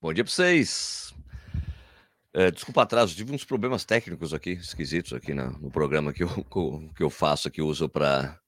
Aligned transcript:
Bom 0.00 0.12
dia 0.12 0.22
para 0.22 0.32
vocês. 0.32 1.12
É, 2.32 2.52
desculpa 2.52 2.82
atraso, 2.82 3.16
tive 3.16 3.34
uns 3.34 3.44
problemas 3.44 3.84
técnicos 3.84 4.32
aqui, 4.32 4.50
esquisitos 4.52 5.12
aqui 5.12 5.34
na, 5.34 5.50
no 5.50 5.72
programa 5.72 6.12
que 6.12 6.22
eu, 6.22 6.28
que 6.96 7.02
eu 7.02 7.10
faço, 7.10 7.50
que 7.50 7.60
eu 7.60 7.66
uso 7.66 7.88
para 7.88 8.40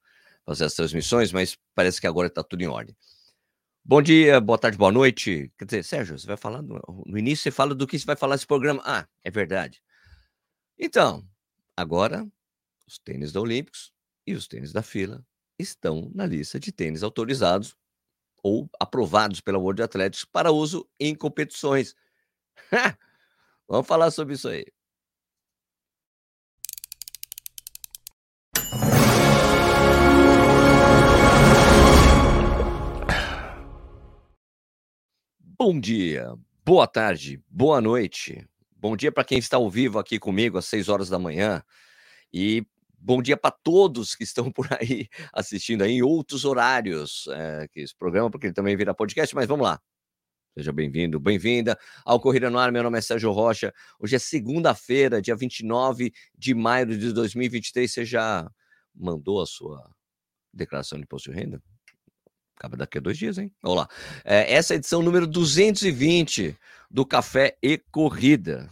fazer 0.47 0.67
as 0.67 0.75
transmissões, 0.75 1.33
mas 1.33 1.59
parece 1.75 2.01
que 2.01 2.07
agora 2.07 2.29
está 2.29 2.45
tudo 2.45 2.63
em 2.63 2.69
ordem. 2.69 2.97
Bom 3.85 4.01
dia, 4.01 4.41
boa 4.41 4.59
tarde, 4.59 4.79
boa 4.79 4.93
noite. 4.93 5.53
Quer 5.59 5.65
dizer, 5.65 5.83
Sérgio, 5.83 6.17
você 6.17 6.25
vai 6.25 6.37
falar 6.37 6.63
no, 6.63 6.81
no 7.05 7.19
início, 7.19 7.43
você 7.43 7.51
fala 7.51 7.75
do 7.75 7.85
que 7.85 7.99
você 7.99 8.07
vai 8.07 8.15
falar 8.15 8.37
nesse 8.37 8.47
programa. 8.47 8.81
Ah, 8.85 9.09
é 9.25 9.31
verdade. 9.31 9.83
Então, 10.79 11.27
agora, 11.77 12.25
os 12.87 12.97
tênis 12.97 13.33
da 13.33 13.41
Olímpicos 13.41 13.93
e 14.25 14.35
os 14.35 14.47
tênis 14.47 14.73
da 14.73 14.83
fila 14.83 15.21
estão 15.59 16.13
na 16.15 16.27
lista 16.27 16.61
de 16.61 16.71
tênis 16.71 17.03
autorizados 17.03 17.77
ou 18.43 18.69
aprovados 18.79 19.41
pela 19.41 19.59
World 19.59 19.83
Athletics 19.83 20.25
para 20.25 20.53
uso 20.53 20.89
em 20.99 21.15
competições. 21.15 21.95
Vamos 23.69 23.87
falar 23.87 24.11
sobre 24.11 24.35
isso 24.35 24.49
aí. 24.49 24.65
Bom 35.63 35.79
dia, 35.79 36.35
boa 36.65 36.87
tarde, 36.87 37.39
boa 37.47 37.83
noite. 37.83 38.49
Bom 38.75 38.97
dia 38.97 39.13
para 39.13 39.25
quem 39.25 39.39
está 39.39 39.59
ao 39.59 39.69
vivo 39.69 39.99
aqui 39.99 40.19
comigo 40.19 40.57
às 40.57 40.65
6 40.65 40.89
horas 40.89 41.11
da 41.11 41.19
manhã. 41.19 41.63
E 42.33 42.67
Bom 43.03 43.23
dia 43.23 43.35
para 43.35 43.51
todos 43.51 44.15
que 44.15 44.25
estão 44.25 44.53
por 44.53 44.69
aí 44.79 45.09
assistindo 45.33 45.83
aí 45.83 45.93
em 45.93 46.03
outros 46.03 46.45
horários 46.45 47.27
é, 47.29 47.67
que 47.69 47.81
esse 47.81 47.97
programa, 47.97 48.31
porque 48.31 48.49
ele 48.49 48.55
também 48.55 48.77
vira 48.77 48.93
podcast, 48.93 49.35
mas 49.35 49.49
vamos 49.49 49.67
lá. 49.67 49.81
Seja 50.55 50.71
bem-vindo, 50.71 51.19
bem-vinda 51.19 51.79
ao 52.05 52.21
Corrida 52.21 52.51
no 52.51 52.59
Ar. 52.59 52.71
Meu 52.71 52.83
nome 52.83 52.99
é 52.99 53.01
Sérgio 53.01 53.33
Rocha. 53.33 53.73
Hoje 53.99 54.17
é 54.17 54.19
segunda-feira, 54.19 55.23
dia 55.23 55.35
29 55.35 56.13
de 56.37 56.55
maio 56.55 56.87
de 56.87 57.11
2023. 57.15 57.91
Você 57.91 58.05
já 58.05 58.47
mandou 58.95 59.41
a 59.41 59.47
sua 59.47 59.91
declaração 60.53 60.99
de 60.99 61.05
imposto 61.05 61.31
de 61.31 61.39
renda? 61.39 61.63
Acaba 62.55 62.77
daqui 62.77 62.99
a 62.99 63.01
dois 63.01 63.17
dias, 63.17 63.39
hein? 63.39 63.51
Vamos 63.63 63.79
lá. 63.79 63.89
É, 64.25 64.53
essa 64.53 64.75
é 64.75 64.77
a 64.77 64.77
edição 64.77 65.01
número 65.01 65.27
220 65.27 66.55
do 66.91 67.07
Café 67.07 67.57
e 67.63 67.79
Corrida. 67.79 68.71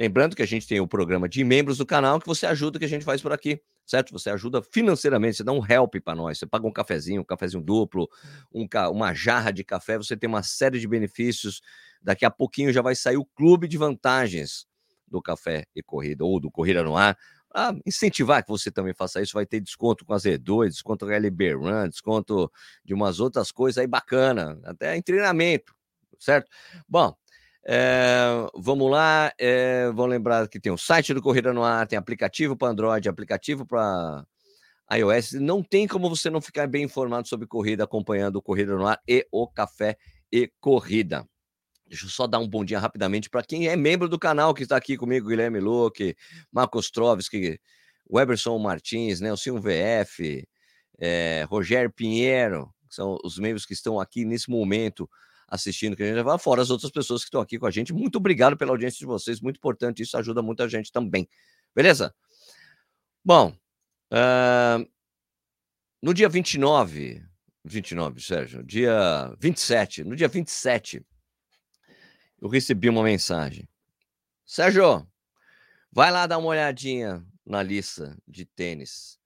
Lembrando 0.00 0.34
que 0.34 0.40
a 0.40 0.46
gente 0.46 0.66
tem 0.66 0.80
o 0.80 0.84
um 0.84 0.88
programa 0.88 1.28
de 1.28 1.44
membros 1.44 1.76
do 1.76 1.84
canal 1.84 2.18
que 2.18 2.26
você 2.26 2.46
ajuda 2.46 2.78
que 2.78 2.86
a 2.86 2.88
gente 2.88 3.04
faz 3.04 3.20
por 3.20 3.34
aqui, 3.34 3.60
certo? 3.84 4.12
Você 4.12 4.30
ajuda 4.30 4.62
financeiramente, 4.62 5.36
você 5.36 5.44
dá 5.44 5.52
um 5.52 5.60
help 5.62 5.96
para 6.02 6.14
nós, 6.14 6.38
você 6.38 6.46
paga 6.46 6.66
um 6.66 6.72
cafezinho, 6.72 7.20
um 7.20 7.24
cafezinho 7.24 7.62
duplo, 7.62 8.08
um, 8.50 8.66
uma 8.90 9.12
jarra 9.12 9.50
de 9.50 9.62
café, 9.62 9.98
você 9.98 10.16
tem 10.16 10.26
uma 10.26 10.42
série 10.42 10.80
de 10.80 10.88
benefícios. 10.88 11.60
Daqui 12.00 12.24
a 12.24 12.30
pouquinho 12.30 12.72
já 12.72 12.80
vai 12.80 12.94
sair 12.94 13.18
o 13.18 13.26
clube 13.26 13.68
de 13.68 13.76
vantagens 13.76 14.66
do 15.06 15.20
Café 15.20 15.66
e 15.76 15.82
Corrida, 15.82 16.24
ou 16.24 16.40
do 16.40 16.50
Corrida 16.50 16.82
no 16.82 16.96
Ar, 16.96 17.14
a 17.54 17.74
incentivar 17.84 18.42
que 18.42 18.48
você 18.48 18.70
também 18.70 18.94
faça 18.94 19.20
isso, 19.20 19.34
vai 19.34 19.44
ter 19.44 19.60
desconto 19.60 20.06
com 20.06 20.14
a 20.14 20.16
Z2, 20.16 20.68
desconto 20.68 21.04
com 21.04 21.12
a 21.12 21.14
LB 21.14 21.52
Run, 21.52 21.90
desconto 21.90 22.50
de 22.82 22.94
umas 22.94 23.20
outras 23.20 23.52
coisas 23.52 23.76
aí 23.76 23.86
bacana, 23.86 24.58
até 24.64 24.96
em 24.96 25.02
treinamento, 25.02 25.74
certo? 26.18 26.48
Bom, 26.88 27.14
é, 27.66 28.46
vamos 28.54 28.90
lá, 28.90 29.32
é, 29.38 29.90
lembrar 30.08 30.48
que 30.48 30.58
tem 30.58 30.72
o 30.72 30.78
site 30.78 31.12
do 31.12 31.22
Corrida 31.22 31.52
no 31.52 31.62
Ar, 31.62 31.86
tem 31.86 31.98
aplicativo 31.98 32.56
para 32.56 32.68
Android, 32.68 33.08
aplicativo 33.08 33.66
para 33.66 34.24
iOS. 34.92 35.32
Não 35.32 35.62
tem 35.62 35.86
como 35.86 36.08
você 36.08 36.30
não 36.30 36.40
ficar 36.40 36.66
bem 36.66 36.84
informado 36.84 37.28
sobre 37.28 37.46
corrida, 37.46 37.84
acompanhando 37.84 38.36
o 38.36 38.42
Corrida 38.42 38.74
no 38.74 38.86
Ar 38.86 39.00
e 39.06 39.26
o 39.30 39.46
Café 39.46 39.96
e 40.32 40.50
Corrida. 40.60 41.26
Deixa 41.86 42.06
eu 42.06 42.10
só 42.10 42.26
dar 42.26 42.38
um 42.38 42.48
bom 42.48 42.64
dia 42.64 42.78
rapidamente 42.78 43.28
para 43.28 43.42
quem 43.42 43.68
é 43.68 43.76
membro 43.76 44.08
do 44.08 44.18
canal 44.18 44.54
que 44.54 44.62
está 44.62 44.76
aqui 44.76 44.96
comigo, 44.96 45.28
Guilherme 45.28 45.58
Luque, 45.58 46.16
Marcos 46.52 46.90
Trovski, 46.90 47.60
Weberson 48.10 48.58
Martins, 48.58 49.20
Nelson 49.20 49.60
VF, 49.60 50.46
é, 51.00 51.44
Rogério 51.48 51.92
Pinheiro, 51.92 52.72
que 52.88 52.94
são 52.94 53.18
os 53.24 53.38
membros 53.38 53.66
que 53.66 53.72
estão 53.72 54.00
aqui 54.00 54.24
nesse 54.24 54.48
momento 54.48 55.08
assistindo, 55.50 55.96
que 55.96 56.02
a 56.02 56.06
gente 56.06 56.22
vai 56.22 56.38
fora 56.38 56.62
as 56.62 56.70
outras 56.70 56.92
pessoas 56.92 57.22
que 57.22 57.26
estão 57.26 57.40
aqui 57.40 57.58
com 57.58 57.66
a 57.66 57.70
gente. 57.70 57.92
Muito 57.92 58.16
obrigado 58.16 58.56
pela 58.56 58.70
audiência 58.70 58.98
de 58.98 59.06
vocês, 59.06 59.40
muito 59.40 59.56
importante, 59.56 60.02
isso 60.02 60.16
ajuda 60.16 60.40
muita 60.40 60.68
gente 60.68 60.92
também. 60.92 61.28
Beleza? 61.74 62.14
Bom, 63.24 63.52
uh, 64.12 64.88
no 66.00 66.14
dia 66.14 66.28
29, 66.28 67.22
29, 67.64 68.22
Sérgio, 68.22 68.62
dia 68.62 69.34
27, 69.38 70.04
no 70.04 70.16
dia 70.16 70.28
27, 70.28 71.04
eu 72.40 72.48
recebi 72.48 72.88
uma 72.88 73.02
mensagem. 73.02 73.68
Sérgio, 74.46 75.06
vai 75.92 76.10
lá 76.10 76.26
dar 76.26 76.38
uma 76.38 76.48
olhadinha 76.48 77.24
na 77.44 77.62
lista 77.62 78.16
de 78.26 78.44
tênis 78.44 79.19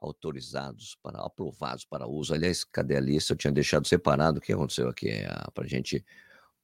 autorizados 0.00 0.96
para 1.02 1.20
aprovados 1.24 1.84
para 1.84 2.06
uso. 2.06 2.32
Aliás, 2.34 2.64
cadê 2.64 2.96
a 2.96 3.00
lista? 3.00 3.32
Eu 3.32 3.36
tinha 3.36 3.52
deixado 3.52 3.86
separado. 3.86 4.38
O 4.38 4.40
que 4.40 4.52
aconteceu 4.52 4.88
aqui? 4.88 5.10
É 5.10 5.28
para 5.52 5.66
gente 5.66 6.04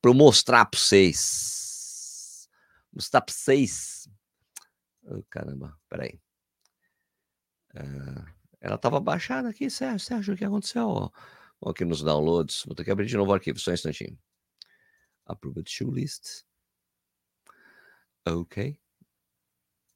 para 0.00 0.12
mostrar 0.12 0.66
para 0.66 0.78
vocês. 0.78 2.48
Mostrar 2.92 3.20
para 3.20 3.34
vocês. 3.34 4.08
Oh, 5.02 5.22
caramba, 5.24 5.78
peraí. 5.88 6.20
Uh, 7.74 8.24
ela 8.60 8.76
estava 8.76 9.00
baixada 9.00 9.48
aqui, 9.48 9.68
Sérgio. 9.68 9.98
Sérgio, 9.98 10.34
o 10.34 10.36
que 10.36 10.44
aconteceu? 10.44 10.86
Ó, 11.60 11.70
aqui 11.70 11.84
nos 11.84 12.02
downloads. 12.02 12.64
Vou 12.64 12.74
ter 12.74 12.84
que 12.84 12.90
abrir 12.90 13.06
de 13.06 13.16
novo 13.16 13.30
o 13.30 13.34
arquivo, 13.34 13.58
só 13.58 13.70
um 13.70 13.74
instantinho. 13.74 14.18
Approved 15.26 15.70
show 15.70 15.90
list. 15.90 16.44
Ok. 18.26 18.78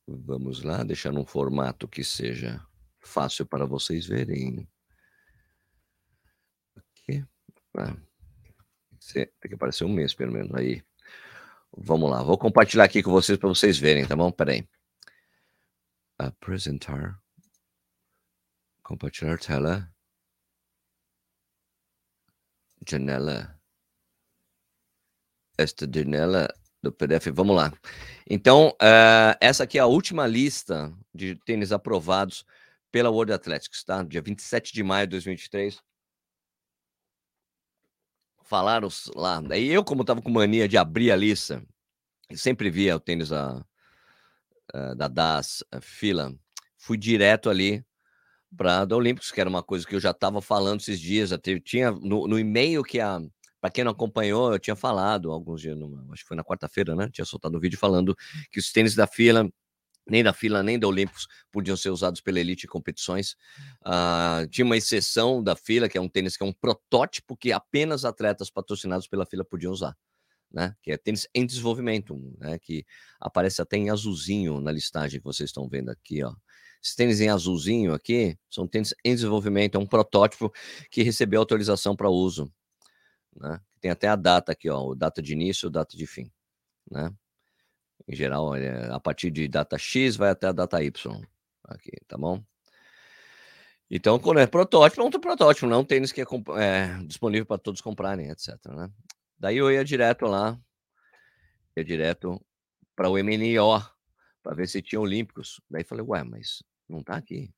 Vamos 0.07 0.63
lá, 0.63 0.83
deixar 0.83 1.13
num 1.13 1.25
formato 1.25 1.87
que 1.87 2.03
seja 2.03 2.67
fácil 3.09 3.47
para 3.47 3.65
vocês 3.67 4.07
verem. 4.07 4.69
Aqui. 6.77 7.25
Ah, 7.77 7.97
tem 9.13 9.49
que 9.49 9.55
aparecer 9.55 9.85
um 9.85 9.93
mês, 9.93 10.15
pelo 10.15 10.33
menos. 10.33 10.55
Aí. 10.55 10.83
Vamos 11.77 12.11
lá. 12.11 12.23
Vou 12.23 12.39
compartilhar 12.39 12.85
aqui 12.85 13.03
com 13.03 13.11
vocês 13.11 13.39
para 13.39 13.49
vocês 13.49 13.79
verem, 13.79 14.07
tá 14.07 14.17
bom? 14.17 14.31
Pera 14.31 14.53
aí. 14.53 14.69
Apresentar. 16.19 17.21
Compartilhar 18.83 19.39
tela. 19.39 19.91
Janela. 22.87 23.59
Esta 25.57 25.87
janela 25.93 26.49
do 26.83 26.93
PDF. 26.93 27.27
Vamos 27.33 27.57
lá. 27.57 27.73
Então, 28.29 28.69
uh, 28.71 29.37
essa 29.41 29.65
aqui 29.65 29.79
é 29.79 29.81
a 29.81 29.87
última 29.87 30.27
lista 30.27 30.93
de 31.15 31.35
tênis 31.45 31.73
aprovados 31.73 32.45
pela 32.91 33.11
World 33.11 33.33
Athletics, 33.33 33.85
tá? 33.85 34.03
Dia 34.03 34.23
27 34.23 34.73
de 34.73 34.83
maio 34.83 35.07
de 35.07 35.13
2023. 35.13 35.83
Falaram 38.45 38.89
lá. 39.15 39.41
Daí 39.41 39.69
eu, 39.69 39.85
como 39.85 40.05
tava 40.05 40.23
com 40.23 40.31
mania 40.31 40.67
de 40.69 40.79
abrir 40.79 41.11
a 41.11 41.17
lista, 41.17 41.63
sempre 42.35 42.71
via 42.71 42.97
o 42.97 43.01
tênis 43.01 43.29
da, 43.29 43.65
da 44.97 45.09
DAS 45.09 45.63
fila, 45.83 46.35
fui 46.77 46.97
direto 46.97 47.51
ali 47.51 47.85
para 48.57 48.85
da 48.85 48.97
Olímpicos, 48.97 49.31
que 49.31 49.41
era 49.41 49.51
uma 49.51 49.63
coisa 49.63 49.87
que 49.87 49.95
eu 49.95 50.01
já 50.01 50.11
estava 50.11 50.41
falando 50.41 50.81
esses 50.81 50.99
dias. 50.99 51.33
Até, 51.33 51.59
tinha 51.61 51.91
no, 51.91 52.27
no 52.27 52.39
e-mail 52.39 52.83
que 52.83 53.01
a. 53.01 53.21
Para 53.61 53.71
quem 53.71 53.83
não 53.83 53.91
acompanhou, 53.91 54.53
eu 54.53 54.59
tinha 54.59 54.77
falado 54.77 55.33
alguns 55.33 55.61
dias, 55.61 55.77
numa, 55.77 56.01
acho 56.13 56.23
que 56.23 56.29
foi 56.29 56.37
na 56.37 56.45
quarta-feira, 56.45 56.95
né? 56.95 57.11
Tinha 57.13 57.25
soltado 57.25 57.59
um 57.59 57.61
vídeo 57.61 57.77
falando 57.77 58.17
que 58.53 58.61
os 58.61 58.71
tênis 58.71 58.95
da 58.95 59.05
fila 59.05 59.51
nem 60.09 60.23
da 60.23 60.33
fila 60.33 60.63
nem 60.63 60.79
da 60.79 60.89
Olímpicos 60.89 61.27
podiam 61.53 61.77
ser 61.77 61.91
usados 61.91 62.21
pela 62.21 62.41
elite 62.41 62.67
em 62.67 62.69
competições. 62.69 63.37
Uh, 63.87 64.47
tinha 64.49 64.65
uma 64.65 64.77
exceção 64.77 65.43
da 65.43 65.55
fila, 65.55 65.89
que 65.89 65.99
é 65.99 66.01
um 66.01 66.09
tênis 66.09 66.37
que 66.37 66.43
é 66.43 66.47
um 66.47 66.53
protótipo 66.53 67.37
que 67.37 67.53
apenas 67.53 68.05
atletas 68.05 68.51
patrocinados 68.51 69.07
pela 69.07 69.27
fila 69.27 69.45
podiam 69.45 69.73
usar. 69.73 69.97
Né? 70.51 70.75
Que 70.83 70.93
é 70.93 70.97
tênis 70.97 71.29
em 71.35 71.45
desenvolvimento, 71.45 72.17
né? 72.39 72.59
Que 72.59 72.87
aparece 73.21 73.61
até 73.61 73.77
em 73.77 73.91
azulzinho 73.91 74.61
na 74.63 74.73
listagem 74.73 75.21
que 75.21 75.25
vocês 75.25 75.51
estão 75.51 75.69
vendo 75.69 75.91
aqui, 75.91 76.25
ó. 76.25 76.35
Esses 76.83 76.95
tênis 76.95 77.21
em 77.21 77.29
azulzinho 77.29 77.93
aqui 77.93 78.39
são 78.49 78.67
tênis 78.67 78.95
em 79.05 79.15
desenvolvimento, 79.15 79.75
é 79.75 79.79
um 79.79 79.87
protótipo 79.87 80.51
que 80.91 81.03
recebeu 81.03 81.41
autorização 81.41 81.95
para 81.95 82.09
uso, 82.09 82.51
né? 83.37 83.61
Tem 83.81 83.91
até 83.91 84.09
a 84.09 84.17
data 84.17 84.53
aqui, 84.53 84.71
ó, 84.71 84.95
data 84.95 85.21
de 85.21 85.33
início, 85.33 85.69
data 85.69 85.97
de 85.97 86.07
fim, 86.07 86.31
né? 86.91 87.13
Em 88.09 88.17
geral, 88.17 88.53
a 88.91 88.99
partir 88.99 89.31
de 89.31 89.47
data 89.47 89.77
X 89.77 90.17
vai 90.17 90.31
até 90.31 90.47
a 90.47 90.53
data 90.53 90.83
Y. 90.83 91.23
Aqui, 91.65 91.93
tá 92.07 92.17
bom? 92.17 92.43
Então, 93.91 94.19
quando 94.19 94.41
é 94.41 94.47
protótipo, 94.47 95.03
é 95.03 95.05
um 95.05 95.11
protótipo, 95.11 95.67
não 95.67 95.77
é 95.77 95.81
um 95.81 95.85
tênis 95.85 96.11
que 96.13 96.23
é, 96.23 96.25
é 96.57 97.05
disponível 97.05 97.45
para 97.45 97.59
todos 97.59 97.81
comprarem, 97.81 98.31
etc. 98.31 98.55
Né? 98.67 98.91
Daí 99.39 99.59
eu 99.59 99.71
ia 99.71 99.85
direto 99.85 100.27
lá, 100.27 100.59
ia 101.77 101.85
direto 101.85 102.41
para 102.97 103.09
o 103.11 103.19
MNO, 103.19 103.81
para 104.43 104.55
ver 104.55 104.69
se 104.69 104.83
tinha 104.83 105.01
Olímpicos. 105.01 105.61
Daí 105.71 105.85
falei, 105.85 106.05
ué, 106.07 106.25
mas 106.25 106.63
não 106.89 107.03
tá 107.03 107.15
aqui. 107.17 107.53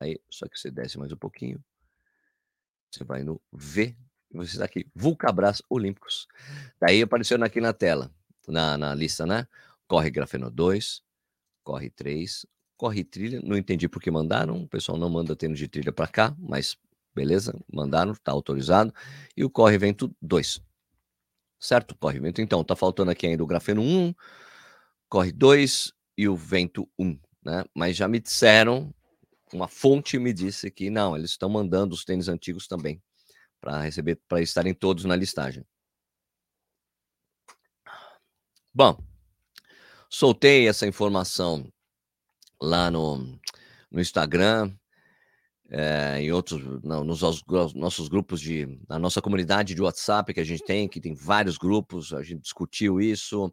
Aí, 0.00 0.20
só 0.30 0.48
que 0.48 0.58
você 0.58 0.70
desce 0.70 0.98
mais 0.98 1.12
um 1.12 1.16
pouquinho, 1.16 1.62
você 2.90 3.04
vai 3.04 3.22
no 3.22 3.40
V 3.52 3.96
Você 4.32 4.52
está 4.52 4.64
aqui, 4.64 4.90
Vulcabras 4.94 5.62
Olímpicos. 5.68 6.26
Daí 6.80 7.02
apareceu 7.02 7.42
aqui 7.44 7.60
na 7.60 7.72
tela, 7.72 8.12
na, 8.48 8.76
na 8.78 8.94
lista, 8.94 9.26
né? 9.26 9.46
Corre 9.86 10.10
grafeno 10.10 10.50
2, 10.50 11.02
corre 11.64 11.90
3, 11.90 12.46
corre 12.76 13.04
trilha. 13.04 13.40
Não 13.44 13.56
entendi 13.56 13.88
por 13.88 14.00
que 14.00 14.10
mandaram. 14.10 14.62
O 14.62 14.68
pessoal 14.68 14.98
não 14.98 15.10
manda 15.10 15.36
tênis 15.36 15.58
de 15.58 15.68
trilha 15.68 15.92
para 15.92 16.06
cá, 16.06 16.34
mas 16.38 16.76
beleza, 17.14 17.58
mandaram, 17.72 18.14
tá 18.14 18.32
autorizado. 18.32 18.94
E 19.36 19.44
o 19.44 19.50
corre 19.50 19.76
vento 19.78 20.14
2. 20.22 20.60
Certo? 21.58 21.94
Corre 21.96 22.18
vento. 22.20 22.40
Então, 22.40 22.64
tá 22.64 22.74
faltando 22.74 23.10
aqui 23.10 23.26
ainda 23.26 23.42
o 23.42 23.46
grafeno 23.46 23.82
1, 23.82 24.14
corre 25.08 25.32
2 25.32 25.92
e 26.16 26.28
o 26.28 26.36
vento 26.36 26.88
1, 26.98 27.18
né? 27.44 27.64
Mas 27.74 27.96
já 27.96 28.08
me 28.08 28.20
disseram, 28.20 28.94
uma 29.52 29.68
fonte 29.68 30.18
me 30.18 30.32
disse 30.32 30.70
que 30.70 30.88
não, 30.90 31.16
eles 31.16 31.30
estão 31.30 31.48
mandando 31.48 31.94
os 31.94 32.04
tênis 32.04 32.28
antigos 32.28 32.66
também 32.66 33.02
para 33.60 33.82
receber, 33.82 34.18
para 34.28 34.40
estarem 34.40 34.72
todos 34.72 35.04
na 35.04 35.16
listagem. 35.16 35.64
Bom, 38.72 38.96
soltei 40.08 40.68
essa 40.68 40.86
informação 40.86 41.70
lá 42.60 42.90
no, 42.90 43.18
no 43.90 44.00
Instagram, 44.00 44.72
é, 45.68 46.20
em 46.20 46.30
outros, 46.32 46.62
não, 46.82 47.02
nos 47.02 47.20
nossos 47.74 48.08
grupos 48.08 48.40
de, 48.40 48.80
na 48.88 48.98
nossa 48.98 49.20
comunidade 49.20 49.74
de 49.74 49.82
WhatsApp 49.82 50.34
que 50.34 50.40
a 50.40 50.44
gente 50.44 50.64
tem, 50.64 50.88
que 50.88 51.00
tem 51.00 51.14
vários 51.14 51.56
grupos, 51.56 52.12
a 52.12 52.22
gente 52.22 52.42
discutiu 52.42 53.00
isso, 53.00 53.52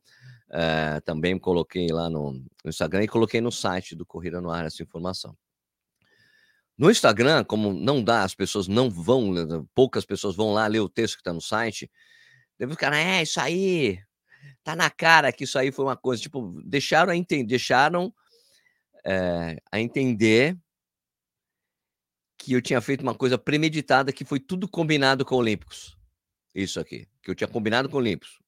é, 0.52 1.00
também 1.02 1.38
coloquei 1.38 1.88
lá 1.88 2.10
no, 2.10 2.34
no, 2.34 2.69
Instagram 2.69 3.04
e 3.04 3.08
coloquei 3.08 3.42
no 3.42 3.52
site 3.52 3.96
do 3.96 4.06
Corrida 4.06 4.40
no 4.40 4.50
Ar 4.52 4.66
essa 4.66 4.84
informação. 4.84 5.36
No 6.78 6.92
Instagram, 6.92 7.44
como 7.44 7.74
não 7.74 8.04
dá, 8.04 8.24
as 8.24 8.36
pessoas 8.36 8.68
não 8.68 8.90
vão, 8.90 9.34
poucas 9.74 10.06
pessoas 10.06 10.36
vão 10.36 10.54
lá 10.54 10.68
ler 10.68 10.80
o 10.80 10.90
texto 10.90 11.16
que 11.16 11.22
está 11.22 11.34
no 11.34 11.42
site, 11.42 11.90
deve 12.58 12.74
ficar, 12.74 12.94
é, 12.94 13.24
isso 13.24 13.40
aí, 13.40 14.00
tá 14.63 14.75
na 14.75 14.89
cara 14.89 15.31
que 15.31 15.44
isso 15.44 15.57
aí 15.57 15.71
foi 15.71 15.85
uma 15.85 15.97
coisa, 15.97 16.21
tipo, 16.21 16.61
deixaram 16.65 17.11
a 17.11 17.15
entender, 17.15 17.45
deixaram 17.45 18.13
é, 19.05 19.57
a 19.71 19.79
entender 19.79 20.57
que 22.38 22.53
eu 22.53 22.61
tinha 22.61 22.79
feito 22.81 23.01
uma 23.01 23.15
coisa 23.15 23.38
premeditada, 23.38 24.13
que 24.13 24.25
foi 24.25 24.39
tudo 24.39 24.67
combinado 24.67 25.25
com 25.25 25.35
Olímpicos. 25.35 25.97
Isso 26.53 26.79
aqui, 26.79 27.07
que 27.21 27.29
eu 27.29 27.35
tinha 27.35 27.47
combinado 27.47 27.89
com 27.89 27.97
Olímpicos. 27.97 28.39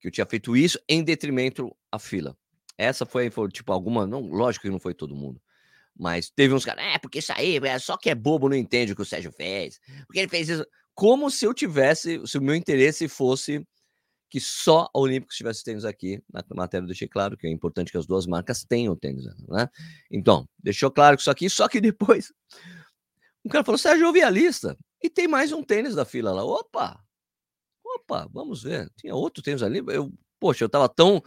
Que 0.00 0.08
eu 0.08 0.12
tinha 0.12 0.26
feito 0.26 0.56
isso 0.56 0.78
em 0.88 1.02
detrimento 1.02 1.74
à 1.90 1.98
fila. 1.98 2.36
Essa 2.76 3.04
foi, 3.04 3.30
foi 3.30 3.48
tipo, 3.48 3.72
alguma, 3.72 4.06
não, 4.06 4.20
lógico 4.20 4.64
que 4.64 4.70
não 4.70 4.80
foi 4.80 4.94
todo 4.94 5.14
mundo 5.14 5.40
mas 5.96 6.30
teve 6.30 6.54
uns 6.54 6.64
caras, 6.64 6.84
é, 6.84 6.98
porque 6.98 7.18
isso 7.18 7.32
aí, 7.32 7.56
é, 7.58 7.78
só 7.78 7.96
que 7.96 8.10
é 8.10 8.14
bobo, 8.14 8.48
não 8.48 8.56
entende 8.56 8.92
o 8.92 8.96
que 8.96 9.02
o 9.02 9.06
Sérgio 9.06 9.32
fez. 9.32 9.78
Porque 10.06 10.20
ele 10.20 10.28
fez 10.28 10.48
isso. 10.48 10.66
Como 10.94 11.30
se 11.30 11.44
eu 11.44 11.54
tivesse, 11.54 12.20
se 12.26 12.38
o 12.38 12.42
meu 12.42 12.54
interesse 12.54 13.08
fosse 13.08 13.66
que 14.32 14.40
só 14.40 14.88
a 14.94 14.98
Olímpicos 14.98 15.36
tivesse 15.36 15.62
tênis 15.62 15.84
aqui. 15.84 16.22
Na 16.32 16.42
matéria 16.56 16.86
deixei 16.86 17.06
claro 17.06 17.36
que 17.36 17.46
é 17.46 17.50
importante 17.50 17.92
que 17.92 17.98
as 17.98 18.06
duas 18.06 18.26
marcas 18.26 18.64
tenham 18.64 18.96
tênis, 18.96 19.26
né? 19.46 19.68
Então, 20.10 20.48
deixou 20.58 20.90
claro 20.90 21.18
que 21.18 21.20
isso 21.20 21.30
aqui, 21.30 21.50
só 21.52 21.68
que 21.68 21.82
depois 21.82 22.32
um 23.44 23.50
cara 23.50 23.62
falou: 23.62 23.76
Sérgio, 23.76 24.06
eu 24.06 24.12
vi 24.12 24.22
a 24.22 24.30
lista 24.30 24.74
e 25.02 25.10
tem 25.10 25.28
mais 25.28 25.52
um 25.52 25.62
tênis 25.62 25.94
da 25.94 26.06
fila 26.06 26.32
lá. 26.32 26.42
Opa! 26.42 26.98
Opa, 27.84 28.26
vamos 28.32 28.62
ver. 28.62 28.90
Tinha 28.96 29.14
outro 29.14 29.42
tênis 29.42 29.62
ali. 29.62 29.82
Eu, 29.88 30.10
poxa, 30.40 30.64
eu 30.64 30.68
tava 30.68 30.88
tão 30.88 31.22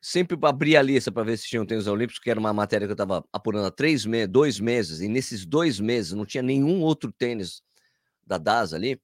sempre 0.00 0.38
abria 0.42 0.80
a 0.80 0.82
lista 0.82 1.12
para 1.12 1.22
ver 1.22 1.36
se 1.36 1.46
tinham 1.46 1.66
tênis 1.66 1.86
olímpicos, 1.86 2.18
que 2.18 2.30
era 2.30 2.40
uma 2.40 2.52
matéria 2.54 2.86
que 2.86 2.92
eu 2.92 2.94
estava 2.94 3.22
apurando 3.30 3.66
há 3.66 3.70
três 3.70 4.06
meses, 4.06 4.28
dois 4.32 4.58
meses, 4.58 5.00
e 5.00 5.06
nesses 5.06 5.44
dois 5.44 5.78
meses 5.78 6.12
não 6.12 6.24
tinha 6.24 6.42
nenhum 6.42 6.80
outro 6.80 7.12
tênis 7.12 7.62
da 8.26 8.38
DAS 8.38 8.72
ali. 8.72 8.98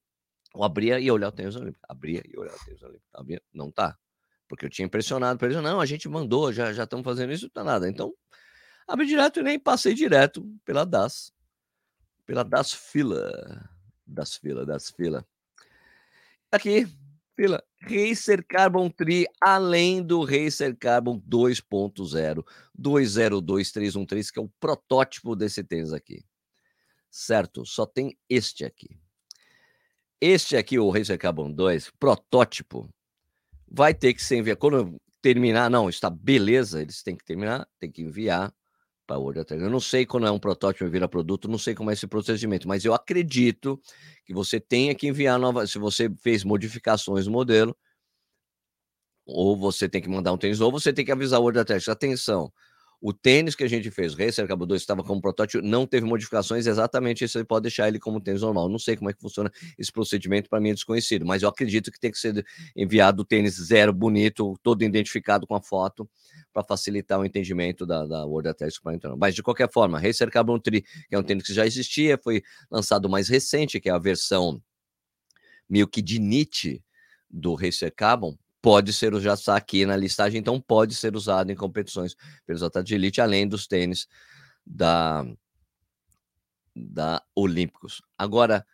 Eu 0.54 0.62
abria 0.62 0.98
e 0.98 1.04
ia 1.04 1.14
olhar 1.14 1.28
o 1.28 1.32
tênis 1.32 1.56
olímpico. 1.56 1.84
Abria 1.88 2.22
e 2.26 2.38
olhar 2.38 2.54
o 2.54 2.64
tênis 2.64 2.82
olímpico. 2.82 3.08
Abria, 3.12 3.42
não 3.52 3.70
tá. 3.70 3.96
Porque 4.48 4.64
eu 4.64 4.70
tinha 4.70 4.86
impressionado 4.86 5.38
para 5.38 5.48
eles. 5.48 5.62
Não, 5.62 5.80
a 5.80 5.86
gente 5.86 6.08
mandou, 6.08 6.52
já 6.52 6.70
estamos 6.70 7.04
fazendo 7.04 7.32
isso, 7.32 7.44
não 7.44 7.50
tá 7.50 7.62
nada. 7.64 7.88
Então, 7.88 8.14
abri 8.86 9.06
direto 9.06 9.40
e 9.40 9.42
nem 9.42 9.58
passei 9.58 9.94
direto 9.94 10.44
pela 10.64 10.84
DAS. 10.84 11.32
Pela 12.24 12.42
DAS 12.42 12.72
fila. 12.72 13.68
Das 14.06 14.36
fila, 14.36 14.64
das 14.64 14.90
fila. 14.90 15.26
Aqui, 16.50 16.88
fila. 17.36 17.62
Racer 17.82 18.44
Carbon 18.46 18.88
Tri, 18.88 19.26
além 19.40 20.02
do 20.02 20.24
Racer 20.24 20.74
Carbon 20.76 21.20
2.0, 21.20 22.44
202313, 22.74 24.32
que 24.32 24.38
é 24.38 24.42
o 24.42 24.48
protótipo 24.58 25.36
desse 25.36 25.62
tênis 25.62 25.92
aqui. 25.92 26.24
Certo? 27.10 27.66
Só 27.66 27.84
tem 27.84 28.18
este 28.28 28.64
aqui. 28.64 28.98
Este 30.20 30.56
aqui, 30.56 30.78
o 30.78 30.90
Racer 30.90 31.16
Carbon 31.16 31.50
2, 31.50 31.92
protótipo, 31.98 32.88
vai 33.70 33.94
ter 33.94 34.14
que 34.14 34.22
ser 34.22 34.36
enviado. 34.36 34.58
Quando 34.58 34.96
terminar, 35.22 35.70
não, 35.70 35.88
está 35.88 36.10
beleza, 36.10 36.82
eles 36.82 37.02
têm 37.02 37.16
que 37.16 37.24
terminar, 37.24 37.68
tem 37.78 37.90
que 37.90 38.02
enviar 38.02 38.52
para 39.06 39.16
a 39.16 39.18
World 39.18 39.46
Eu 39.50 39.70
não 39.70 39.80
sei 39.80 40.04
quando 40.04 40.26
é 40.26 40.30
um 40.30 40.38
protótipo 40.38 40.84
e 40.84 40.90
vira 40.90 41.08
produto, 41.08 41.48
não 41.48 41.58
sei 41.58 41.74
como 41.74 41.90
é 41.90 41.94
esse 41.94 42.06
procedimento, 42.06 42.68
mas 42.68 42.84
eu 42.84 42.92
acredito 42.92 43.80
que 44.24 44.34
você 44.34 44.60
tenha 44.60 44.94
que 44.94 45.06
enviar 45.06 45.38
nova. 45.38 45.66
Se 45.66 45.78
você 45.78 46.10
fez 46.20 46.44
modificações 46.44 47.26
no 47.26 47.32
modelo, 47.32 47.76
ou 49.24 49.56
você 49.56 49.88
tem 49.88 50.02
que 50.02 50.08
mandar 50.08 50.32
um 50.32 50.38
tênis, 50.38 50.60
ou 50.60 50.70
você 50.70 50.92
tem 50.92 51.04
que 51.04 51.12
avisar 51.12 51.38
o 51.40 51.42
World 51.44 51.60
Athletics. 51.60 51.88
Atenção, 51.88 52.52
o 53.00 53.12
tênis 53.12 53.54
que 53.54 53.62
a 53.62 53.68
gente 53.68 53.90
fez, 53.90 54.14
Racer 54.14 54.46
Cabo 54.48 54.66
2, 54.66 54.80
estava 54.80 55.04
como 55.04 55.20
protótipo, 55.20 55.64
não 55.64 55.86
teve 55.86 56.04
modificações, 56.04 56.66
exatamente 56.66 57.24
isso 57.24 57.38
você 57.38 57.44
pode 57.44 57.62
deixar 57.62 57.86
ele 57.86 57.98
como 57.98 58.20
tênis 58.20 58.42
normal. 58.42 58.68
Não 58.68 58.78
sei 58.78 58.96
como 58.96 59.08
é 59.08 59.12
que 59.12 59.20
funciona 59.20 59.50
esse 59.78 59.92
procedimento, 59.92 60.50
para 60.50 60.60
mim 60.60 60.70
é 60.70 60.74
desconhecido, 60.74 61.24
mas 61.24 61.42
eu 61.42 61.48
acredito 61.48 61.92
que 61.92 62.00
tem 62.00 62.10
que 62.10 62.18
ser 62.18 62.44
enviado 62.74 63.22
o 63.22 63.24
tênis 63.24 63.54
zero, 63.54 63.92
bonito, 63.92 64.58
todo 64.62 64.82
identificado 64.82 65.46
com 65.46 65.54
a 65.54 65.62
foto, 65.62 66.08
para 66.52 66.64
facilitar 66.64 67.20
o 67.20 67.24
entendimento 67.24 67.86
da, 67.86 68.04
da 68.04 68.24
World 68.24 68.48
Athletics 68.48 68.80
entrar. 68.92 69.16
Mas 69.16 69.34
de 69.34 69.42
qualquer 69.44 69.70
forma, 69.70 70.00
Racer 70.00 70.28
Carbon 70.30 70.58
3, 70.58 70.82
que 71.08 71.14
é 71.14 71.18
um 71.18 71.22
tênis 71.22 71.44
que 71.44 71.54
já 71.54 71.64
existia, 71.64 72.18
foi 72.22 72.42
lançado 72.68 73.08
mais 73.08 73.28
recente, 73.28 73.80
que 73.80 73.88
é 73.88 73.92
a 73.92 73.98
versão 73.98 74.60
meio 75.68 75.86
que 75.86 76.02
de 76.02 76.18
Nietzsche 76.18 76.82
do 77.30 77.54
Racer 77.54 77.94
Carbon, 77.94 78.36
pode 78.60 78.92
ser 78.92 79.18
já 79.20 79.34
está 79.34 79.56
aqui 79.56 79.86
na 79.86 79.96
listagem, 79.96 80.40
então 80.40 80.60
pode 80.60 80.94
ser 80.94 81.14
usado 81.14 81.50
em 81.50 81.56
competições 81.56 82.16
pelos 82.46 82.62
atletas 82.62 82.88
de 82.88 82.94
elite, 82.94 83.20
além 83.20 83.46
dos 83.46 83.66
tênis 83.66 84.06
da, 84.66 85.24
da 86.74 87.22
Olímpicos. 87.34 88.02
Agora, 88.16 88.66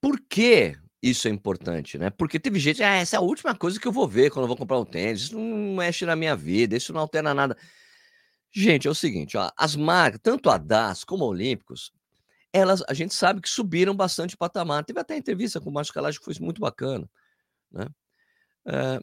por 0.00 0.20
que 0.20 0.76
isso 1.02 1.28
é 1.28 1.30
importante, 1.30 1.98
né? 1.98 2.10
Porque 2.10 2.40
teve 2.40 2.58
gente, 2.58 2.82
ah, 2.82 2.96
essa 2.96 3.16
é 3.16 3.18
a 3.18 3.22
última 3.22 3.54
coisa 3.54 3.78
que 3.78 3.86
eu 3.86 3.92
vou 3.92 4.08
ver 4.08 4.30
quando 4.30 4.44
eu 4.44 4.48
vou 4.48 4.56
comprar 4.56 4.78
um 4.78 4.84
tênis, 4.84 5.22
isso 5.22 5.38
não 5.38 5.76
mexe 5.76 6.04
na 6.04 6.16
minha 6.16 6.36
vida, 6.36 6.76
isso 6.76 6.92
não 6.92 7.00
altera 7.00 7.34
nada. 7.34 7.56
Gente, 8.50 8.88
é 8.88 8.90
o 8.90 8.94
seguinte, 8.94 9.36
ó, 9.36 9.50
as 9.56 9.76
marcas, 9.76 10.20
tanto 10.22 10.50
a 10.50 10.56
DAS 10.56 11.04
como 11.04 11.24
a 11.24 11.28
Olímpicos, 11.28 11.92
elas, 12.52 12.82
a 12.88 12.94
gente 12.94 13.14
sabe 13.14 13.40
que 13.40 13.48
subiram 13.48 13.94
bastante 13.94 14.34
o 14.34 14.38
patamar. 14.38 14.84
Teve 14.84 15.00
até 15.00 15.16
entrevista 15.16 15.60
com 15.60 15.70
o 15.70 15.72
Márcio 15.72 15.94
Calage 15.94 16.18
que 16.18 16.24
foi 16.24 16.34
muito 16.40 16.60
bacana, 16.60 17.08
né? 17.70 17.86
Uh, 18.68 19.02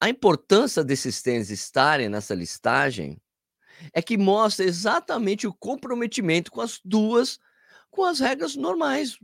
a 0.00 0.08
importância 0.08 0.82
desses 0.82 1.22
tênis 1.22 1.50
estarem 1.50 2.08
nessa 2.08 2.34
listagem 2.34 3.20
é 3.92 4.00
que 4.00 4.16
mostra 4.16 4.64
exatamente 4.64 5.46
o 5.46 5.54
comprometimento 5.54 6.50
com 6.50 6.60
as 6.60 6.80
duas, 6.84 7.38
com 7.90 8.04
as 8.04 8.20
regras 8.20 8.56
normais, 8.56 9.18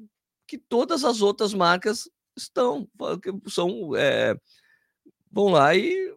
que 0.46 0.58
todas 0.58 1.04
as 1.04 1.22
outras 1.22 1.54
marcas 1.54 2.08
estão, 2.36 2.88
são, 3.48 3.96
é, 3.96 4.34
vão 5.30 5.48
lá 5.48 5.74
e 5.74 6.14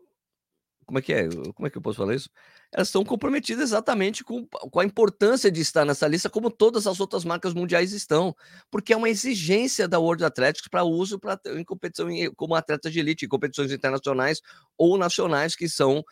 como 0.86 1.00
é 1.00 1.01
que 1.01 1.13
é? 1.13 1.30
Como 1.53 1.68
é 1.68 1.70
que 1.70 1.77
eu 1.77 1.82
posso 1.82 1.98
falar 1.98 2.15
isso? 2.15 2.30
Elas 2.74 2.88
estão 2.88 3.06
comprometidas 3.06 3.70
exatamente 3.70 4.24
com, 4.24 4.48
com 4.48 4.80
a 4.80 4.84
importância 4.86 5.51
de 5.51 5.62
estar 5.62 5.86
nessa 5.86 6.08
lista, 6.08 6.30
como 6.30 6.50
todas 6.50 6.88
as 6.88 7.00
outras 7.00 7.24
marcas 7.24 7.53
mundiais 7.53 7.94
estão, 7.94 8.36
porque 8.72 8.94
é 8.94 8.98
uma 8.98 9.10
exigência 9.10 9.88
da 9.88 10.00
World 10.00 10.25
Athletics 10.25 10.68
para 10.68 10.84
uso 10.84 11.20
pra, 11.20 11.39
em 11.56 11.63
competição 11.63 12.08
como 12.36 12.56
atleta 12.56 12.89
de 12.89 13.00
elite, 13.00 13.25
em 13.25 13.30
competições 13.30 13.72
internacionais 13.72 14.42
ou 14.75 14.98
nacionais 14.98 15.56
que 15.56 15.70
são 15.70 16.03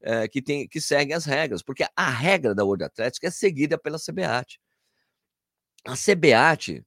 é, 0.00 0.28
que, 0.28 0.40
tem, 0.40 0.68
que 0.68 0.80
seguem 0.80 1.16
as 1.16 1.24
regras, 1.24 1.62
porque 1.62 1.84
a 1.96 2.10
regra 2.10 2.54
da 2.54 2.64
World 2.64 2.84
Athletics 2.84 3.24
é 3.24 3.30
seguida 3.30 3.76
pela 3.76 3.98
CBAT. 3.98 4.60
A 5.84 5.94
CBAT 5.94 6.84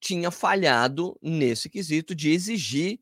tinha 0.00 0.30
falhado 0.30 1.18
nesse 1.20 1.68
quesito 1.68 2.14
de 2.14 2.30
exigir 2.30 3.00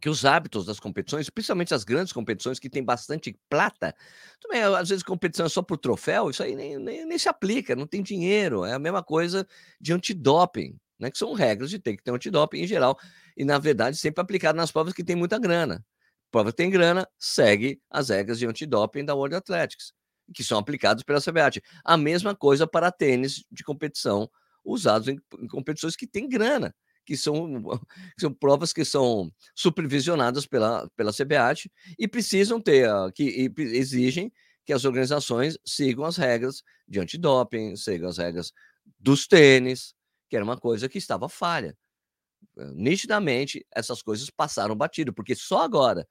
que 0.00 0.08
os 0.08 0.24
hábitos 0.24 0.66
das 0.66 0.80
competições, 0.80 1.30
principalmente 1.30 1.74
as 1.74 1.84
grandes 1.84 2.12
competições 2.12 2.58
que 2.58 2.68
tem 2.68 2.82
bastante 2.82 3.38
plata, 3.48 3.94
também 4.40 4.62
às 4.62 4.88
vezes 4.88 5.02
competição 5.02 5.46
é 5.46 5.48
só 5.48 5.62
por 5.62 5.78
troféu, 5.78 6.30
isso 6.30 6.42
aí 6.42 6.54
nem, 6.54 6.78
nem, 6.78 7.06
nem, 7.06 7.18
se 7.18 7.28
aplica, 7.28 7.76
não 7.76 7.86
tem 7.86 8.02
dinheiro, 8.02 8.64
é 8.64 8.72
a 8.72 8.78
mesma 8.78 9.02
coisa 9.02 9.46
de 9.80 9.92
antidoping, 9.92 10.76
né? 10.98 11.10
Que 11.10 11.18
são 11.18 11.32
regras 11.32 11.70
de 11.70 11.78
ter 11.78 11.96
que 11.96 12.02
ter 12.02 12.10
antidoping 12.10 12.60
em 12.60 12.66
geral, 12.66 12.98
e 13.36 13.44
na 13.44 13.58
verdade 13.58 13.96
sempre 13.96 14.20
aplicado 14.22 14.56
nas 14.56 14.70
provas 14.70 14.92
que 14.92 15.04
tem 15.04 15.16
muita 15.16 15.38
grana. 15.38 15.84
Prova 16.30 16.50
que 16.50 16.56
tem 16.56 16.70
grana, 16.70 17.08
segue 17.18 17.80
as 17.90 18.08
regras 18.10 18.38
de 18.38 18.46
antidoping 18.46 19.04
da 19.04 19.14
World 19.14 19.36
Athletics, 19.36 19.92
que 20.34 20.42
são 20.44 20.58
aplicadas 20.58 21.02
pela 21.02 21.20
CBAT. 21.20 21.62
A 21.84 21.96
mesma 21.96 22.34
coisa 22.34 22.66
para 22.66 22.90
tênis 22.90 23.44
de 23.50 23.62
competição 23.64 24.28
usados 24.64 25.08
em, 25.08 25.18
em 25.38 25.46
competições 25.46 25.94
que 25.96 26.06
tem 26.06 26.28
grana 26.28 26.74
que 27.06 27.16
são, 27.16 27.62
que 28.14 28.20
são 28.20 28.34
provas 28.34 28.72
que 28.72 28.84
são 28.84 29.32
supervisionadas 29.54 30.44
pela, 30.44 30.90
pela 30.96 31.12
CBAT 31.12 31.70
e 31.98 32.06
precisam 32.08 32.60
ter, 32.60 32.90
que 33.14 33.50
exigem 33.56 34.30
que 34.64 34.72
as 34.72 34.84
organizações 34.84 35.56
sigam 35.64 36.04
as 36.04 36.16
regras 36.16 36.62
de 36.88 36.98
antidoping, 36.98 37.76
sigam 37.76 38.08
as 38.08 38.18
regras 38.18 38.52
dos 38.98 39.26
tênis, 39.26 39.94
que 40.28 40.34
era 40.36 40.44
uma 40.44 40.58
coisa 40.58 40.88
que 40.88 40.98
estava 40.98 41.28
falha. 41.28 41.76
Nitidamente, 42.74 43.64
essas 43.74 44.02
coisas 44.02 44.28
passaram 44.28 44.74
batido, 44.74 45.12
porque 45.12 45.34
só 45.36 45.62
agora, 45.62 46.06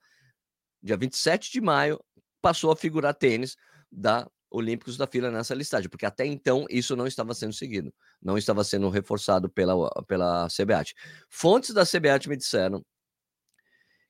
dia 0.82 0.96
27 0.96 1.52
de 1.52 1.60
maio, 1.60 2.02
passou 2.40 2.70
a 2.70 2.76
figurar 2.76 3.14
tênis 3.14 3.56
da 3.92 4.26
Olímpicos 4.50 4.96
da 4.96 5.06
fila 5.06 5.30
nessa 5.30 5.54
listagem, 5.54 5.88
porque 5.88 6.06
até 6.06 6.24
então 6.24 6.66
isso 6.70 6.94
não 6.94 7.06
estava 7.06 7.34
sendo 7.34 7.52
seguido, 7.52 7.92
não 8.22 8.38
estava 8.38 8.62
sendo 8.62 8.88
reforçado 8.88 9.50
pela, 9.50 9.90
pela 10.04 10.48
CBAT. 10.48 10.94
Fontes 11.28 11.74
da 11.74 11.84
CBAT 11.84 12.28
me 12.28 12.36
disseram 12.36 12.84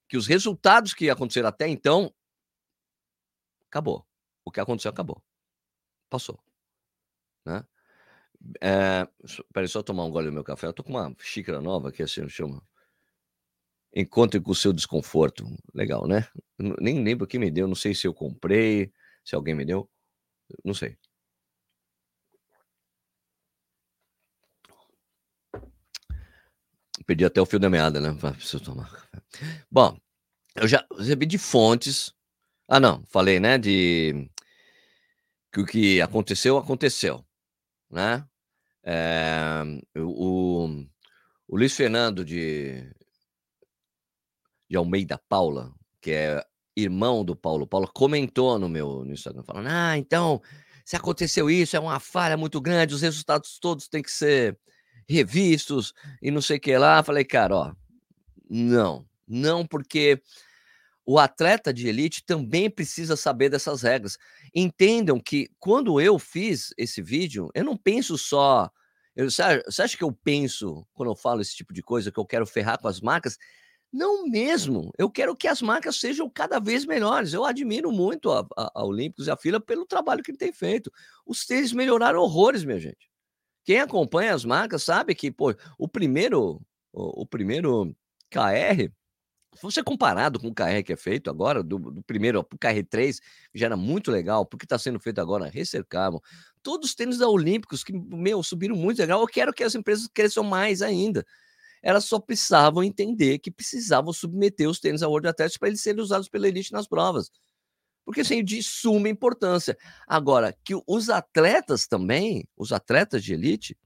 que 0.09 0.17
os 0.17 0.27
resultados 0.27 0.95
que 0.95 1.11
aconteceram 1.11 1.49
até 1.49 1.67
então 1.67 2.15
acabou. 3.71 4.07
O 4.45 4.51
que 4.51 4.61
aconteceu 4.61 4.91
acabou. 4.91 5.23
Passou. 6.09 6.39
Né? 7.45 7.65
É, 8.61 9.09
peraí, 9.53 9.69
só 9.69 9.83
tomar 9.83 10.05
um 10.05 10.11
gole 10.11 10.27
do 10.27 10.33
meu 10.33 10.45
café. 10.45 10.67
Eu 10.67 10.73
tô 10.73 10.85
com 10.85 10.91
uma 10.91 11.15
xícara 11.21 11.61
nova 11.61 11.89
aqui, 11.89 12.03
assim, 12.03 12.29
chama. 12.29 12.63
Encontre 13.95 14.41
com 14.41 14.51
o 14.51 14.55
seu 14.55 14.73
desconforto. 14.73 15.45
Legal, 15.75 16.07
né? 16.07 16.29
Nem 16.59 17.03
lembro 17.03 17.27
quem 17.27 17.41
me 17.41 17.51
deu, 17.51 17.67
não 17.67 17.75
sei 17.75 17.95
se 17.95 18.07
eu 18.07 18.15
comprei, 18.15 18.93
se 19.25 19.35
alguém 19.35 19.55
me 19.55 19.65
deu. 19.65 19.89
Não 20.65 20.75
sei. 20.75 20.97
Perdi 27.07 27.25
até 27.25 27.41
o 27.41 27.47
fio 27.47 27.59
da 27.59 27.71
meada, 27.71 28.01
né? 28.01 28.13
Preciso 28.33 28.61
tomar. 28.61 28.91
Bom, 29.71 29.97
eu 30.57 30.67
já 30.67 30.85
recebi 30.99 31.27
de 31.27 31.39
fontes. 31.39 32.13
Ah, 32.69 32.81
não, 32.81 33.05
falei, 33.07 33.39
né? 33.39 33.59
De 33.59 34.29
que 35.53 35.61
o 35.61 35.67
que 35.67 36.01
aconteceu, 36.01 36.59
aconteceu, 36.59 37.25
né? 37.91 38.27
É, 38.83 39.63
o, 39.97 40.87
o 41.49 41.57
Luiz 41.57 41.75
Fernando 41.75 42.25
de, 42.25 42.83
de 44.69 44.77
Almeida 44.77 45.19
Paula, 45.29 45.73
que 46.01 46.11
é 46.13 46.45
irmão 46.77 47.25
do 47.25 47.35
Paulo 47.35 47.67
Paulo, 47.67 47.91
comentou 47.93 48.59
no 48.59 48.69
meu 48.69 49.05
no 49.05 49.13
Instagram, 49.13 49.43
falando: 49.43 49.69
Ah, 49.69 49.97
então, 49.97 50.43
se 50.85 50.95
aconteceu 50.95 51.51
isso, 51.51 51.77
é 51.77 51.81
uma 51.81 51.99
falha 51.99 52.37
muito 52.37 52.61
grande, 52.61 52.95
os 52.95 53.03
resultados 53.03 53.59
todos 53.59 53.89
têm 53.89 54.03
que 54.03 54.11
ser 54.11 54.59
revistos 55.09 55.95
e 56.21 56.31
não 56.31 56.43
sei 56.43 56.59
o 56.59 56.61
que 56.61 56.77
lá. 56.77 57.03
Falei, 57.03 57.25
cara, 57.25 57.57
ó, 57.57 57.73
não, 58.49 59.07
não, 59.27 59.67
porque 59.67 60.21
o 61.05 61.19
atleta 61.19 61.73
de 61.73 61.89
elite 61.89 62.25
também 62.25 62.69
precisa 62.69 63.17
saber 63.17 63.49
dessas 63.49 63.83
regras. 63.83 64.19
Entendam 64.55 65.21
que 65.21 65.49
quando 65.59 66.01
eu 66.01 66.19
fiz 66.19 66.75
esse 66.77 67.01
vídeo, 67.01 67.49
eu 67.55 67.65
não 67.65 67.77
penso 67.77 68.19
só. 68.19 68.71
Eu, 69.15 69.31
você 69.31 69.83
acha 69.83 69.97
que 69.97 70.05
eu 70.05 70.13
penso, 70.13 70.87
quando 70.93 71.11
eu 71.11 71.17
falo 71.17 71.41
esse 71.41 71.55
tipo 71.57 71.73
de 71.73 71.83
coisa, 71.83 72.13
que 72.13 72.19
eu 72.19 72.27
quero 72.27 72.47
ferrar 72.47 72.79
com 72.79 72.89
as 72.89 73.01
marcas? 73.01 73.39
Não 73.97 74.27
mesmo. 74.29 74.93
Eu 74.99 75.11
quero 75.11 75.35
que 75.35 75.49
as 75.49 75.63
marcas 75.63 75.97
sejam 75.97 76.29
cada 76.29 76.61
vez 76.61 76.85
melhores. 76.85 77.33
Eu 77.33 77.47
admiro 77.47 77.91
muito 77.91 78.31
a, 78.31 78.47
a, 78.55 78.71
a 78.75 78.85
Olímpicos 78.85 79.27
e 79.27 79.31
a 79.31 79.39
Fila 79.39 79.59
pelo 79.59 79.87
trabalho 79.87 80.23
que 80.23 80.31
ele 80.31 80.37
tem 80.37 80.53
feito. 80.53 80.93
Os 81.25 81.47
tênis 81.47 81.73
melhoraram 81.73 82.21
horrores, 82.21 82.63
minha 82.63 82.79
gente. 82.79 83.11
Quem 83.65 83.81
acompanha 83.81 84.35
as 84.35 84.45
marcas 84.45 84.83
sabe 84.83 85.15
que, 85.15 85.31
pô, 85.31 85.55
o 85.79 85.89
primeiro, 85.89 86.61
o, 86.93 87.23
o 87.23 87.27
primeiro 87.27 87.97
KR, 88.31 88.93
se 89.55 89.63
você 89.63 89.83
comparado 89.83 90.39
com 90.39 90.49
o 90.49 90.55
KR 90.55 90.83
que 90.85 90.93
é 90.93 90.97
feito 90.97 91.31
agora, 91.31 91.63
do, 91.63 91.79
do 91.79 92.03
primeiro 92.03 92.45
para 92.45 92.55
o 92.55 92.59
KR3, 92.59 93.19
que 93.51 93.59
já 93.59 93.65
era 93.65 93.79
muito 93.79 94.11
legal, 94.11 94.45
porque 94.45 94.67
está 94.67 94.79
sendo 94.79 95.01
feito 95.01 95.23
agora, 95.23 95.49
recercavam. 95.49 96.21
Todos 96.63 96.91
os 96.91 96.95
tênis 96.95 97.17
da 97.17 97.31
Olímpicos 97.31 97.83
que, 97.83 97.95
meu, 97.95 98.43
subiram 98.43 98.77
muito 98.77 98.99
legal. 98.99 99.23
Eu 99.23 99.27
quero 99.27 99.55
que 99.55 99.65
as 99.65 99.75
empresas 99.75 100.07
cresçam 100.07 100.45
mais 100.45 100.83
ainda 100.83 101.25
elas 101.87 102.05
só 102.05 102.19
precisavam 102.19 102.83
entender 102.83 103.39
que 103.39 103.49
precisavam 103.49 104.13
submeter 104.13 104.69
os 104.69 104.81
tênis 104.81 105.05
ao 105.05 105.11
World 105.13 105.29
Athletics 105.29 105.57
para 105.57 105.69
eles 105.69 105.81
serem 105.81 106.03
usados 106.03 106.29
pela 106.29 106.49
elite 106.49 106.73
nas 106.73 106.89
provas. 106.89 107.31
Porque 108.05 108.23
assim, 108.23 108.43
de 108.43 108.61
suma 108.61 109.09
importância. 109.09 109.79
Agora, 110.05 110.53
que 110.65 110.75
os 110.85 111.09
atletas 111.09 111.87
também, 111.87 112.45
os 112.57 112.73
atletas 112.73 113.23
de 113.23 113.35
elite, 113.35 113.79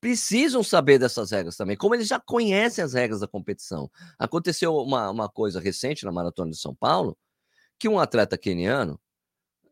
precisam 0.00 0.64
saber 0.64 0.98
dessas 0.98 1.30
regras 1.30 1.56
também, 1.56 1.76
como 1.76 1.94
eles 1.94 2.08
já 2.08 2.18
conhecem 2.18 2.82
as 2.82 2.92
regras 2.92 3.20
da 3.20 3.28
competição. 3.28 3.88
Aconteceu 4.18 4.74
uma, 4.74 5.08
uma 5.08 5.28
coisa 5.28 5.60
recente 5.60 6.04
na 6.04 6.10
Maratona 6.10 6.50
de 6.50 6.58
São 6.58 6.74
Paulo, 6.74 7.16
que 7.78 7.88
um 7.88 8.00
atleta 8.00 8.36
keniano 8.36 9.00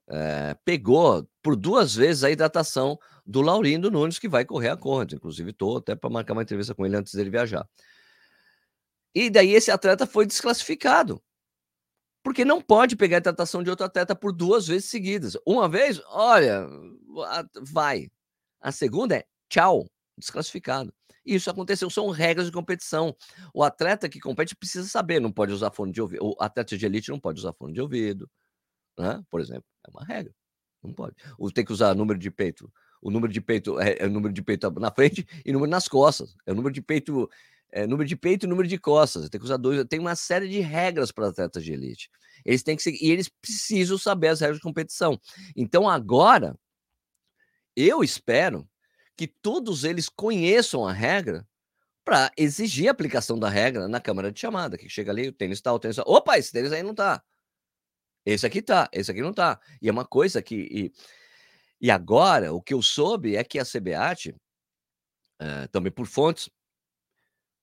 é, 0.09 0.57
pegou 0.65 1.29
por 1.43 1.57
duas 1.57 1.95
vezes 1.95 2.25
a 2.25 2.31
hidratação 2.31 2.99
do 3.25 3.41
Laurindo 3.41 3.91
Nunes, 3.91 4.19
que 4.19 4.29
vai 4.29 4.45
correr 4.45 4.69
a 4.71 4.77
corrida. 4.77 5.15
Inclusive, 5.17 5.51
estou 5.51 5.79
até 5.79 5.95
para 5.95 6.11
marcar 6.11 6.33
uma 6.33 6.43
entrevista 6.43 6.75
com 6.75 6.87
ele 6.87 6.97
antes 6.97 7.15
dele 7.15 7.31
viajar. 7.31 7.69
E 9.15 9.31
daí 9.31 9.53
esse 9.53 9.71
atleta 9.71 10.07
foi 10.07 10.27
desclassificado. 10.27 11.23
Porque 12.23 12.45
não 12.45 12.61
pode 12.61 12.97
pegar 12.97 13.17
a 13.17 13.19
hidratação 13.19 13.63
de 13.63 13.71
outro 13.71 13.87
atleta 13.87 14.15
por 14.15 14.33
duas 14.33 14.67
vezes 14.67 14.91
seguidas. 14.91 15.37
Uma 15.47 15.69
vez, 15.69 16.01
olha, 16.09 16.67
vai. 17.63 18.11
A 18.61 18.73
segunda 18.73 19.17
é 19.17 19.25
tchau, 19.49 19.89
desclassificado. 20.19 20.93
Isso 21.25 21.51
aconteceu, 21.51 21.91
são 21.91 22.11
regras 22.11 22.47
de 22.47 22.53
competição. 22.53 23.17
O 23.55 23.65
atleta 23.65 24.09
que 24.09 24.21
compete 24.21 24.55
precisa 24.55 24.89
saber, 24.89 25.21
não 25.21 25.33
pode 25.33 25.53
usar 25.53 25.71
fone 25.71 25.93
de 25.93 26.01
ouvido. 26.01 26.25
O 26.25 26.37
atleta 26.39 26.77
de 26.77 26.87
elite 26.87 27.11
não 27.11 27.19
pode 27.19 27.41
usar 27.41 27.53
fone 27.53 27.73
de 27.73 27.81
ouvido, 27.81 28.31
né? 28.99 29.23
Por 29.31 29.41
exemplo, 29.41 29.65
é 29.87 29.91
uma 29.91 30.05
regra. 30.05 30.33
Não 30.83 30.93
pode. 30.93 31.17
Ou 31.39 31.51
tem 31.51 31.65
que 31.65 31.73
usar 31.73 31.95
número 31.95 32.19
de 32.19 32.31
peito 32.31 32.71
o 33.07 33.11
número 33.11 33.33
de 33.33 33.41
peito 33.41 33.79
é, 33.81 33.99
é, 34.01 34.07
o 34.07 34.11
número 34.11 34.33
de 34.33 34.43
peito 34.43 34.71
na 34.81 34.91
frente 34.91 35.27
e 35.45 35.53
número 35.53 35.71
nas 35.71 35.89
costas. 35.89 36.35
É 36.45 36.53
o 36.53 36.55
número 36.55 36.75
de 36.75 36.83
peito, 36.83 37.31
é 37.71 37.87
número 37.87 38.09
de 38.09 38.17
peito 38.17 38.47
e 38.47 38.49
número 38.49 38.67
de 38.67 38.79
costas. 38.79 39.29
Tem 39.29 39.39
que 39.39 39.45
usar 39.45 39.57
dois. 39.57 39.85
Tem 39.85 40.01
uma 40.01 40.17
série 40.17 40.49
de 40.49 40.61
regras 40.61 41.13
para 41.13 41.29
atletas 41.29 41.63
de 41.63 41.73
elite. 41.73 42.11
Eles 42.45 42.63
têm 42.63 42.77
que 42.77 42.83
seguir, 42.83 43.05
e 43.05 43.11
eles 43.11 43.29
precisam 43.29 43.99
saber 43.99 44.29
as 44.29 44.41
regras 44.41 44.59
de 44.59 44.63
competição. 44.63 45.21
Então 45.55 45.89
agora 45.89 46.59
eu 47.77 48.03
espero 48.03 48.69
que 49.17 49.27
todos 49.27 49.85
eles 49.85 50.09
conheçam 50.09 50.87
a 50.87 50.93
regra 50.93 51.47
para 52.05 52.31
exigir 52.37 52.89
a 52.89 52.93
aplicação 52.93 53.39
da 53.39 53.49
regra 53.49 53.89
na 53.89 54.01
câmara 54.01 54.31
de 54.31 54.39
chamada, 54.39 54.79
que 54.79 54.89
chega 54.89 55.11
ali, 55.11 55.29
o 55.29 55.33
tênis 55.33 55.61
tal, 55.61 55.75
tá, 55.75 55.77
o 55.77 55.81
tênis. 55.81 55.97
Tá. 55.97 56.05
Opa, 56.07 56.39
esse 56.39 56.53
tênis 56.53 56.73
aí 56.73 56.83
não 56.83 56.95
tá. 56.95 57.23
Esse 58.27 58.45
aqui 58.45 58.61
tá, 58.61 58.89
esse 58.93 59.11
aqui 59.11 59.23
não 59.23 59.33
tá. 59.33 59.61
E 59.81 59.89
é 59.89 59.93
uma 59.93 60.05
coisa 60.05 60.43
que 60.43 60.57
e, 60.57 60.93
e 61.81 61.91
agora, 61.91 62.53
o 62.53 62.61
que 62.61 62.75
eu 62.75 62.83
soube 62.83 63.37
é 63.37 63.45
que 63.45 63.59
a 63.59 63.65
CBAT, 63.65 64.31
uh, 65.41 65.69
também 65.71 65.93
por 65.93 66.07
fontes, 66.07 66.51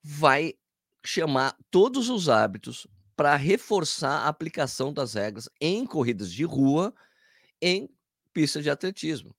vai 0.01 0.53
chamar 1.05 1.57
todos 1.69 2.09
os 2.09 2.29
hábitos 2.29 2.87
para 3.15 3.35
reforçar 3.35 4.19
a 4.19 4.27
aplicação 4.27 4.93
das 4.93 5.13
regras 5.13 5.49
em 5.59 5.85
corridas 5.85 6.31
de 6.31 6.45
rua, 6.45 6.93
em 7.61 7.89
pistas 8.33 8.63
de 8.63 8.69
atletismo. 8.69 9.35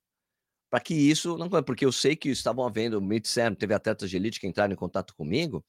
Para 0.70 0.80
que 0.80 0.94
isso 0.94 1.38
não. 1.38 1.48
Porque 1.48 1.84
eu 1.86 1.92
sei 1.92 2.16
que 2.16 2.28
estavam 2.28 2.66
havendo, 2.66 3.00
me 3.00 3.20
disseram, 3.20 3.54
teve 3.56 3.74
atletas 3.74 4.10
de 4.10 4.16
elite 4.16 4.40
que 4.40 4.46
entraram 4.46 4.72
em 4.72 4.76
contato 4.76 5.14
comigo, 5.14 5.64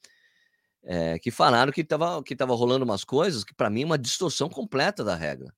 é, 0.85 1.19
que 1.19 1.31
falaram 1.31 1.71
que 1.71 1.81
estava 1.81 2.23
que 2.23 2.35
tava 2.35 2.55
rolando 2.55 2.85
umas 2.85 3.03
coisas 3.03 3.43
que, 3.43 3.53
para 3.53 3.69
mim, 3.69 3.83
é 3.83 3.85
uma 3.85 3.97
distorção 3.97 4.47
completa 4.49 5.03
da 5.03 5.15
regra 5.15 5.53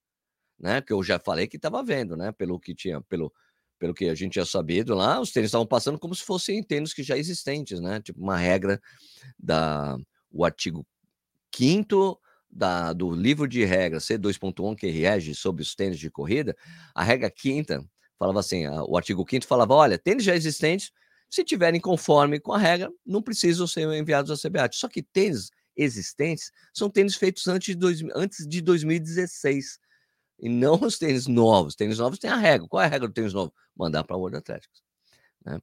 né? 0.59 0.81
Que 0.81 0.93
eu 0.93 1.03
já 1.03 1.19
falei 1.19 1.47
que 1.47 1.57
estava 1.57 1.83
vendo, 1.83 2.15
né? 2.17 2.31
Pelo 2.31 2.59
que 2.59 2.73
tinha, 2.73 3.01
pelo, 3.01 3.31
pelo 3.77 3.93
que 3.93 4.05
a 4.05 4.15
gente 4.15 4.33
tinha 4.33 4.45
sabido 4.45 4.95
lá, 4.95 5.19
os 5.19 5.31
tênis 5.31 5.49
estavam 5.49 5.67
passando 5.67 5.99
como 5.99 6.15
se 6.15 6.23
fossem 6.23 6.63
tênis 6.63 6.93
que 6.93 7.03
já 7.03 7.17
existentes, 7.17 7.79
né? 7.79 8.01
Tipo 8.01 8.19
uma 8.21 8.37
regra 8.37 8.81
da 9.37 9.97
o 10.31 10.43
artigo 10.43 10.85
5 11.55 12.19
da, 12.49 12.93
do 12.93 13.11
livro 13.11 13.47
de 13.47 13.63
regras 13.63 14.05
C2.1 14.05 14.75
que 14.75 14.87
rege 14.89 15.33
sobre 15.35 15.61
os 15.61 15.75
tênis 15.75 15.99
de 15.99 16.09
corrida, 16.09 16.55
a 16.93 17.03
regra 17.03 17.29
quinta 17.29 17.83
falava 18.19 18.39
assim, 18.39 18.65
a, 18.65 18.83
o 18.83 18.97
artigo 18.97 19.25
5 19.29 19.45
falava, 19.45 19.73
olha, 19.73 19.97
tênis 19.97 20.23
já 20.23 20.35
existentes, 20.35 20.91
se 21.29 21.43
tiverem 21.43 21.79
conforme 21.79 22.39
com 22.39 22.53
a 22.53 22.57
regra, 22.57 22.91
não 23.05 23.21
precisam 23.21 23.67
ser 23.67 23.87
enviados 23.93 24.31
à 24.31 24.49
CBAT. 24.49 24.75
Só 24.75 24.87
que 24.87 25.03
tênis 25.03 25.49
existentes 25.75 26.51
são 26.73 26.89
tênis 26.89 27.15
feitos 27.15 27.47
antes 27.47 27.67
de, 27.67 27.75
dois, 27.75 28.01
antes 28.15 28.47
de 28.47 28.61
2016 28.61 29.79
e 30.39 30.49
não 30.49 30.79
os 30.81 30.97
tênis 30.97 31.27
novos. 31.27 31.75
Tênis 31.75 31.97
novos 31.99 32.19
tem 32.19 32.29
a 32.29 32.37
regra. 32.37 32.67
Qual 32.67 32.81
é 32.81 32.85
a 32.85 32.89
regra 32.89 33.07
do 33.07 33.13
tênis 33.13 33.33
novo? 33.33 33.53
Mandar 33.75 34.03
para 34.03 34.15
o 34.15 34.19
World 34.19 34.37
Athletics. 34.37 34.81
Né? 35.45 35.59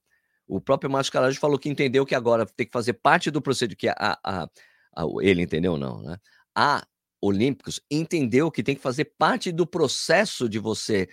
O 0.46 0.60
próprio 0.60 0.90
Márcio 0.90 1.12
Calage 1.12 1.38
falou 1.38 1.58
que 1.58 1.68
entendeu 1.68 2.04
que 2.04 2.14
agora 2.14 2.44
tem 2.44 2.66
que 2.66 2.72
fazer 2.72 2.94
parte 2.94 3.30
do 3.30 3.40
procedimento, 3.40 3.80
que 3.80 3.88
a, 3.88 3.94
a, 3.98 4.44
a, 4.44 5.04
ele 5.22 5.42
entendeu 5.42 5.76
não, 5.76 6.02
né? 6.02 6.18
A 6.54 6.86
Olímpicos 7.20 7.80
entendeu 7.90 8.50
que 8.50 8.62
tem 8.62 8.76
que 8.76 8.82
fazer 8.82 9.06
parte 9.16 9.50
do 9.50 9.66
processo 9.66 10.46
de 10.46 10.58
você 10.58 11.08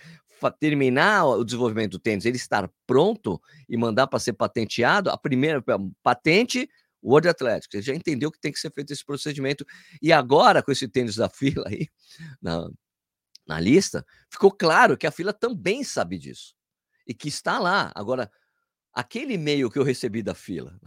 terminar 0.50 1.24
o 1.26 1.44
desenvolvimento 1.44 1.92
do 1.92 1.98
tênis, 1.98 2.24
ele 2.24 2.36
estar 2.36 2.70
pronto 2.86 3.40
e 3.68 3.76
mandar 3.76 4.06
para 4.06 4.18
ser 4.18 4.32
patenteado, 4.32 5.10
a 5.10 5.16
primeira 5.16 5.62
patente, 6.02 6.68
World 7.02 7.28
Athletics. 7.28 7.74
Ele 7.74 7.82
já 7.82 7.94
entendeu 7.94 8.30
que 8.30 8.40
tem 8.40 8.52
que 8.52 8.60
ser 8.60 8.72
feito 8.72 8.92
esse 8.92 9.04
procedimento. 9.04 9.66
E 10.00 10.12
agora, 10.12 10.62
com 10.62 10.70
esse 10.70 10.86
tênis 10.88 11.16
da 11.16 11.28
fila 11.28 11.68
aí, 11.68 11.88
na, 12.40 12.68
na 13.46 13.60
lista, 13.60 14.06
ficou 14.30 14.50
claro 14.50 14.96
que 14.96 15.06
a 15.06 15.10
fila 15.10 15.32
também 15.32 15.82
sabe 15.82 16.18
disso. 16.18 16.54
E 17.06 17.12
que 17.12 17.28
está 17.28 17.58
lá. 17.58 17.90
Agora, 17.94 18.30
aquele 18.94 19.34
e-mail 19.34 19.70
que 19.70 19.78
eu 19.78 19.82
recebi 19.82 20.22
da 20.22 20.34
fila, 20.34 20.78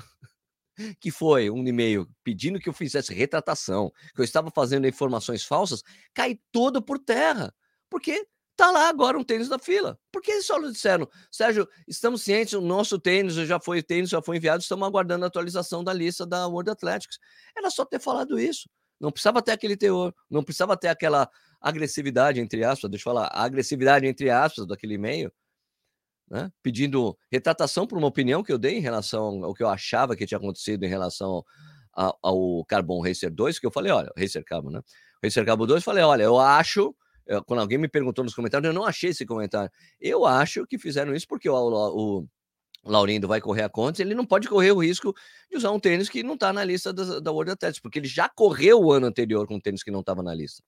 que 0.99 1.11
foi 1.11 1.49
um 1.49 1.65
e-mail 1.67 2.09
pedindo 2.23 2.59
que 2.59 2.69
eu 2.69 2.73
fizesse 2.73 3.13
retratação, 3.13 3.91
que 4.13 4.21
eu 4.21 4.25
estava 4.25 4.49
fazendo 4.49 4.87
informações 4.87 5.43
falsas, 5.43 5.83
cai 6.13 6.39
todo 6.51 6.81
por 6.81 6.97
terra. 6.99 7.53
Porque 7.89 8.25
tá 8.55 8.71
lá 8.71 8.89
agora 8.89 9.17
um 9.17 9.23
tênis 9.23 9.49
da 9.49 9.59
fila. 9.59 9.99
Por 10.11 10.21
que 10.21 10.31
eles 10.31 10.45
só 10.45 10.59
disseram, 10.59 11.07
Sérgio, 11.31 11.67
estamos 11.87 12.23
cientes, 12.23 12.53
o 12.53 12.61
nosso 12.61 12.99
tênis 12.99 13.33
já 13.33 13.59
foi 13.59 13.83
tênis, 13.83 14.09
já 14.09 14.21
foi 14.21 14.37
enviado, 14.37 14.61
estamos 14.61 14.87
aguardando 14.87 15.25
a 15.25 15.27
atualização 15.27 15.83
da 15.83 15.93
lista 15.93 16.25
da 16.25 16.47
World 16.47 16.69
Athletics. 16.71 17.17
Era 17.57 17.69
só 17.69 17.85
ter 17.85 17.99
falado 17.99 18.39
isso. 18.39 18.69
Não 18.99 19.11
precisava 19.11 19.41
ter 19.41 19.51
aquele 19.51 19.75
teor, 19.75 20.13
não 20.29 20.43
precisava 20.43 20.77
ter 20.77 20.87
aquela 20.87 21.29
agressividade, 21.59 22.39
entre 22.39 22.63
aspas, 22.63 22.89
deixa 22.89 23.09
eu 23.09 23.13
falar, 23.13 23.27
a 23.27 23.43
agressividade, 23.43 24.05
entre 24.05 24.29
aspas, 24.29 24.65
daquele 24.65 24.93
e-mail, 24.95 25.31
né? 26.29 26.51
pedindo 26.63 27.17
retratação 27.31 27.85
por 27.85 27.97
uma 27.97 28.07
opinião 28.07 28.43
que 28.43 28.51
eu 28.51 28.57
dei 28.57 28.77
em 28.77 28.81
relação 28.81 29.43
ao 29.43 29.53
que 29.53 29.63
eu 29.63 29.69
achava 29.69 30.15
que 30.15 30.25
tinha 30.25 30.37
acontecido 30.37 30.83
em 30.83 30.89
relação 30.89 31.43
ao, 31.93 32.17
ao 32.21 32.65
Carbon 32.65 33.01
Racer 33.01 33.31
2, 33.31 33.59
que 33.59 33.65
eu 33.65 33.71
falei, 33.71 33.91
olha, 33.91 34.11
Racer 34.17 34.43
Carbon, 34.45 34.71
né? 34.71 34.81
Racer 35.23 35.45
Carbon 35.45 35.65
2, 35.65 35.83
falei, 35.83 36.03
olha, 36.03 36.23
eu 36.23 36.39
acho, 36.39 36.95
quando 37.45 37.59
alguém 37.59 37.77
me 37.77 37.87
perguntou 37.87 38.23
nos 38.23 38.35
comentários, 38.35 38.67
eu 38.67 38.73
não 38.73 38.85
achei 38.85 39.09
esse 39.09 39.25
comentário. 39.25 39.71
Eu 39.99 40.25
acho 40.25 40.65
que 40.67 40.77
fizeram 40.77 41.15
isso 41.15 41.27
porque 41.27 41.49
o, 41.49 41.55
o, 41.55 42.19
o 42.83 42.91
Laurindo 42.91 43.27
vai 43.27 43.41
correr 43.41 43.63
a 43.63 43.69
conta, 43.69 44.01
ele 44.01 44.13
não 44.13 44.25
pode 44.25 44.47
correr 44.47 44.71
o 44.71 44.79
risco 44.79 45.13
de 45.49 45.57
usar 45.57 45.71
um 45.71 45.79
tênis 45.79 46.07
que 46.07 46.23
não 46.23 46.35
está 46.35 46.53
na 46.53 46.63
lista 46.63 46.93
da, 46.93 47.19
da 47.19 47.31
World 47.31 47.51
Athletics, 47.51 47.81
porque 47.81 47.99
ele 47.99 48.07
já 48.07 48.29
correu 48.29 48.79
o 48.79 48.91
ano 48.91 49.07
anterior 49.07 49.47
com 49.47 49.55
um 49.55 49.59
tênis 49.59 49.83
que 49.83 49.91
não 49.91 50.01
estava 50.01 50.21
na 50.21 50.33
lista. 50.33 50.63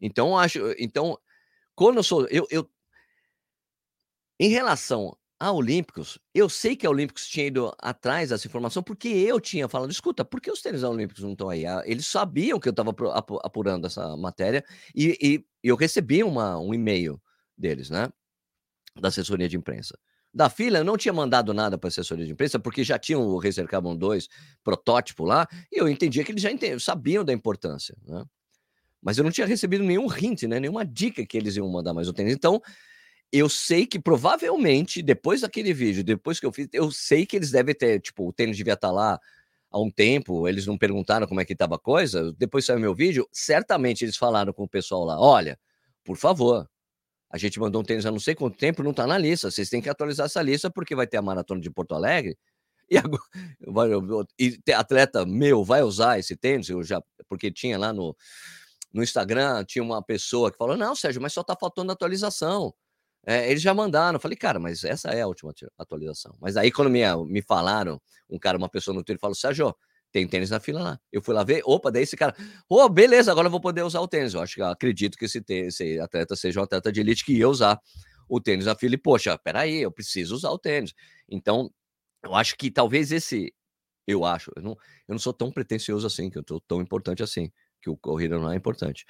Então, 0.00 0.36
acho, 0.36 0.58
então, 0.78 1.18
quando 1.74 1.96
eu 1.96 2.02
sou, 2.02 2.26
eu, 2.28 2.46
eu 2.50 2.68
em 4.38 4.48
relação 4.48 5.16
a 5.44 5.52
Olímpicos, 5.52 6.18
eu 6.34 6.48
sei 6.48 6.74
que 6.74 6.86
a 6.86 6.90
Olímpicos 6.90 7.28
tinha 7.28 7.48
ido 7.48 7.70
atrás 7.78 8.30
dessa 8.30 8.46
informação, 8.46 8.82
porque 8.82 9.08
eu 9.08 9.38
tinha 9.38 9.68
falado, 9.68 9.90
escuta, 9.90 10.24
por 10.24 10.40
que 10.40 10.50
os 10.50 10.62
tênis 10.62 10.82
Olímpicos 10.82 11.22
não 11.22 11.32
estão 11.32 11.50
aí? 11.50 11.66
Ah, 11.66 11.82
eles 11.84 12.06
sabiam 12.06 12.58
que 12.58 12.66
eu 12.66 12.70
estava 12.70 12.94
apurando 13.42 13.86
essa 13.86 14.16
matéria 14.16 14.64
e, 14.96 15.18
e 15.22 15.44
eu 15.62 15.76
recebi 15.76 16.24
uma, 16.24 16.58
um 16.58 16.72
e-mail 16.72 17.20
deles, 17.58 17.90
né? 17.90 18.08
Da 18.98 19.08
assessoria 19.08 19.46
de 19.46 19.54
imprensa. 19.54 19.98
Da 20.32 20.48
fila, 20.48 20.78
eu 20.78 20.84
não 20.84 20.96
tinha 20.96 21.12
mandado 21.12 21.52
nada 21.52 21.76
para 21.76 21.88
a 21.88 21.90
assessoria 21.90 22.24
de 22.24 22.32
imprensa, 22.32 22.58
porque 22.58 22.82
já 22.82 22.98
tinha 22.98 23.18
o 23.18 23.38
Racer 23.38 23.68
Carbon 23.68 23.94
2 23.94 24.26
protótipo 24.64 25.26
lá, 25.26 25.46
e 25.70 25.78
eu 25.78 25.86
entendia 25.90 26.24
que 26.24 26.32
eles 26.32 26.40
já 26.40 26.48
sabiam 26.80 27.22
da 27.22 27.34
importância, 27.34 27.94
né? 28.02 28.24
Mas 29.02 29.18
eu 29.18 29.24
não 29.24 29.30
tinha 29.30 29.46
recebido 29.46 29.84
nenhum 29.84 30.06
hint, 30.06 30.44
né? 30.44 30.58
Nenhuma 30.58 30.86
dica 30.86 31.26
que 31.26 31.36
eles 31.36 31.54
iam 31.56 31.70
mandar 31.70 31.92
mais 31.92 32.08
o 32.08 32.14
tênis. 32.14 32.32
Então, 32.32 32.62
eu 33.38 33.48
sei 33.48 33.84
que 33.86 33.98
provavelmente, 33.98 35.02
depois 35.02 35.40
daquele 35.40 35.72
vídeo, 35.74 36.04
depois 36.04 36.38
que 36.38 36.46
eu 36.46 36.52
fiz, 36.52 36.68
eu 36.72 36.90
sei 36.92 37.26
que 37.26 37.36
eles 37.36 37.50
devem 37.50 37.74
ter, 37.74 38.00
tipo, 38.00 38.28
o 38.28 38.32
tênis 38.32 38.56
devia 38.56 38.74
estar 38.74 38.88
tá 38.88 38.94
lá 38.94 39.20
há 39.70 39.80
um 39.80 39.90
tempo, 39.90 40.46
eles 40.48 40.66
não 40.66 40.78
perguntaram 40.78 41.26
como 41.26 41.40
é 41.40 41.44
que 41.44 41.52
estava 41.52 41.74
a 41.74 41.78
coisa, 41.78 42.32
depois 42.34 42.64
saiu 42.64 42.78
meu 42.78 42.94
vídeo, 42.94 43.28
certamente 43.32 44.04
eles 44.04 44.16
falaram 44.16 44.52
com 44.52 44.62
o 44.62 44.68
pessoal 44.68 45.04
lá, 45.04 45.18
olha, 45.20 45.58
por 46.04 46.16
favor, 46.16 46.68
a 47.28 47.36
gente 47.36 47.58
mandou 47.58 47.82
um 47.82 47.84
tênis 47.84 48.06
há 48.06 48.10
não 48.12 48.20
sei 48.20 48.36
quanto 48.36 48.56
tempo, 48.56 48.84
não 48.84 48.92
está 48.92 49.04
na 49.04 49.18
lista, 49.18 49.50
vocês 49.50 49.68
têm 49.68 49.82
que 49.82 49.88
atualizar 49.88 50.26
essa 50.26 50.40
lista 50.40 50.70
porque 50.70 50.94
vai 50.94 51.06
ter 51.08 51.16
a 51.16 51.22
maratona 51.22 51.60
de 51.60 51.70
Porto 51.70 51.94
Alegre, 51.96 52.38
e 52.88 52.96
agora, 52.96 53.18
e 54.38 54.60
atleta 54.72 55.26
meu 55.26 55.64
vai 55.64 55.82
usar 55.82 56.20
esse 56.20 56.36
tênis, 56.36 56.68
eu 56.68 56.84
já, 56.84 57.02
porque 57.28 57.50
tinha 57.50 57.76
lá 57.76 57.92
no, 57.92 58.16
no 58.92 59.02
Instagram, 59.02 59.64
tinha 59.64 59.82
uma 59.82 60.00
pessoa 60.00 60.52
que 60.52 60.58
falou, 60.58 60.76
não, 60.76 60.94
Sérgio, 60.94 61.20
mas 61.20 61.32
só 61.32 61.40
está 61.40 61.56
faltando 61.58 61.90
atualização, 61.90 62.72
é, 63.26 63.50
eles 63.50 63.62
já 63.62 63.72
mandaram. 63.72 64.18
Falei, 64.20 64.36
cara, 64.36 64.58
mas 64.58 64.84
essa 64.84 65.10
é 65.10 65.22
a 65.22 65.26
última 65.26 65.52
atualização. 65.78 66.36
Mas 66.40 66.56
aí, 66.56 66.70
quando 66.70 66.90
me, 66.90 67.00
me 67.26 67.42
falaram, 67.42 68.00
um 68.28 68.38
cara, 68.38 68.58
uma 68.58 68.68
pessoa 68.68 68.94
no 68.94 69.02
Twitter, 69.02 69.20
falou: 69.20 69.34
Sérgio, 69.34 69.74
tem 70.12 70.28
tênis 70.28 70.50
na 70.50 70.60
fila 70.60 70.80
lá. 70.80 71.00
Eu 71.12 71.20
fui 71.22 71.34
lá 71.34 71.42
ver, 71.42 71.62
opa, 71.64 71.90
daí 71.90 72.04
esse 72.04 72.16
cara, 72.16 72.34
ô, 72.68 72.82
oh, 72.82 72.88
beleza, 72.88 73.32
agora 73.32 73.48
eu 73.48 73.50
vou 73.50 73.60
poder 73.60 73.82
usar 73.82 74.00
o 74.00 74.06
tênis. 74.06 74.34
Eu 74.34 74.40
acho 74.40 74.54
que 74.54 74.62
acredito 74.62 75.18
que 75.18 75.24
esse, 75.24 75.40
tênis, 75.40 75.80
esse 75.80 75.98
atleta 75.98 76.36
seja 76.36 76.60
um 76.60 76.62
atleta 76.62 76.92
de 76.92 77.00
elite 77.00 77.24
que 77.24 77.32
ia 77.36 77.48
usar 77.48 77.80
o 78.28 78.40
tênis 78.40 78.66
na 78.66 78.76
fila. 78.76 78.94
E, 78.94 78.98
poxa, 78.98 79.36
peraí, 79.38 79.82
eu 79.82 79.90
preciso 79.90 80.34
usar 80.34 80.50
o 80.50 80.58
tênis. 80.58 80.92
Então, 81.28 81.70
eu 82.22 82.34
acho 82.34 82.56
que 82.56 82.70
talvez 82.70 83.10
esse, 83.10 83.52
eu 84.06 84.24
acho, 84.24 84.52
eu 84.56 84.62
não, 84.62 84.72
eu 85.08 85.12
não 85.14 85.18
sou 85.18 85.32
tão 85.32 85.50
pretencioso 85.50 86.06
assim, 86.06 86.30
que 86.30 86.38
eu 86.38 86.42
tô 86.44 86.60
tão 86.60 86.80
importante 86.80 87.22
assim, 87.22 87.50
que 87.82 87.90
o 87.90 87.96
corrida 87.96 88.38
não 88.38 88.52
é 88.52 88.56
importante. 88.56 89.04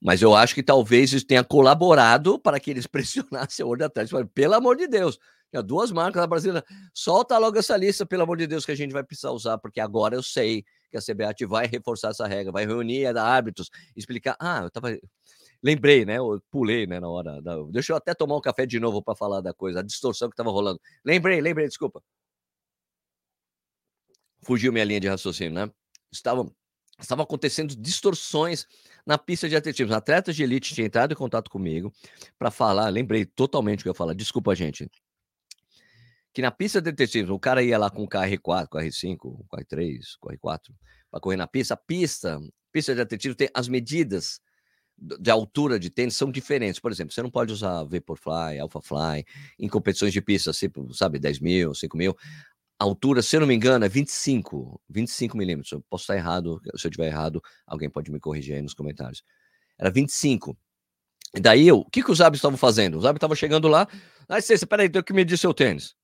Mas 0.00 0.22
eu 0.22 0.34
acho 0.34 0.54
que 0.54 0.62
talvez 0.62 1.12
isso 1.12 1.26
tenha 1.26 1.42
colaborado 1.42 2.38
para 2.38 2.60
que 2.60 2.70
eles 2.70 2.86
pressionassem 2.88 3.64
a 3.64 3.66
World 3.66 3.84
Athletics. 3.84 4.28
Pelo 4.32 4.54
amor 4.54 4.76
de 4.76 4.86
Deus, 4.86 5.18
tinha 5.50 5.62
duas 5.62 5.90
marcas 5.90 6.20
da 6.20 6.26
Brasília. 6.26 6.64
Solta 6.94 7.36
logo 7.38 7.58
essa 7.58 7.76
lista, 7.76 8.06
pelo 8.06 8.22
amor 8.22 8.36
de 8.36 8.46
Deus, 8.46 8.64
que 8.64 8.72
a 8.72 8.76
gente 8.76 8.92
vai 8.92 9.02
precisar 9.02 9.30
usar, 9.32 9.58
porque 9.58 9.80
agora 9.80 10.14
eu 10.14 10.22
sei 10.22 10.64
que 10.90 10.96
a 10.96 11.00
CBAT 11.00 11.44
vai 11.46 11.66
reforçar 11.66 12.10
essa 12.10 12.26
regra, 12.26 12.52
vai 12.52 12.66
reunir 12.66 13.06
a 13.06 13.22
árbitros, 13.22 13.70
explicar. 13.96 14.36
Ah, 14.40 14.62
eu 14.64 14.70
tava. 14.70 14.96
Lembrei, 15.62 16.04
né? 16.04 16.18
Eu 16.18 16.40
pulei, 16.50 16.86
né, 16.86 17.00
na 17.00 17.08
hora. 17.08 17.42
Da... 17.42 17.56
Deixa 17.70 17.92
eu 17.92 17.96
até 17.96 18.14
tomar 18.14 18.36
um 18.36 18.40
café 18.40 18.64
de 18.64 18.78
novo 18.78 19.02
para 19.02 19.16
falar 19.16 19.40
da 19.40 19.52
coisa, 19.52 19.80
a 19.80 19.82
distorção 19.82 20.28
que 20.28 20.34
estava 20.34 20.50
rolando. 20.50 20.80
Lembrei, 21.04 21.40
lembrei, 21.40 21.66
desculpa. 21.66 22.02
Fugiu 24.42 24.72
minha 24.72 24.84
linha 24.84 25.00
de 25.00 25.08
raciocínio, 25.08 25.52
né? 25.52 25.70
Estavam, 26.12 26.54
estavam 27.00 27.24
acontecendo 27.24 27.74
distorções 27.74 28.66
na 29.08 29.16
pista 29.16 29.48
de 29.48 29.56
atletismo. 29.56 29.94
Atletas 29.94 30.36
de 30.36 30.42
elite 30.42 30.74
tinham 30.74 30.86
entrado 30.86 31.12
em 31.12 31.16
contato 31.16 31.50
comigo 31.50 31.90
para 32.38 32.50
falar, 32.50 32.90
lembrei 32.90 33.24
totalmente 33.24 33.80
o 33.80 33.82
que 33.84 33.88
eu 33.88 33.92
ia 33.92 33.96
falar, 33.96 34.12
desculpa, 34.12 34.54
gente. 34.54 34.86
Que 36.34 36.42
na 36.42 36.50
pista 36.50 36.82
de 36.82 36.90
atletismo, 36.90 37.34
o 37.34 37.40
cara 37.40 37.62
ia 37.62 37.78
lá 37.78 37.90
com 37.90 38.04
o 38.04 38.08
KR4, 38.08 38.68
com 38.68 38.76
o 38.76 38.80
R5, 38.82 39.16
com 39.16 39.28
o 39.50 39.56
R3, 39.56 39.98
com 40.20 40.28
o 40.28 40.32
R4, 40.36 40.74
para 41.10 41.20
correr 41.20 41.38
na 41.38 41.46
pista. 41.46 41.72
A 41.72 41.76
pista, 41.78 42.38
pista 42.70 42.94
de 42.94 43.00
atletismo 43.00 43.34
tem 43.34 43.48
as 43.54 43.66
medidas 43.66 44.40
de 44.98 45.30
altura 45.30 45.78
de 45.78 45.88
tênis 45.88 46.14
são 46.14 46.30
diferentes. 46.30 46.78
Por 46.78 46.92
exemplo, 46.92 47.14
você 47.14 47.22
não 47.22 47.30
pode 47.30 47.50
usar 47.50 47.84
Vaporfly, 47.84 48.58
Alphafly 48.60 49.24
em 49.58 49.68
competições 49.68 50.12
de 50.12 50.20
pista, 50.20 50.52
tipo, 50.52 50.92
sabe, 50.92 51.18
10 51.18 51.40
mil, 51.40 51.74
5 51.74 51.96
mil 51.96 52.14
altura, 52.78 53.22
se 53.22 53.36
eu 53.36 53.40
não 53.40 53.46
me 53.46 53.54
engano, 53.54 53.84
é 53.84 53.88
25, 53.88 54.80
25 54.88 55.36
milímetros. 55.36 55.72
Eu 55.72 55.82
posso 55.90 56.04
estar 56.04 56.16
errado, 56.16 56.60
se 56.76 56.86
eu 56.86 56.90
estiver 56.90 57.08
errado, 57.08 57.42
alguém 57.66 57.90
pode 57.90 58.10
me 58.10 58.20
corrigir 58.20 58.54
aí 58.54 58.62
nos 58.62 58.74
comentários. 58.74 59.22
Era 59.76 59.90
25. 59.90 60.56
E 61.34 61.40
daí 61.40 61.66
eu, 61.66 61.80
o 61.80 61.90
que, 61.90 62.02
que 62.02 62.10
os 62.10 62.20
árbitros 62.20 62.38
estavam 62.38 62.56
fazendo? 62.56 62.96
Os 62.96 63.04
árbitros 63.04 63.18
estavam 63.18 63.36
chegando 63.36 63.68
lá, 63.68 63.86
ah, 64.28 64.40
Cês, 64.40 64.62
peraí, 64.64 64.88
tem 64.88 65.02
que 65.02 65.12
medir 65.12 65.36
seu 65.36 65.52
tênis. 65.52 65.94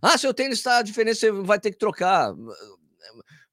Ah, 0.00 0.16
seu 0.16 0.32
tênis 0.32 0.58
está 0.58 0.82
diferente, 0.82 1.18
você 1.18 1.30
vai 1.30 1.58
ter 1.58 1.70
que 1.70 1.78
trocar. 1.78 2.32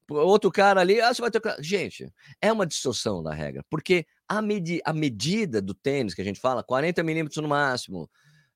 Outro 0.08 0.50
cara 0.50 0.80
ali, 0.80 1.00
ah, 1.00 1.12
você 1.12 1.20
vai 1.20 1.30
trocar. 1.30 1.56
Gente, 1.62 2.12
é 2.40 2.52
uma 2.52 2.66
distorção 2.66 3.22
da 3.22 3.32
regra, 3.32 3.64
porque 3.68 4.06
a, 4.28 4.40
medi 4.40 4.80
a 4.84 4.92
medida 4.92 5.60
do 5.60 5.74
tênis 5.74 6.14
que 6.14 6.20
a 6.20 6.24
gente 6.24 6.40
fala, 6.40 6.62
40 6.62 7.02
milímetros 7.02 7.42
no 7.42 7.48
máximo, 7.48 8.10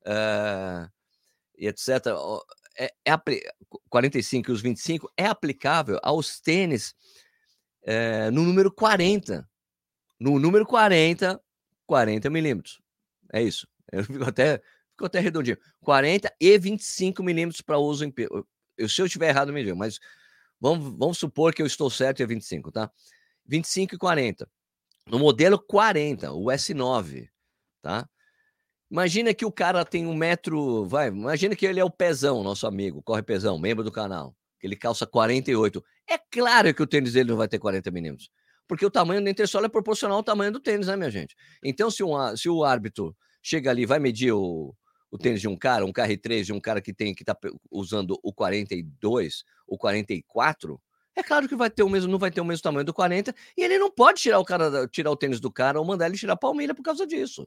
uh, 0.07 0.91
e 1.57 1.67
etc 1.67 2.07
é, 2.79 2.93
é 3.05 3.13
45 3.89 4.51
e 4.51 4.53
os 4.53 4.61
25 4.61 5.13
é 5.17 5.27
aplicável 5.27 5.99
aos 6.03 6.41
tênis 6.41 6.95
é, 7.83 8.31
no 8.31 8.43
número 8.43 8.73
40. 8.73 9.49
No 10.19 10.39
número 10.39 10.65
40, 10.65 11.41
40 11.87 12.31
milímetros. 12.31 12.81
É 13.33 13.43
isso. 13.43 13.69
Eu 13.93 14.05
fico 14.05 14.25
até, 14.25 14.59
fico 14.91 15.07
até 15.07 15.21
redondinho. 15.21 15.59
40 15.83 16.33
e 16.41 16.59
25 16.59 17.23
milímetros 17.23 17.61
para 17.61 17.79
uso 17.79 18.05
em. 18.05 18.13
Eu, 18.77 18.89
se 18.89 19.01
eu 19.01 19.07
estiver 19.07 19.29
errado, 19.29 19.53
me 19.53 19.63
diga, 19.63 19.75
mas 19.75 19.99
vamos, 20.61 20.97
vamos 20.99 21.19
supor 21.19 21.55
que 21.55 21.63
eu 21.63 21.67
estou 21.67 21.91
certo 21.91 22.21
e 22.21 22.23
é 22.23 22.27
25, 22.27 22.73
tá? 22.73 22.91
25 23.47 23.95
e 23.95 23.99
40. 23.99 24.49
No 25.07 25.19
modelo 25.19 25.59
40, 25.59 26.33
o 26.33 26.47
S9, 26.47 27.29
tá? 27.83 28.09
Imagina 28.91 29.35
que 29.35 29.45
o 29.45 29.53
cara 29.53 29.85
tem 29.85 30.07
um 30.07 30.15
metro. 30.15 30.85
Vai, 30.87 31.09
imagina 31.09 31.57
que 31.57 31.67
ele 31.67 31.81
é 31.81 31.85
o 31.85 31.91
Pezão, 31.91 32.43
nosso 32.43 32.67
amigo, 32.67 33.03
corre 33.03 33.23
Pezão, 33.23 33.59
membro 33.59 33.83
do 33.83 33.91
canal. 33.91 34.35
Que 34.61 34.67
ele 34.67 34.77
calça 34.77 35.07
48. 35.07 35.83
É 36.09 36.19
claro 36.19 36.73
que 36.75 36.83
o 36.83 36.87
tênis 36.87 37.13
dele 37.13 37.31
não 37.31 37.37
vai 37.37 37.49
ter 37.49 37.59
40 37.59 37.91
milímetros. 37.91 38.31
Porque 38.67 38.85
o 38.85 38.91
tamanho 38.91 39.23
do 39.23 39.29
entressola 39.29 39.67
é 39.67 39.69
proporcional 39.69 40.19
ao 40.19 40.23
tamanho 40.23 40.53
do 40.53 40.61
tênis, 40.61 40.87
né, 40.87 40.97
minha 40.97 41.11
gente? 41.11 41.35
Então, 41.63 41.91
se, 41.91 42.03
um, 42.03 42.37
se 42.37 42.49
o 42.49 42.65
árbitro 42.65 43.15
chega 43.43 43.71
ali 43.71 43.85
vai 43.85 43.99
medir 43.99 44.33
o, 44.33 44.75
o 45.11 45.19
tênis 45.19 45.41
de 45.41 45.49
um 45.49 45.57
cara, 45.57 45.85
um 45.85 45.93
KR3 45.93 46.45
de 46.45 46.53
um 46.53 46.61
cara 46.61 46.81
que 46.81 46.93
tem 46.93 47.15
que 47.15 47.25
tá 47.25 47.37
usando 47.71 48.19
o 48.23 48.33
42, 48.33 49.45
o 49.67 49.77
44, 49.77 50.81
é 51.17 51.23
claro 51.23 51.49
que 51.49 51.55
vai 51.55 51.71
ter 51.71 51.83
o 51.83 51.89
mesmo, 51.89 52.11
não 52.11 52.19
vai 52.19 52.31
ter 52.31 52.41
o 52.41 52.45
mesmo 52.45 52.63
tamanho 52.63 52.85
do 52.85 52.93
40, 52.93 53.35
e 53.57 53.63
ele 53.63 53.79
não 53.79 53.91
pode 53.91 54.21
tirar 54.21 54.41
o 54.41 54.45
cara, 54.45 54.89
tirar 54.89 55.11
o 55.11 55.17
tênis 55.17 55.39
do 55.39 55.53
cara 55.53 55.79
ou 55.79 55.85
mandar 55.87 56.07
ele 56.07 56.17
tirar 56.17 56.33
a 56.33 56.37
palmeira 56.37 56.75
por 56.75 56.83
causa 56.83 57.07
disso. 57.07 57.47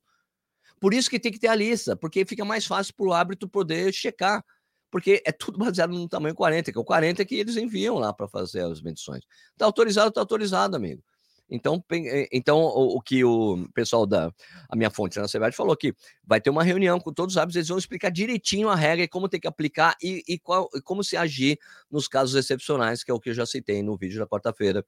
Por 0.79 0.93
isso 0.93 1.09
que 1.09 1.19
tem 1.19 1.31
que 1.31 1.39
ter 1.39 1.47
a 1.47 1.55
lista, 1.55 1.95
porque 1.95 2.25
fica 2.25 2.45
mais 2.45 2.65
fácil 2.65 2.93
para 2.95 3.07
o 3.07 3.13
árbitro 3.13 3.49
poder 3.49 3.91
checar. 3.93 4.43
porque 4.89 5.21
é 5.25 5.31
tudo 5.31 5.57
baseado 5.59 5.91
no 5.91 6.07
tamanho 6.07 6.35
40, 6.35 6.71
que 6.71 6.77
é 6.77 6.81
o 6.81 6.85
40 6.85 7.25
que 7.25 7.35
eles 7.35 7.57
enviam 7.57 7.97
lá 7.97 8.13
para 8.13 8.27
fazer 8.27 8.61
as 8.61 8.81
medições. 8.81 9.23
Está 9.51 9.65
autorizado, 9.65 10.09
está 10.09 10.21
autorizado, 10.21 10.75
amigo. 10.75 11.03
Então, 11.49 11.83
eh, 11.91 12.27
então 12.31 12.59
o, 12.59 12.97
o, 12.97 13.01
que 13.01 13.23
o 13.23 13.67
pessoal 13.73 14.05
da 14.05 14.33
a 14.69 14.75
minha 14.75 14.89
fonte 14.89 15.17
na 15.17 15.27
CBAT 15.27 15.55
falou 15.55 15.75
que 15.77 15.93
vai 16.25 16.41
ter 16.41 16.49
uma 16.49 16.63
reunião 16.63 16.99
com 16.99 17.13
todos 17.13 17.35
os 17.35 17.37
hábitos, 17.37 17.55
eles 17.55 17.69
vão 17.69 17.77
explicar 17.77 18.09
direitinho 18.09 18.69
a 18.69 18.75
regra 18.75 19.05
e 19.05 19.07
como 19.07 19.29
tem 19.29 19.39
que 19.39 19.47
aplicar 19.47 19.95
e, 20.01 20.23
e, 20.27 20.37
qual, 20.37 20.69
e 20.75 20.81
como 20.81 21.03
se 21.03 21.15
agir 21.15 21.57
nos 21.89 22.07
casos 22.07 22.35
excepcionais, 22.35 23.03
que 23.03 23.11
é 23.11 23.13
o 23.13 23.19
que 23.19 23.29
eu 23.29 23.33
já 23.33 23.45
citei 23.45 23.81
no 23.81 23.97
vídeo 23.97 24.19
da 24.19 24.27
quarta-feira. 24.27 24.85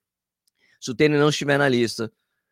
Se 0.81 0.91
o 0.91 0.95
tênis 0.95 1.19
não 1.19 1.29
estiver 1.29 1.57
na 1.57 1.69
lista, 1.69 2.11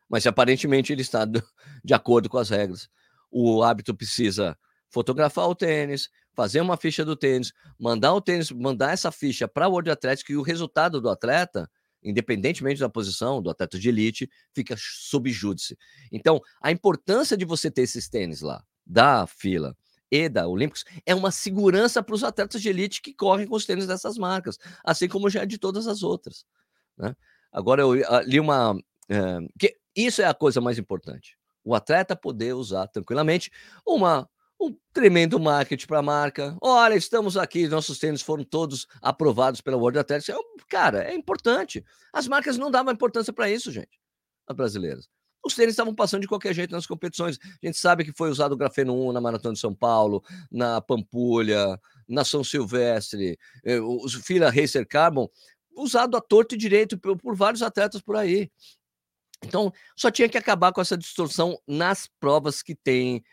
mas 0.09 0.25
aparentemente 0.25 0.93
ele 0.93 1.01
está 1.01 1.25
de 1.25 1.93
acordo 1.93 2.29
com 2.29 2.37
as 2.37 2.49
regras, 2.49 2.89
o 3.31 3.63
hábito 3.63 3.95
precisa 3.95 4.57
fotografar 4.89 5.47
o 5.47 5.55
tênis, 5.55 6.09
fazer 6.33 6.61
uma 6.61 6.77
ficha 6.77 7.03
do 7.03 7.15
tênis, 7.15 7.51
mandar 7.79 8.13
o 8.13 8.21
tênis, 8.21 8.51
mandar 8.51 8.93
essa 8.93 9.11
ficha 9.11 9.47
para 9.47 9.67
o 9.67 9.71
World 9.71 9.91
Athletics 9.91 10.29
e 10.29 10.37
o 10.37 10.41
resultado 10.41 11.01
do 11.01 11.09
atleta 11.09 11.69
independentemente 12.03 12.79
da 12.79 12.89
posição 12.89 13.41
do 13.41 13.49
atleta 13.49 13.77
de 13.77 13.89
elite, 13.89 14.29
fica 14.53 14.75
sob 14.77 15.29
júdice. 15.31 15.77
Então, 16.11 16.41
a 16.61 16.71
importância 16.71 17.35
de 17.35 17.45
você 17.45 17.69
ter 17.69 17.83
esses 17.83 18.07
tênis 18.07 18.41
lá, 18.41 18.63
da 18.85 19.27
fila 19.27 19.75
e 20.09 20.29
da 20.29 20.47
Olímpicos, 20.47 20.85
é 21.05 21.13
uma 21.13 21.31
segurança 21.31 22.01
para 22.01 22.15
os 22.15 22.23
atletas 22.23 22.61
de 22.61 22.69
elite 22.69 23.01
que 23.01 23.13
correm 23.13 23.47
com 23.47 23.55
os 23.55 23.65
tênis 23.65 23.87
dessas 23.87 24.17
marcas, 24.17 24.57
assim 24.83 25.07
como 25.07 25.29
já 25.29 25.41
é 25.41 25.45
de 25.45 25.57
todas 25.57 25.87
as 25.87 26.03
outras. 26.03 26.45
Né? 26.97 27.15
Agora, 27.51 27.81
eu 27.81 27.93
li 28.23 28.39
uma. 28.39 28.77
É, 29.09 29.39
que 29.59 29.75
isso 29.95 30.21
é 30.21 30.25
a 30.25 30.33
coisa 30.33 30.61
mais 30.61 30.77
importante. 30.77 31.36
O 31.67 31.75
atleta 31.75 32.15
poder 32.15 32.53
usar 32.53 32.87
tranquilamente 32.87 33.51
uma 33.85 34.29
um 34.59 34.73
tremendo 34.93 35.37
marketing 35.37 35.85
para 35.85 35.99
a 35.99 36.01
marca. 36.01 36.57
Olha, 36.61 36.95
estamos 36.95 37.35
aqui, 37.35 37.67
nossos 37.67 37.99
tênis 37.99 38.21
foram 38.21 38.43
todos 38.43 38.87
aprovados 39.01 39.59
pela 39.59 39.75
World 39.75 39.99
Athletics. 39.99 40.29
É, 40.29 40.35
cara, 40.69 41.03
é 41.03 41.13
importante. 41.13 41.83
As 42.11 42.25
marcas 42.25 42.57
não 42.57 42.71
davam 42.71 42.93
importância 42.93 43.33
para 43.33 43.51
isso, 43.51 43.69
gente, 43.69 43.99
as 44.47 44.55
brasileiras. 44.55 45.09
Os 45.45 45.53
tênis 45.55 45.73
estavam 45.73 45.93
passando 45.93 46.21
de 46.21 46.27
qualquer 46.27 46.55
jeito 46.55 46.71
nas 46.71 46.87
competições. 46.87 47.37
A 47.61 47.65
gente 47.65 47.77
sabe 47.77 48.05
que 48.05 48.13
foi 48.13 48.29
usado 48.29 48.53
o 48.53 48.57
grafeno 48.57 48.95
1 49.09 49.11
na 49.11 49.21
Maratona 49.21 49.53
de 49.53 49.59
São 49.59 49.75
Paulo, 49.75 50.23
na 50.49 50.79
Pampulha, 50.81 51.79
na 52.07 52.23
São 52.23 52.45
Silvestre, 52.45 53.37
eh, 53.63 53.79
os 53.79 54.15
Fila 54.15 54.49
Racer 54.49 54.87
Carbon, 54.87 55.29
usado 55.75 56.15
a 56.15 56.21
torto 56.21 56.55
e 56.55 56.57
direito 56.57 56.97
por, 56.97 57.17
por 57.17 57.35
vários 57.35 57.61
atletas 57.61 58.01
por 58.01 58.15
aí. 58.15 58.49
Então, 59.43 59.71
só 59.95 60.09
tinha 60.09 60.27
que 60.27 60.37
acabar 60.37 60.71
com 60.71 60.81
essa 60.81 60.97
distorção 60.97 61.59
nas 61.67 62.07
provas 62.19 62.61
que 62.61 62.75
tem 62.75 63.23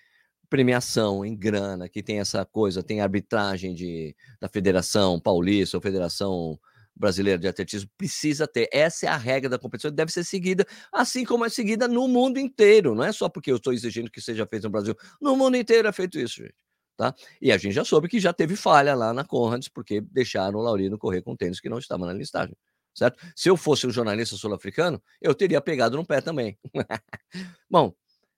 premiação 0.48 1.24
em 1.24 1.34
grana, 1.34 1.88
que 1.88 2.02
tem 2.02 2.20
essa 2.20 2.44
coisa, 2.44 2.82
tem 2.82 3.00
arbitragem 3.00 3.74
de, 3.74 4.14
da 4.40 4.48
Federação 4.48 5.18
Paulista 5.18 5.76
ou 5.76 5.80
Federação 5.80 6.58
Brasileira 6.94 7.38
de 7.40 7.48
Atletismo, 7.48 7.90
precisa 7.98 8.46
ter. 8.46 8.68
Essa 8.72 9.06
é 9.06 9.08
a 9.08 9.16
regra 9.16 9.50
da 9.50 9.58
competição, 9.58 9.90
deve 9.90 10.12
ser 10.12 10.22
seguida, 10.22 10.64
assim 10.92 11.24
como 11.24 11.44
é 11.44 11.48
seguida 11.48 11.88
no 11.88 12.06
mundo 12.06 12.38
inteiro. 12.38 12.94
Não 12.94 13.02
é 13.02 13.10
só 13.10 13.28
porque 13.28 13.50
eu 13.50 13.56
estou 13.56 13.72
exigindo 13.72 14.10
que 14.10 14.20
seja 14.20 14.46
feito 14.46 14.64
no 14.64 14.70
Brasil. 14.70 14.94
No 15.20 15.34
mundo 15.36 15.56
inteiro 15.56 15.88
é 15.88 15.92
feito 15.92 16.18
isso, 16.20 16.36
gente. 16.36 16.54
Tá? 16.96 17.12
E 17.42 17.50
a 17.50 17.58
gente 17.58 17.74
já 17.74 17.84
soube 17.84 18.06
que 18.06 18.20
já 18.20 18.32
teve 18.32 18.54
falha 18.54 18.94
lá 18.94 19.12
na 19.12 19.24
Conrads, 19.24 19.68
porque 19.68 20.00
deixaram 20.00 20.60
o 20.60 20.62
Laurino 20.62 20.96
correr 20.96 21.22
com 21.22 21.34
tênis 21.34 21.58
que 21.58 21.68
não 21.68 21.78
estava 21.78 22.06
na 22.06 22.12
listagem. 22.12 22.56
Certo? 22.94 23.18
Se 23.34 23.50
eu 23.50 23.56
fosse 23.56 23.86
um 23.86 23.90
jornalista 23.90 24.36
sul-africano, 24.36 25.02
eu 25.20 25.34
teria 25.34 25.60
pegado 25.60 25.96
no 25.96 26.06
pé 26.06 26.20
também. 26.20 26.56
Bom, 27.68 27.92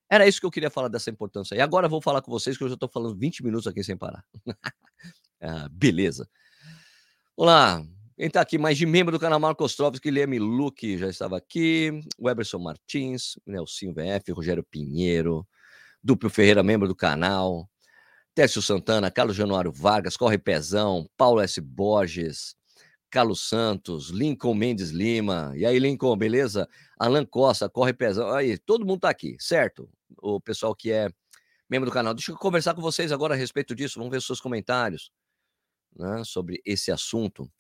era 0.09 0.27
isso 0.27 0.41
que 0.41 0.47
eu 0.47 0.51
queria 0.51 0.71
falar 0.71 0.89
dessa 0.89 1.11
importância. 1.11 1.55
E 1.55 1.61
agora 1.61 1.89
vou 1.89 2.01
falar 2.01 2.23
com 2.23 2.31
vocês, 2.31 2.57
que 2.57 2.65
eu 2.65 2.69
já 2.69 2.75
estou 2.75 2.89
falando 2.89 3.19
20 3.19 3.45
minutos 3.45 3.67
aqui 3.67 3.85
sem 3.85 3.97
parar. 3.97 4.25
ah, 5.43 5.69
beleza. 5.71 6.29
Olá, 7.37 7.85
quem 8.17 8.29
está 8.29 8.41
aqui 8.41 8.57
mais 8.57 8.79
de 8.79 8.87
membro 8.87 9.13
do 9.13 9.21
canal 9.21 9.39
Marcos 9.39 9.77
Troves, 9.77 10.01
Guilherme 10.01 10.39
Luque 10.39 10.97
já 10.97 11.09
estava 11.09 11.37
aqui, 11.37 12.01
Weberson 12.19 12.59
Martins, 12.59 13.39
Nelsinho 13.47 13.93
VF, 13.93 14.33
Rogério 14.33 14.65
Pinheiro, 14.65 15.47
Duplo 16.03 16.31
Ferreira, 16.31 16.63
membro 16.63 16.89
do 16.89 16.95
canal, 16.95 17.69
Técio 18.35 18.63
Santana, 18.63 19.11
Carlos 19.11 19.37
Januário 19.37 19.71
Vargas, 19.71 20.17
Corre 20.17 20.39
Pezão, 20.39 21.07
Paulo 21.15 21.41
S. 21.41 21.61
Borges, 21.61 22.55
Carlos 23.17 23.49
Santos, 23.49 24.11
Lincoln 24.11 24.53
Mendes 24.55 24.91
Lima. 24.91 25.51
E 25.57 25.65
aí, 25.65 25.79
Lincoln, 25.79 26.15
beleza? 26.19 26.69
Alan 26.99 27.25
Costa, 27.25 27.67
Corre 27.67 27.95
Pezão. 27.95 28.29
Aí, 28.29 28.59
todo 28.59 28.85
mundo 28.85 29.01
tá 29.01 29.09
aqui, 29.09 29.39
certo? 29.41 29.89
O 30.19 30.39
pessoal 30.39 30.75
que 30.75 30.93
é 30.93 31.09
membro 31.67 31.89
do 31.89 31.95
canal. 31.95 32.13
Deixa 32.13 32.31
eu 32.31 32.37
conversar 32.37 32.75
com 32.75 32.83
vocês 32.83 33.11
agora 33.11 33.33
a 33.33 33.37
respeito 33.37 33.75
disso. 33.75 33.99
Vamos 33.99 34.11
ver 34.11 34.19
os 34.19 34.27
seus 34.27 34.39
comentários 34.39 35.11
né, 35.99 36.25
sobre 36.27 36.61
esse 36.63 36.93
assunto. 36.93 37.51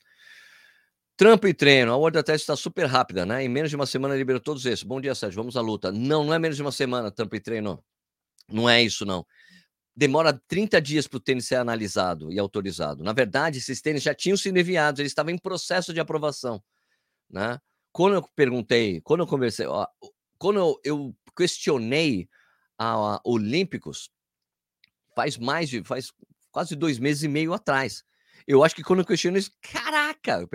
Trampo 1.16 1.48
e 1.48 1.54
treino. 1.54 1.90
A 1.90 1.96
World 1.96 2.22
Test 2.22 2.42
está 2.42 2.54
super 2.54 2.84
rápida, 2.84 3.24
né? 3.24 3.42
Em 3.42 3.48
menos 3.48 3.70
de 3.70 3.76
uma 3.76 3.86
semana 3.86 4.14
liberou 4.14 4.42
todos 4.42 4.66
esses. 4.66 4.82
Bom 4.82 5.00
dia, 5.00 5.14
Sérgio. 5.14 5.40
Vamos 5.40 5.56
à 5.56 5.62
luta. 5.62 5.90
Não, 5.90 6.22
não 6.22 6.34
é 6.34 6.38
menos 6.38 6.58
de 6.58 6.62
uma 6.62 6.70
semana, 6.70 7.10
trampo 7.10 7.34
e 7.34 7.40
treino. 7.40 7.82
Não 8.46 8.68
é 8.68 8.82
isso, 8.82 9.06
não 9.06 9.24
demora 9.96 10.38
30 10.46 10.80
dias 10.80 11.08
para 11.08 11.16
o 11.16 11.20
tênis 11.20 11.46
ser 11.46 11.54
analisado 11.56 12.30
e 12.30 12.38
autorizado. 12.38 13.02
Na 13.02 13.14
verdade, 13.14 13.58
esses 13.58 13.80
tênis 13.80 14.02
já 14.02 14.14
tinham 14.14 14.36
sido 14.36 14.58
enviados, 14.58 15.00
eles 15.00 15.10
estavam 15.10 15.32
em 15.32 15.38
processo 15.38 15.94
de 15.94 16.00
aprovação. 16.00 16.62
Né? 17.30 17.58
Quando 17.90 18.14
eu 18.14 18.22
perguntei, 18.36 19.00
quando 19.00 19.20
eu 19.20 19.26
conversei, 19.26 19.66
quando 20.38 20.58
eu, 20.58 20.80
eu 20.84 21.16
questionei 21.34 22.28
a, 22.78 23.20
Olímpicos, 23.24 24.10
faz 25.14 25.38
mais 25.38 25.70
de, 25.70 25.82
faz 25.82 26.12
quase 26.50 26.76
dois 26.76 26.98
meses 26.98 27.22
e 27.22 27.28
meio 27.28 27.54
atrás. 27.54 28.04
Eu 28.46 28.62
acho 28.62 28.74
que 28.74 28.82
quando 28.82 29.00
eu 29.00 29.06
questionei, 29.06 29.42
caraca, 29.62 30.46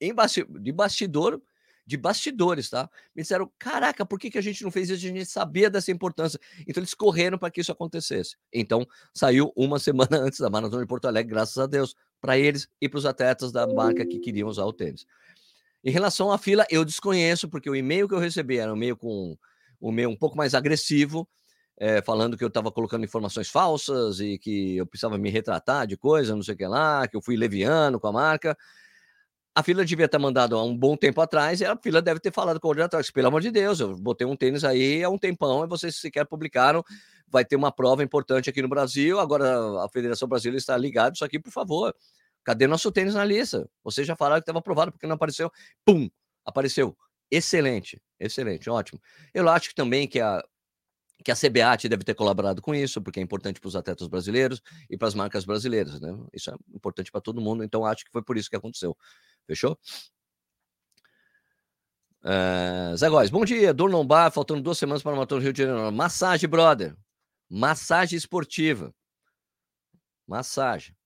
em 0.00 0.14
bastidor, 0.14 0.60
de 0.60 0.72
bastidor, 0.72 1.42
de 1.86 1.96
bastidores, 1.96 2.68
tá? 2.68 2.90
Me 3.14 3.22
disseram: 3.22 3.50
caraca, 3.58 4.04
por 4.04 4.18
que, 4.18 4.30
que 4.30 4.38
a 4.38 4.42
gente 4.42 4.64
não 4.64 4.70
fez 4.70 4.90
isso? 4.90 5.06
A 5.06 5.08
gente 5.08 5.26
sabia 5.26 5.70
dessa 5.70 5.92
importância. 5.92 6.40
Então 6.66 6.80
eles 6.80 6.94
correram 6.94 7.38
para 7.38 7.50
que 7.50 7.60
isso 7.60 7.70
acontecesse. 7.70 8.36
Então 8.52 8.86
saiu 9.14 9.52
uma 9.56 9.78
semana 9.80 10.18
antes 10.18 10.40
da 10.40 10.50
Maratona 10.50 10.82
de 10.82 10.88
Porto 10.88 11.06
Alegre, 11.06 11.32
graças 11.32 11.56
a 11.58 11.66
Deus, 11.66 11.94
para 12.20 12.36
eles 12.36 12.68
e 12.80 12.88
para 12.88 12.98
os 12.98 13.06
atletas 13.06 13.52
da 13.52 13.66
marca 13.66 14.04
que 14.04 14.18
queriam 14.18 14.48
usar 14.48 14.64
o 14.64 14.72
tênis. 14.72 15.06
Em 15.84 15.90
relação 15.90 16.32
à 16.32 16.38
fila, 16.38 16.66
eu 16.68 16.84
desconheço, 16.84 17.48
porque 17.48 17.70
o 17.70 17.76
e-mail 17.76 18.08
que 18.08 18.14
eu 18.14 18.18
recebi 18.18 18.58
era 18.58 18.72
um 18.72 18.76
e-mail 18.76 18.96
com 18.96 19.38
um 19.80 19.92
e-mail 19.92 20.10
um 20.10 20.16
pouco 20.16 20.36
mais 20.36 20.54
agressivo, 20.54 21.28
é, 21.78 22.02
falando 22.02 22.36
que 22.36 22.42
eu 22.42 22.48
estava 22.48 22.72
colocando 22.72 23.04
informações 23.04 23.48
falsas 23.48 24.18
e 24.18 24.38
que 24.38 24.78
eu 24.78 24.86
precisava 24.86 25.16
me 25.16 25.30
retratar 25.30 25.86
de 25.86 25.96
coisa, 25.96 26.34
não 26.34 26.42
sei 26.42 26.54
o 26.54 26.56
que 26.56 26.66
lá, 26.66 27.06
que 27.06 27.16
eu 27.16 27.22
fui 27.22 27.36
leviano 27.36 28.00
com 28.00 28.08
a 28.08 28.12
marca. 28.12 28.56
A 29.58 29.62
fila 29.62 29.86
devia 29.86 30.06
ter 30.06 30.18
mandado 30.18 30.54
há 30.54 30.62
um 30.62 30.76
bom 30.76 30.98
tempo 30.98 31.18
atrás, 31.18 31.62
e 31.62 31.64
a 31.64 31.74
fila 31.74 32.02
deve 32.02 32.20
ter 32.20 32.30
falado 32.30 32.60
com 32.60 32.68
o 32.68 32.68
coordenador, 32.68 33.02
pelo 33.14 33.28
amor 33.28 33.40
de 33.40 33.50
Deus, 33.50 33.80
eu 33.80 33.96
botei 33.96 34.26
um 34.26 34.36
tênis 34.36 34.64
aí 34.64 35.02
há 35.02 35.08
um 35.08 35.16
tempão 35.16 35.64
e 35.64 35.66
vocês 35.66 35.96
sequer 35.96 36.26
publicaram, 36.26 36.84
vai 37.26 37.42
ter 37.42 37.56
uma 37.56 37.72
prova 37.72 38.04
importante 38.04 38.50
aqui 38.50 38.60
no 38.60 38.68
Brasil, 38.68 39.18
agora 39.18 39.82
a 39.82 39.88
Federação 39.88 40.28
Brasileira 40.28 40.58
está 40.58 40.76
ligada, 40.76 41.14
isso 41.14 41.24
aqui, 41.24 41.38
por 41.38 41.50
favor, 41.50 41.96
cadê 42.44 42.66
nosso 42.66 42.92
tênis 42.92 43.14
na 43.14 43.24
lista? 43.24 43.66
Vocês 43.82 44.06
já 44.06 44.14
falaram 44.14 44.42
que 44.42 44.42
estava 44.42 44.58
aprovado, 44.58 44.92
porque 44.92 45.06
não 45.06 45.14
apareceu? 45.14 45.50
Pum, 45.86 46.06
apareceu. 46.44 46.94
Excelente, 47.30 47.98
excelente, 48.20 48.68
ótimo. 48.68 49.00
Eu 49.32 49.48
acho 49.48 49.70
que 49.70 49.74
também 49.74 50.06
que 50.06 50.20
a, 50.20 50.44
que 51.24 51.30
a 51.30 51.34
CBAT 51.34 51.88
deve 51.88 52.04
ter 52.04 52.14
colaborado 52.14 52.60
com 52.60 52.74
isso, 52.74 53.00
porque 53.00 53.18
é 53.18 53.22
importante 53.22 53.58
para 53.58 53.68
os 53.68 53.74
atletas 53.74 54.06
brasileiros 54.06 54.60
e 54.90 54.96
para 54.96 55.08
as 55.08 55.14
marcas 55.14 55.44
brasileiras, 55.44 55.98
né? 55.98 56.14
Isso 56.32 56.50
é 56.50 56.54
importante 56.74 57.10
para 57.10 57.20
todo 57.20 57.40
mundo, 57.40 57.64
então 57.64 57.84
acho 57.84 58.04
que 58.04 58.10
foi 58.12 58.22
por 58.22 58.36
isso 58.36 58.50
que 58.50 58.56
aconteceu. 58.56 58.96
Fechou? 59.46 59.78
Uh, 62.22 62.96
Zé 62.96 63.08
Góes, 63.08 63.30
bom 63.30 63.44
dia. 63.44 63.72
Dor 63.72 63.90
lombar, 63.90 64.32
faltando 64.32 64.60
duas 64.60 64.78
semanas 64.78 65.02
para 65.02 65.14
matar 65.14 65.36
o 65.36 65.38
Rio 65.38 65.52
de 65.52 65.62
Janeiro. 65.62 65.92
Massagem, 65.92 66.48
brother. 66.48 66.96
Massagem 67.48 68.16
esportiva. 68.16 68.92
Massagem. 70.26 70.96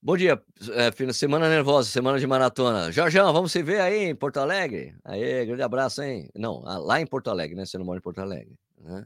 Bom 0.00 0.16
dia, 0.16 0.40
é, 0.74 1.12
semana 1.12 1.48
nervosa, 1.48 1.90
semana 1.90 2.20
de 2.20 2.26
maratona. 2.26 2.92
Jorjão, 2.92 3.32
vamos 3.32 3.50
se 3.50 3.62
ver 3.62 3.80
aí 3.80 4.04
em 4.04 4.14
Porto 4.14 4.38
Alegre? 4.38 4.94
Aí, 5.04 5.44
grande 5.44 5.62
abraço, 5.62 6.02
hein? 6.02 6.30
Não, 6.36 6.60
lá 6.60 7.00
em 7.00 7.06
Porto 7.06 7.30
Alegre, 7.30 7.56
né? 7.56 7.66
Você 7.66 7.76
não 7.78 7.84
mora 7.84 7.98
em 7.98 8.02
Porto 8.02 8.20
Alegre. 8.20 8.56
Né? 8.78 9.04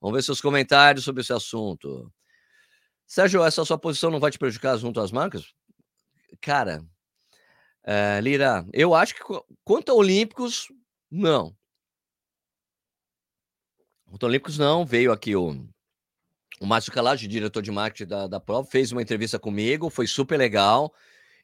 Vamos 0.00 0.16
ver 0.16 0.22
seus 0.22 0.40
comentários 0.40 1.04
sobre 1.04 1.22
esse 1.22 1.32
assunto. 1.32 2.12
Sérgio, 3.06 3.44
essa 3.44 3.64
sua 3.64 3.78
posição 3.78 4.10
não 4.10 4.18
vai 4.18 4.32
te 4.32 4.38
prejudicar 4.38 4.76
junto 4.78 5.00
às 5.00 5.12
marcas? 5.12 5.54
Cara, 6.40 6.84
é, 7.84 8.20
Lira, 8.20 8.66
eu 8.72 8.94
acho 8.94 9.14
que 9.14 9.20
quanto 9.64 9.92
a 9.92 9.94
Olímpicos, 9.94 10.68
não. 11.10 11.56
Quanto 14.06 14.24
a 14.24 14.28
Olímpicos, 14.28 14.58
não. 14.58 14.84
Veio 14.84 15.12
aqui 15.12 15.36
o, 15.36 15.66
o 16.60 16.66
Márcio 16.66 16.92
Calage, 16.92 17.28
diretor 17.28 17.62
de 17.62 17.70
marketing 17.70 18.08
da, 18.08 18.26
da 18.26 18.40
prova, 18.40 18.68
fez 18.68 18.92
uma 18.92 19.02
entrevista 19.02 19.38
comigo, 19.38 19.88
foi 19.88 20.06
super 20.06 20.36
legal. 20.36 20.92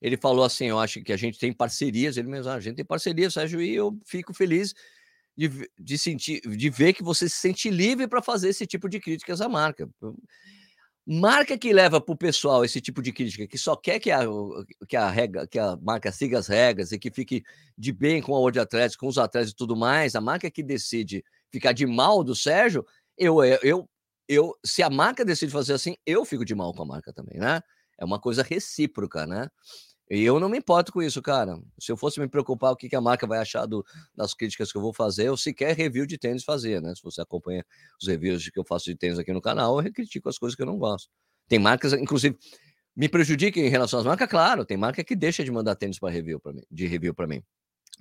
Ele 0.00 0.16
falou 0.16 0.44
assim: 0.44 0.66
Eu 0.66 0.80
acho 0.80 1.00
que 1.02 1.12
a 1.12 1.16
gente 1.16 1.38
tem 1.38 1.52
parcerias. 1.52 2.16
Ele 2.16 2.28
mesmo, 2.28 2.50
ah, 2.50 2.54
a 2.54 2.60
gente 2.60 2.76
tem 2.76 2.84
parcerias, 2.84 3.34
Sérgio, 3.34 3.62
e 3.62 3.74
eu 3.74 3.96
fico 4.04 4.34
feliz 4.34 4.74
de, 5.36 5.48
de, 5.78 5.98
sentir, 5.98 6.40
de 6.40 6.70
ver 6.70 6.92
que 6.92 7.02
você 7.02 7.28
se 7.28 7.36
sente 7.36 7.70
livre 7.70 8.08
para 8.08 8.20
fazer 8.20 8.48
esse 8.48 8.66
tipo 8.66 8.88
de 8.88 8.98
críticas 8.98 9.40
à 9.40 9.48
marca. 9.48 9.88
Marca 11.04 11.58
que 11.58 11.72
leva 11.72 12.00
para 12.00 12.12
o 12.12 12.16
pessoal 12.16 12.64
esse 12.64 12.80
tipo 12.80 13.02
de 13.02 13.12
crítica, 13.12 13.46
que 13.46 13.58
só 13.58 13.74
quer 13.74 13.98
que 13.98 14.10
a, 14.10 14.20
que 14.88 14.96
a, 14.96 15.10
regra, 15.10 15.48
que 15.48 15.58
a 15.58 15.76
marca 15.76 16.12
siga 16.12 16.38
as 16.38 16.46
regras 16.46 16.92
e 16.92 16.98
que 16.98 17.10
fique 17.10 17.42
de 17.76 17.92
bem 17.92 18.22
com 18.22 18.34
a 18.36 18.38
World 18.38 18.60
com 18.96 19.08
os 19.08 19.18
atletas 19.18 19.50
e 19.50 19.56
tudo 19.56 19.74
mais, 19.74 20.14
a 20.14 20.20
marca 20.20 20.48
que 20.48 20.62
decide 20.62 21.24
ficar 21.50 21.72
de 21.72 21.86
mal 21.86 22.22
do 22.22 22.36
Sérgio, 22.36 22.86
eu, 23.18 23.42
eu, 23.44 23.88
eu, 24.28 24.54
se 24.64 24.80
a 24.82 24.88
marca 24.88 25.24
decide 25.24 25.50
fazer 25.50 25.74
assim, 25.74 25.96
eu 26.06 26.24
fico 26.24 26.44
de 26.44 26.54
mal 26.54 26.72
com 26.72 26.82
a 26.82 26.86
marca 26.86 27.12
também, 27.12 27.38
né? 27.38 27.60
É 27.98 28.04
uma 28.04 28.20
coisa 28.20 28.42
recíproca, 28.42 29.26
né? 29.26 29.48
E 30.14 30.22
eu 30.24 30.38
não 30.38 30.50
me 30.50 30.58
importo 30.58 30.92
com 30.92 31.02
isso, 31.02 31.22
cara. 31.22 31.58
Se 31.80 31.90
eu 31.90 31.96
fosse 31.96 32.20
me 32.20 32.28
preocupar 32.28 32.70
o 32.72 32.76
que, 32.76 32.86
que 32.86 32.94
a 32.94 33.00
marca 33.00 33.26
vai 33.26 33.38
achar 33.38 33.64
do, 33.64 33.82
das 34.14 34.34
críticas 34.34 34.70
que 34.70 34.76
eu 34.76 34.82
vou 34.82 34.92
fazer, 34.92 35.28
eu 35.28 35.38
sequer 35.38 35.74
review 35.74 36.04
de 36.04 36.18
tênis 36.18 36.44
fazer, 36.44 36.82
né? 36.82 36.94
Se 36.94 37.02
você 37.02 37.22
acompanha 37.22 37.64
os 37.98 38.06
reviews 38.06 38.46
que 38.50 38.58
eu 38.58 38.64
faço 38.64 38.84
de 38.84 38.94
tênis 38.94 39.18
aqui 39.18 39.32
no 39.32 39.40
canal, 39.40 39.82
eu 39.82 39.90
critico 39.90 40.28
as 40.28 40.36
coisas 40.36 40.54
que 40.54 40.60
eu 40.60 40.66
não 40.66 40.76
gosto. 40.76 41.08
Tem 41.48 41.58
marcas, 41.58 41.94
inclusive, 41.94 42.36
me 42.94 43.08
prejudicam 43.08 43.62
em 43.62 43.70
relação 43.70 44.00
às 44.00 44.04
marcas, 44.04 44.28
claro. 44.28 44.66
Tem 44.66 44.76
marca 44.76 45.02
que 45.02 45.16
deixa 45.16 45.42
de 45.42 45.50
mandar 45.50 45.76
tênis 45.76 45.98
para 45.98 46.10
review 46.10 46.38
para 46.38 46.52
mim, 46.52 46.62
de 46.70 46.86
review 46.86 47.14
para 47.14 47.26
mim, 47.26 47.42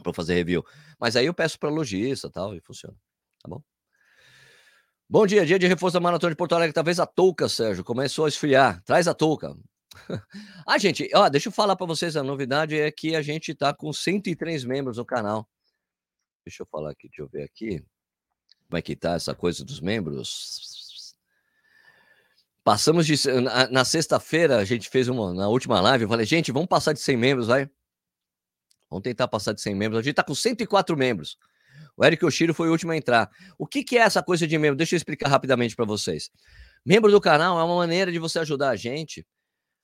para 0.03 0.11
fazer 0.11 0.33
review. 0.33 0.65
Mas 0.99 1.15
aí 1.15 1.27
eu 1.27 1.33
peço 1.33 1.57
para 1.57 1.69
lojista, 1.69 2.29
tal, 2.29 2.53
e 2.53 2.59
funciona. 2.59 2.97
Tá 3.41 3.47
bom? 3.47 3.63
Bom 5.09 5.25
dia, 5.25 5.45
dia 5.45 5.57
de 5.57 5.65
reforço 5.65 5.93
da 5.93 6.01
Maratona 6.01 6.31
de 6.31 6.35
Porto 6.35 6.55
Alegre. 6.55 6.73
Talvez 6.73 6.99
a 6.99 7.05
touca, 7.05 7.47
Sérgio, 7.47 7.85
começou 7.85 8.25
a 8.25 8.27
esfriar. 8.27 8.83
Traz 8.83 9.07
a 9.07 9.13
touca. 9.13 9.55
ah, 10.67 10.77
gente, 10.77 11.09
ó, 11.13 11.29
deixa 11.29 11.49
eu 11.49 11.53
falar 11.53 11.75
para 11.75 11.85
vocês, 11.85 12.15
a 12.15 12.23
novidade 12.23 12.79
é 12.79 12.91
que 12.91 13.15
a 13.15 13.21
gente 13.21 13.53
tá 13.53 13.73
com 13.73 13.91
103 13.91 14.63
membros 14.63 14.97
no 14.97 15.05
canal. 15.05 15.47
Deixa 16.45 16.63
eu 16.63 16.67
falar 16.67 16.91
aqui, 16.91 17.07
deixa 17.07 17.21
eu 17.21 17.27
ver 17.27 17.43
aqui. 17.43 17.83
Como 18.67 18.77
é 18.77 18.81
que 18.81 18.95
tá 18.95 19.15
essa 19.15 19.35
coisa 19.35 19.65
dos 19.65 19.79
membros? 19.79 21.15
Passamos 22.63 23.05
de. 23.05 23.15
Na, 23.41 23.67
na 23.67 23.85
sexta-feira, 23.85 24.57
a 24.57 24.65
gente 24.65 24.89
fez 24.89 25.07
uma. 25.07 25.33
Na 25.33 25.47
última 25.49 25.81
live, 25.81 26.03
eu 26.03 26.09
falei, 26.09 26.25
gente, 26.25 26.51
vamos 26.51 26.69
passar 26.69 26.93
de 26.93 26.99
100 26.99 27.17
membros, 27.17 27.47
vai. 27.47 27.69
Vamos 28.89 29.03
tentar 29.03 29.27
passar 29.27 29.53
de 29.53 29.61
100 29.61 29.75
membros. 29.75 29.99
A 29.99 30.03
gente 30.03 30.15
tá 30.15 30.23
com 30.23 30.35
104 30.35 30.95
membros. 30.97 31.37
O 31.97 32.05
Eric 32.05 32.23
Oshiro 32.25 32.53
foi 32.53 32.69
o 32.69 32.71
último 32.71 32.91
a 32.91 32.97
entrar. 32.97 33.29
O 33.57 33.67
que, 33.67 33.83
que 33.83 33.97
é 33.97 34.01
essa 34.01 34.23
coisa 34.23 34.47
de 34.47 34.57
membro? 34.57 34.77
Deixa 34.77 34.95
eu 34.95 34.97
explicar 34.97 35.29
rapidamente 35.29 35.75
para 35.75 35.85
vocês. 35.85 36.29
Membro 36.85 37.11
do 37.11 37.21
canal 37.21 37.59
é 37.59 37.63
uma 37.63 37.75
maneira 37.75 38.11
de 38.11 38.19
você 38.19 38.39
ajudar 38.39 38.69
a 38.69 38.75
gente 38.75 39.25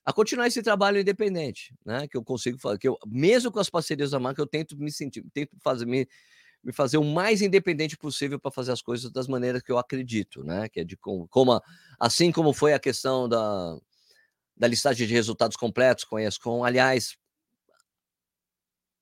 a 0.07 0.13
continuar 0.13 0.47
esse 0.47 0.63
trabalho 0.63 1.01
independente, 1.01 1.75
né? 1.85 2.07
Que 2.07 2.15
eu 2.15 2.23
consigo 2.23 2.57
fazer, 2.57 2.79
que 2.79 2.87
eu, 2.87 2.97
mesmo 3.05 3.51
com 3.51 3.59
as 3.59 3.69
parcerias 3.69 4.11
da 4.11 4.19
marca, 4.21 4.41
eu 4.41 4.47
tento 4.47 4.77
me 4.77 4.89
sentir, 4.89 5.21
tento 5.33 5.51
fazer 5.61 5.85
me, 5.85 6.07
me 6.63 6.71
fazer 6.71 6.97
o 6.97 7.03
mais 7.03 7.41
independente 7.41 7.97
possível 7.97 8.39
para 8.39 8.49
fazer 8.49 8.71
as 8.71 8.81
coisas 8.81 9.11
das 9.11 9.27
maneiras 9.27 9.61
que 9.61 9.69
eu 9.69 9.77
acredito, 9.77 10.45
né? 10.45 10.69
Que 10.69 10.79
é 10.79 10.83
de 10.85 10.95
como, 10.95 11.27
como 11.27 11.61
assim 11.99 12.31
como 12.31 12.53
foi 12.53 12.73
a 12.73 12.79
questão 12.79 13.27
da, 13.27 13.77
da 14.55 14.65
listagem 14.65 15.05
de 15.05 15.13
resultados 15.13 15.57
completos 15.57 16.05
com 16.05 16.15
a 16.15 16.23
ESCOM. 16.23 16.63
Aliás, 16.63 17.17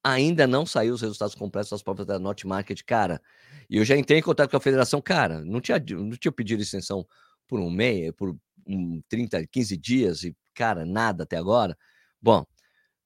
ainda 0.04 0.48
não 0.48 0.66
saiu 0.66 0.96
os 0.96 1.04
resultados 1.04 1.36
completos 1.36 1.70
das 1.70 1.84
provas 1.84 2.08
da 2.08 2.18
Norte 2.18 2.48
Market, 2.48 2.82
cara. 2.84 3.22
E 3.70 3.78
eu 3.78 3.86
já 3.86 3.96
entrei 3.96 4.18
em 4.18 4.24
contato 4.24 4.50
com 4.50 4.58
a 4.58 4.60
federação, 4.60 5.00
cara, 5.00 5.46
não 5.46 5.62
tinha, 5.62 5.78
não 5.78 6.18
tinha 6.18 6.32
pedido 6.32 6.64
extensão 6.64 7.06
por 7.48 7.60
um 7.60 7.70
mês, 7.70 8.12
por 8.18 8.36
um 8.66 9.02
30, 9.10 9.46
15 9.48 9.78
dias 9.78 10.24
e 10.24 10.36
cara, 10.54 10.86
nada 10.86 11.24
até 11.24 11.38
agora. 11.38 11.78
Bom, 12.22 12.46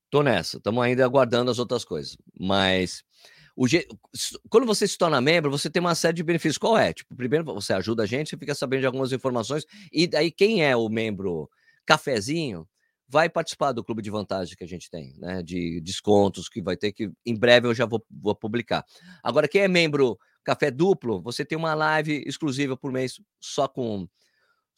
tô 0.10 0.24
nessa, 0.24 0.58
estamos 0.58 0.84
ainda 0.84 1.06
aguardando 1.06 1.52
as 1.52 1.60
outras 1.60 1.84
coisas. 1.84 2.18
Mas 2.40 3.04
o 3.56 3.68
je... 3.68 3.86
quando 4.50 4.66
você 4.66 4.88
se 4.88 4.98
torna 4.98 5.20
membro, 5.20 5.52
você 5.52 5.70
tem 5.70 5.82
uma 5.82 5.96
série 5.96 6.16
de 6.16 6.24
benefícios. 6.24 6.58
Qual 6.58 6.78
é? 6.78 6.94
Tipo, 6.94 7.16
primeiro 7.16 7.44
você 7.46 7.74
ajuda 7.74 8.04
a 8.04 8.06
gente, 8.06 8.30
você 8.30 8.38
fica 8.38 8.56
sabendo 8.56 8.82
de 8.82 8.86
algumas 8.86 9.12
informações, 9.12 9.66
e 9.92 10.08
daí 10.08 10.32
quem 10.32 10.64
é 10.64 10.76
o 10.76 10.88
membro 10.90 11.50
cafezinho 11.86 12.68
vai 13.08 13.28
participar 13.28 13.72
do 13.72 13.84
clube 13.84 14.04
de 14.04 14.12
vantagem 14.12 14.56
que 14.56 14.64
a 14.64 14.68
gente 14.68 14.90
tem, 14.90 15.16
né? 15.18 15.42
De 15.42 15.82
descontos 15.82 16.48
que 16.48 16.62
vai 16.62 16.78
ter 16.78 16.94
que 16.94 17.12
em 17.26 17.36
breve 17.36 17.68
eu 17.68 17.74
já 17.74 17.86
vou, 17.86 18.06
vou 18.10 18.36
publicar. 18.36 18.86
Agora, 19.24 19.48
quem 19.48 19.62
é 19.62 19.68
membro 19.68 20.18
café 20.44 20.72
duplo, 20.72 21.22
você 21.22 21.44
tem 21.44 21.58
uma 21.58 21.74
live 21.74 22.24
exclusiva 22.26 22.78
por 22.78 22.92
mês 22.92 23.20
só 23.42 23.68
com 23.68 24.08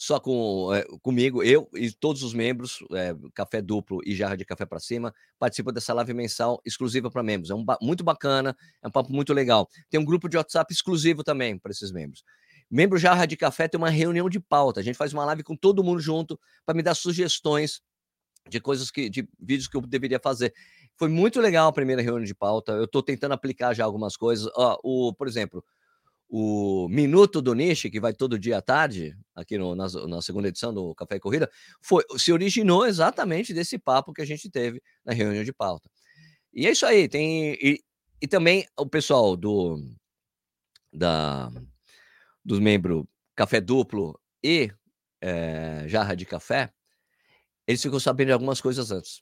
só 0.02 0.20
com 0.20 0.74
é, 0.74 0.84
comigo, 1.04 1.44
eu 1.44 1.70
e 1.76 1.92
todos 1.92 2.24
os 2.24 2.34
membros, 2.34 2.80
é, 2.92 3.16
Café 3.36 3.62
Duplo 3.62 4.00
e 4.04 4.16
Jarra 4.16 4.36
de 4.36 4.44
Café 4.44 4.66
para 4.66 4.80
Cima, 4.80 5.14
participam 5.38 5.72
dessa 5.72 5.94
live 5.94 6.12
mensal 6.12 6.60
exclusiva 6.66 7.12
para 7.12 7.22
membros. 7.22 7.52
É 7.52 7.54
um 7.54 7.64
muito 7.80 8.04
bacana, 8.04 8.58
é 8.82 8.88
um 8.88 8.92
papo 8.92 9.14
muito 9.14 9.32
legal. 9.32 9.70
Tem 9.92 10.00
um 10.00 10.04
grupo 10.04 10.28
de 10.28 10.38
WhatsApp 10.38 10.74
exclusivo 10.74 11.24
também 11.24 11.56
para 11.56 11.72
esses 11.72 11.92
membros. 11.92 12.24
Membro 12.68 12.98
Jarra 12.98 13.28
de 13.28 13.38
Café 13.38 13.68
tem 13.68 13.78
uma 13.78 13.92
reunião 13.92 14.28
de 14.28 14.40
pauta. 14.40 14.80
A 14.80 14.84
gente 14.84 14.98
faz 14.98 15.14
uma 15.14 15.24
live 15.24 15.44
com 15.44 15.56
todo 15.56 15.84
mundo 15.84 16.00
junto 16.00 16.40
para 16.66 16.74
me 16.74 16.82
dar 16.82 16.96
sugestões 16.96 17.80
de 18.50 18.60
coisas 18.60 18.90
que, 18.90 19.08
de 19.08 19.30
vídeos 19.40 19.68
que 19.68 19.78
eu 19.78 19.82
deveria 19.82 20.20
fazer. 20.20 20.52
Foi 20.98 21.10
muito 21.10 21.40
legal 21.40 21.68
a 21.68 21.74
primeira 21.74 22.02
reunião 22.02 22.26
de 22.26 22.34
pauta. 22.34 22.72
Eu 22.72 22.86
estou 22.86 23.04
tentando 23.04 23.36
aplicar 23.36 23.76
já 23.76 23.86
algumas 23.86 24.18
coisas. 24.18 24.52
Ó, 24.56 24.80
o, 24.84 25.14
por 25.14 25.28
exemplo, 25.28 25.64
o 26.34 26.88
Minuto 26.88 27.42
do 27.42 27.54
Niche, 27.54 27.90
que 27.90 28.00
vai 28.00 28.14
todo 28.14 28.40
dia 28.40 28.60
à 28.60 28.62
tarde, 28.62 29.14
aqui 29.36 29.58
no, 29.58 29.76
na, 29.76 29.86
na, 30.08 30.22
segunda 30.22 30.48
edição 30.48 30.74
do 30.74 30.96
Café 30.96 31.18
e 31.18 31.20
Corrida, 31.20 31.52
foi, 31.82 32.06
se 32.18 32.32
originou 32.32 32.86
exatamente 32.86 33.54
desse 33.54 33.78
papo 33.78 34.14
que 34.14 34.22
a 34.22 34.26
gente 34.26 34.50
teve 34.50 34.82
na 35.04 35.12
reunião 35.12 35.44
de 35.44 35.52
pauta. 35.52 35.90
E 36.54 36.66
é 36.66 36.72
isso 36.72 36.86
aí, 36.86 37.10
tem. 37.10 37.52
E, 37.62 37.84
e 38.22 38.28
também 38.30 38.66
o 38.78 38.88
pessoal 38.88 39.36
do 39.36 39.78
da 40.94 41.52
dos 42.46 42.60
membros 42.60 43.04
Café 43.36 43.60
Duplo 43.60 44.18
e 44.42 44.72
é, 45.20 45.84
Jarra 45.88 46.16
de 46.16 46.26
Café, 46.26 46.72
eles 47.68 47.82
ficam 47.82 48.00
sabendo 48.00 48.28
de 48.28 48.34
algumas 48.34 48.62
coisas 48.62 48.90
antes. 48.90 49.20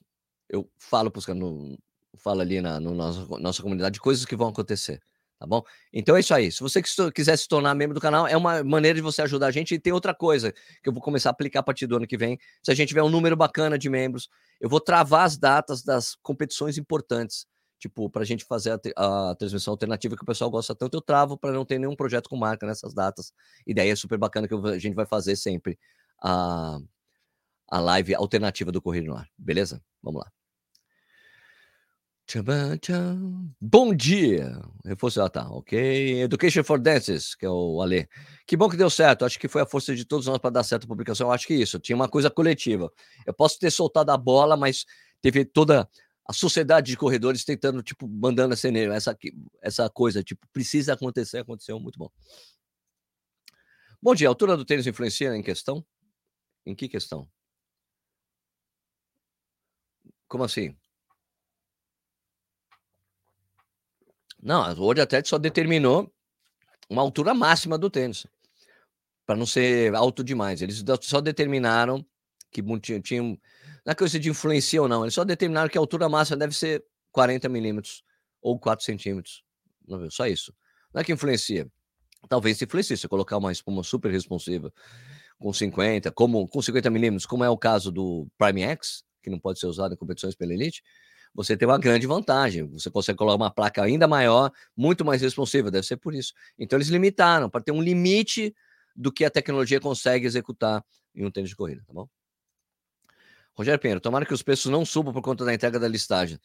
Eu 0.48 0.70
falo 0.78 1.10
para 1.10 1.18
os 1.18 1.26
caras, 1.26 1.42
falo 2.18 2.40
ali 2.40 2.60
na 2.60 2.78
no 2.78 2.94
nossa, 2.94 3.26
nossa 3.40 3.62
comunidade 3.62 3.98
coisas 3.98 4.24
que 4.24 4.36
vão 4.36 4.48
acontecer 4.48 5.02
tá 5.40 5.46
bom? 5.46 5.62
Então 5.90 6.14
é 6.14 6.20
isso 6.20 6.34
aí. 6.34 6.52
Se 6.52 6.60
você 6.60 6.82
quiser 7.14 7.36
se 7.36 7.48
tornar 7.48 7.74
membro 7.74 7.94
do 7.94 8.00
canal, 8.00 8.28
é 8.28 8.36
uma 8.36 8.62
maneira 8.62 8.96
de 8.96 9.00
você 9.00 9.22
ajudar 9.22 9.46
a 9.46 9.50
gente. 9.50 9.74
E 9.74 9.78
tem 9.78 9.90
outra 9.90 10.14
coisa 10.14 10.52
que 10.52 10.88
eu 10.88 10.92
vou 10.92 11.00
começar 11.02 11.30
a 11.30 11.32
aplicar 11.32 11.60
a 11.60 11.62
partir 11.62 11.86
do 11.86 11.96
ano 11.96 12.06
que 12.06 12.18
vem. 12.18 12.38
Se 12.62 12.70
a 12.70 12.74
gente 12.74 12.90
tiver 12.90 13.02
um 13.02 13.08
número 13.08 13.34
bacana 13.34 13.78
de 13.78 13.88
membros, 13.88 14.28
eu 14.60 14.68
vou 14.68 14.80
travar 14.80 15.24
as 15.24 15.38
datas 15.38 15.82
das 15.82 16.14
competições 16.22 16.76
importantes. 16.76 17.46
Tipo, 17.78 18.10
para 18.10 18.20
a 18.20 18.26
gente 18.26 18.44
fazer 18.44 18.78
a, 18.94 19.30
a, 19.30 19.34
transmissão 19.34 19.72
alternativa 19.72 20.14
que 20.14 20.22
o 20.22 20.26
pessoal 20.26 20.50
gosta 20.50 20.74
tanto, 20.74 20.98
eu 20.98 21.00
travo 21.00 21.38
para 21.38 21.52
não 21.52 21.64
ter 21.64 21.78
nenhum 21.78 21.96
projeto 21.96 22.28
com 22.28 22.36
marca 22.36 22.66
nessas 22.66 22.92
datas. 22.92 23.32
E 23.66 23.72
daí 23.72 23.88
é 23.88 23.96
super 23.96 24.18
bacana 24.18 24.46
que 24.46 24.54
a 24.54 24.78
gente 24.78 24.94
vai 24.94 25.06
fazer 25.06 25.34
sempre 25.36 25.78
a, 26.22 26.78
a 27.70 27.80
live 27.80 28.14
alternativa 28.14 28.70
do 28.70 28.82
Correio 28.82 29.06
no 29.06 29.16
Ar. 29.16 29.26
Beleza? 29.38 29.82
Vamos 30.02 30.20
lá. 30.20 30.30
Bom 33.60 33.92
dia! 33.92 34.62
Reforço, 34.84 35.20
ah, 35.20 35.28
tá, 35.28 35.50
ok. 35.50 36.22
Education 36.22 36.62
for 36.62 36.78
Dances, 36.78 37.34
que 37.34 37.44
é 37.44 37.50
o 37.50 37.82
Ale. 37.82 38.08
Que 38.46 38.56
bom 38.56 38.68
que 38.68 38.76
deu 38.76 38.88
certo. 38.88 39.24
Acho 39.24 39.36
que 39.36 39.48
foi 39.48 39.62
a 39.62 39.66
força 39.66 39.96
de 39.96 40.04
todos 40.04 40.26
nós 40.26 40.38
para 40.38 40.50
dar 40.50 40.62
certo 40.62 40.84
a 40.84 40.86
publicação. 40.86 41.26
Eu 41.26 41.32
acho 41.32 41.44
que 41.46 41.54
isso. 41.54 41.80
Tinha 41.80 41.96
uma 41.96 42.08
coisa 42.08 42.30
coletiva. 42.30 42.92
Eu 43.26 43.34
posso 43.34 43.58
ter 43.58 43.70
soltado 43.72 44.12
a 44.12 44.16
bola, 44.16 44.56
mas 44.56 44.84
teve 45.20 45.44
toda 45.44 45.88
a 46.24 46.32
sociedade 46.32 46.92
de 46.92 46.96
corredores 46.96 47.44
tentando, 47.44 47.82
tipo, 47.82 48.06
mandando 48.06 48.54
essa 48.54 48.68
energia, 48.68 48.94
essa, 48.94 49.18
essa 49.60 49.90
coisa, 49.90 50.22
tipo, 50.22 50.46
precisa 50.52 50.92
acontecer, 50.92 51.38
aconteceu, 51.38 51.80
muito 51.80 51.98
bom. 51.98 52.08
Bom 54.00 54.14
dia, 54.14 54.28
a 54.28 54.30
altura 54.30 54.56
do 54.56 54.64
tênis 54.64 54.86
influencia 54.86 55.34
em 55.34 55.42
questão? 55.42 55.84
Em 56.64 56.76
que 56.76 56.88
questão? 56.88 57.28
Como 60.28 60.44
assim? 60.44 60.76
Não, 64.42 64.62
o 64.72 64.82
World 64.82 65.02
Athletics 65.02 65.28
só 65.28 65.38
determinou 65.38 66.12
uma 66.88 67.02
altura 67.02 67.34
máxima 67.34 67.76
do 67.76 67.90
tênis, 67.90 68.26
para 69.26 69.36
não 69.36 69.46
ser 69.46 69.94
alto 69.94 70.24
demais. 70.24 70.62
Eles 70.62 70.82
só 71.02 71.20
determinaram 71.20 72.04
que 72.50 72.62
tinham, 72.80 73.00
tinham 73.00 73.38
não 73.84 73.92
é 73.92 73.94
coisa 73.94 74.18
de 74.18 74.28
influencia 74.28 74.82
ou 74.82 74.88
não, 74.88 75.04
eles 75.04 75.14
só 75.14 75.24
determinaram 75.24 75.68
que 75.68 75.78
a 75.78 75.80
altura 75.80 76.08
máxima 76.08 76.36
deve 76.36 76.54
ser 76.54 76.84
40 77.12 77.48
milímetros 77.48 78.02
ou 78.42 78.58
4 78.58 78.84
centímetros. 78.84 79.44
Só 80.10 80.26
isso. 80.26 80.54
Não 80.92 81.00
é 81.00 81.04
que 81.04 81.12
influencia. 81.12 81.70
Talvez 82.28 82.60
influencie 82.60 82.96
se 82.96 83.08
colocar 83.08 83.36
uma 83.36 83.52
espuma 83.52 83.82
super 83.82 84.10
responsiva 84.10 84.72
com 85.38 85.52
50, 85.52 86.10
como 86.12 86.46
com 86.48 86.60
50 86.60 86.90
milímetros, 86.90 87.26
como 87.26 87.44
é 87.44 87.48
o 87.48 87.56
caso 87.56 87.90
do 87.90 88.28
Prime 88.36 88.62
X, 88.62 89.04
que 89.22 89.30
não 89.30 89.38
pode 89.38 89.58
ser 89.58 89.66
usado 89.66 89.94
em 89.94 89.96
competições 89.96 90.34
pela 90.34 90.52
elite 90.52 90.82
você 91.34 91.56
tem 91.56 91.66
uma 91.66 91.78
grande 91.78 92.06
vantagem. 92.06 92.66
Você 92.70 92.90
consegue 92.90 93.18
colocar 93.18 93.36
uma 93.36 93.50
placa 93.50 93.82
ainda 93.82 94.06
maior, 94.08 94.50
muito 94.76 95.04
mais 95.04 95.22
responsiva, 95.22 95.70
deve 95.70 95.86
ser 95.86 95.96
por 95.96 96.14
isso. 96.14 96.32
Então 96.58 96.76
eles 96.76 96.88
limitaram 96.88 97.48
para 97.48 97.62
ter 97.62 97.72
um 97.72 97.80
limite 97.80 98.54
do 98.94 99.12
que 99.12 99.24
a 99.24 99.30
tecnologia 99.30 99.80
consegue 99.80 100.26
executar 100.26 100.84
em 101.14 101.24
um 101.24 101.30
tênis 101.30 101.50
de 101.50 101.56
corrida, 101.56 101.82
tá 101.86 101.92
bom? 101.92 102.08
Rogério 103.54 103.80
Pinheiro, 103.80 104.00
tomara 104.00 104.24
que 104.24 104.34
os 104.34 104.42
preços 104.42 104.70
não 104.70 104.84
subam 104.84 105.12
por 105.12 105.22
conta 105.22 105.44
da 105.44 105.52
entrega 105.52 105.78
da 105.78 105.88
listagem. 105.88 106.38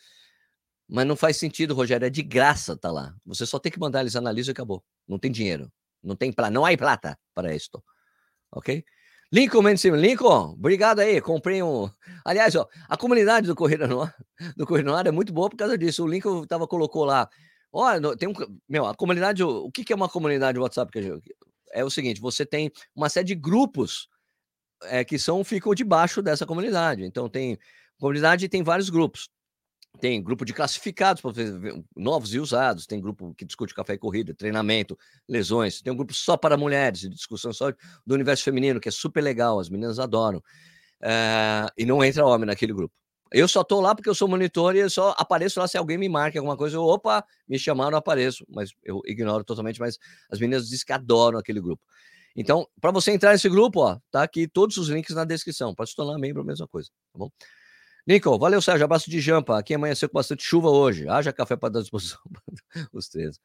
Mas 0.88 1.06
não 1.08 1.16
faz 1.16 1.38
sentido, 1.38 1.74
Rogério, 1.74 2.06
é 2.06 2.10
de 2.10 2.22
graça 2.22 2.78
tá 2.78 2.92
lá. 2.92 3.16
Você 3.26 3.46
só 3.46 3.58
tem 3.58 3.72
que 3.72 3.80
mandar 3.80 4.02
eles 4.02 4.16
analisar 4.16 4.52
e 4.52 4.54
acabou. 4.54 4.84
Não 5.08 5.18
tem 5.18 5.32
dinheiro. 5.32 5.72
Não 6.04 6.16
tem 6.16 6.32
plata, 6.32 6.52
não 6.52 6.66
há 6.66 6.78
plata 6.78 7.18
para 7.34 7.56
isto. 7.56 7.84
OK? 8.52 8.86
Lincoln 9.32 9.62
Mendes 9.62 9.84
Lincoln, 9.84 10.54
obrigado 10.54 11.00
aí, 11.00 11.20
comprei 11.20 11.62
um. 11.62 11.90
Aliás, 12.24 12.56
ó, 12.56 12.68
a 12.88 12.96
comunidade 12.96 13.48
do 13.48 13.56
Corrida 13.56 13.88
no 13.88 14.10
do 14.56 14.66
Corrida 14.66 14.90
no 14.90 14.96
Ar 14.96 15.08
é 15.08 15.12
muito 15.12 15.34
boa 15.34 15.50
por 15.50 15.58
causa 15.58 15.78
disso. 15.78 16.04
O 16.04 16.08
Lincoln 16.08 16.46
tava, 16.46 16.68
colocou 16.68 17.06
lá. 17.06 17.28
Olha, 17.72 18.16
tem 18.16 18.30
um. 18.30 18.34
Meu, 18.70 18.86
a 18.86 18.96
comunidade. 18.96 19.44
O 19.44 19.70
que 19.72 19.92
é 19.92 19.96
uma 19.96 20.08
comunidade 20.08 20.60
WhatsApp? 20.60 20.92
É 21.74 21.84
o 21.84 21.90
seguinte: 21.90 22.22
você 22.22 22.46
tem 22.46 22.72
uma 22.96 23.10
série 23.10 23.26
de 23.26 23.36
grupos 23.36 24.08
é, 24.84 25.04
que 25.04 25.20
são 25.20 25.44
ficam 25.44 25.74
debaixo 25.74 26.22
dessa 26.22 26.46
comunidade. 26.46 27.04
Então, 27.04 27.30
tem. 27.30 27.58
Comunidade 28.00 28.50
tem 28.50 28.64
vários 28.64 28.90
grupos. 28.90 29.30
Tem 30.00 30.22
grupo 30.22 30.46
de 30.46 30.54
classificados, 30.54 31.22
novos 31.96 32.34
e 32.34 32.40
usados, 32.40 32.86
tem 32.86 33.00
grupo 33.00 33.34
que 33.36 33.46
discute 33.46 33.74
café 33.74 33.94
e 33.94 33.98
corrida, 33.98 34.34
treinamento, 34.34 34.98
lesões, 35.28 35.82
tem 35.82 35.92
um 35.92 35.96
grupo 35.96 36.14
só 36.14 36.36
para 36.36 36.58
mulheres, 36.58 37.02
de 37.02 37.10
discussão 37.10 37.54
só 37.54 37.72
do 38.06 38.14
universo 38.14 38.44
feminino, 38.44 38.80
que 38.80 38.90
é 38.90 38.92
super 38.92 39.22
legal, 39.22 39.60
as 39.60 39.70
meninas 39.70 40.00
adoram. 40.00 40.42
É, 41.02 41.68
e 41.78 41.86
não 41.86 42.04
entra 42.04 42.26
homem 42.26 42.46
naquele 42.46 42.74
grupo. 42.74 42.94
Eu 43.32 43.48
só 43.48 43.64
tô 43.64 43.82
lá 43.82 43.94
porque 43.94 44.10
eu 44.10 44.16
sou 44.16 44.28
monitor 44.28 44.76
e 44.76 44.80
eu 44.80 44.90
só 44.90 45.14
apareço 45.18 45.60
lá 45.60 45.68
se 45.68 45.78
alguém 45.78 45.98
me 45.98 46.08
marca 46.08 46.40
alguma 46.40 46.56
coisa. 46.56 46.78
Eu, 46.78 46.84
opa, 46.84 47.24
me 47.48 47.58
chamaram, 47.60 47.98
apareço. 47.98 48.46
Mas 48.48 48.72
eu 48.84 49.02
ignoro 49.06 49.44
totalmente, 49.44 49.80
mas 49.80 49.98
as 50.30 50.40
meninas 50.40 50.70
dizem 50.70 50.86
que 50.86 50.94
adoram 50.94 51.40
aquele 51.40 51.60
grupo. 51.60 51.82
Então, 52.36 52.68
para 52.80 52.92
você 52.92 53.12
entrar 53.12 53.32
nesse 53.32 53.50
grupo, 53.50 53.80
ó, 53.80 53.98
tá 54.12 54.24
aqui 54.24 54.48
todos 54.48 54.78
os 54.78 54.90
links 54.90 55.16
na 55.16 55.26
descrição. 55.26 55.74
Pode 55.74 55.90
se 55.90 55.96
tornar 55.96 56.18
membro, 56.20 56.42
a 56.42 56.46
mesma 56.46 56.68
coisa, 56.68 56.90
tá 57.12 57.20
bom? 57.20 57.30
Lincoln, 58.08 58.38
valeu, 58.38 58.62
Sérgio. 58.62 58.86
Abraço 58.86 59.10
de 59.10 59.20
jampa. 59.20 59.58
Aqui 59.58 59.74
amanheceu 59.74 60.08
com 60.08 60.14
bastante 60.14 60.44
chuva 60.44 60.70
hoje. 60.70 61.08
Haja 61.10 61.34
café 61.34 61.56
para 61.56 61.70
dar 61.70 61.82
disposição. 61.82 62.20
Os 62.94 63.10
três. 63.10 63.40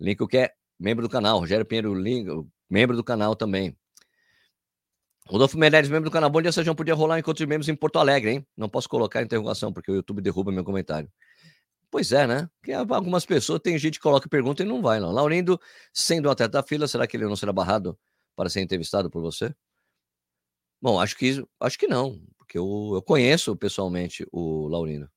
Lincoln 0.00 0.26
que 0.26 0.38
é 0.38 0.54
membro 0.80 1.06
do 1.06 1.10
canal. 1.10 1.38
Rogério 1.38 1.66
Pinheiro, 1.66 2.48
membro 2.70 2.96
do 2.96 3.04
canal 3.04 3.36
também. 3.36 3.76
Rodolfo 5.26 5.58
Meirelles, 5.58 5.90
membro 5.90 6.08
do 6.08 6.12
canal. 6.12 6.30
Bom 6.30 6.40
dia, 6.40 6.50
Sérgio. 6.50 6.74
Podia 6.74 6.94
rolar 6.94 7.18
encontro 7.18 7.44
de 7.44 7.46
membros 7.46 7.68
em 7.68 7.76
Porto 7.76 7.98
Alegre, 7.98 8.30
hein? 8.30 8.46
Não 8.56 8.66
posso 8.66 8.88
colocar 8.88 9.20
interrogação, 9.20 9.74
porque 9.74 9.90
o 9.92 9.96
YouTube 9.96 10.22
derruba 10.22 10.50
meu 10.50 10.64
comentário. 10.64 11.10
Pois 11.90 12.12
é, 12.12 12.26
né? 12.26 12.48
Porque 12.60 12.72
algumas 12.72 13.26
pessoas, 13.26 13.60
tem 13.60 13.76
gente 13.78 13.98
que 13.98 14.02
coloca 14.02 14.26
pergunta 14.26 14.62
e 14.62 14.66
não 14.66 14.80
vai, 14.80 15.00
não. 15.00 15.12
Laurindo, 15.12 15.60
sendo 15.92 16.30
atleta 16.30 16.52
da 16.52 16.62
fila, 16.62 16.88
será 16.88 17.06
que 17.06 17.14
ele 17.14 17.26
não 17.26 17.36
será 17.36 17.52
barrado 17.52 17.98
para 18.34 18.48
ser 18.48 18.62
entrevistado 18.62 19.10
por 19.10 19.20
você? 19.20 19.54
Bom, 20.80 20.98
acho 20.98 21.14
que, 21.16 21.44
acho 21.60 21.78
que 21.78 21.86
não 21.86 22.18
porque 22.48 22.56
eu, 22.56 22.92
eu 22.94 23.02
conheço 23.02 23.54
pessoalmente 23.54 24.26
o 24.32 24.66
Laurino. 24.68 25.08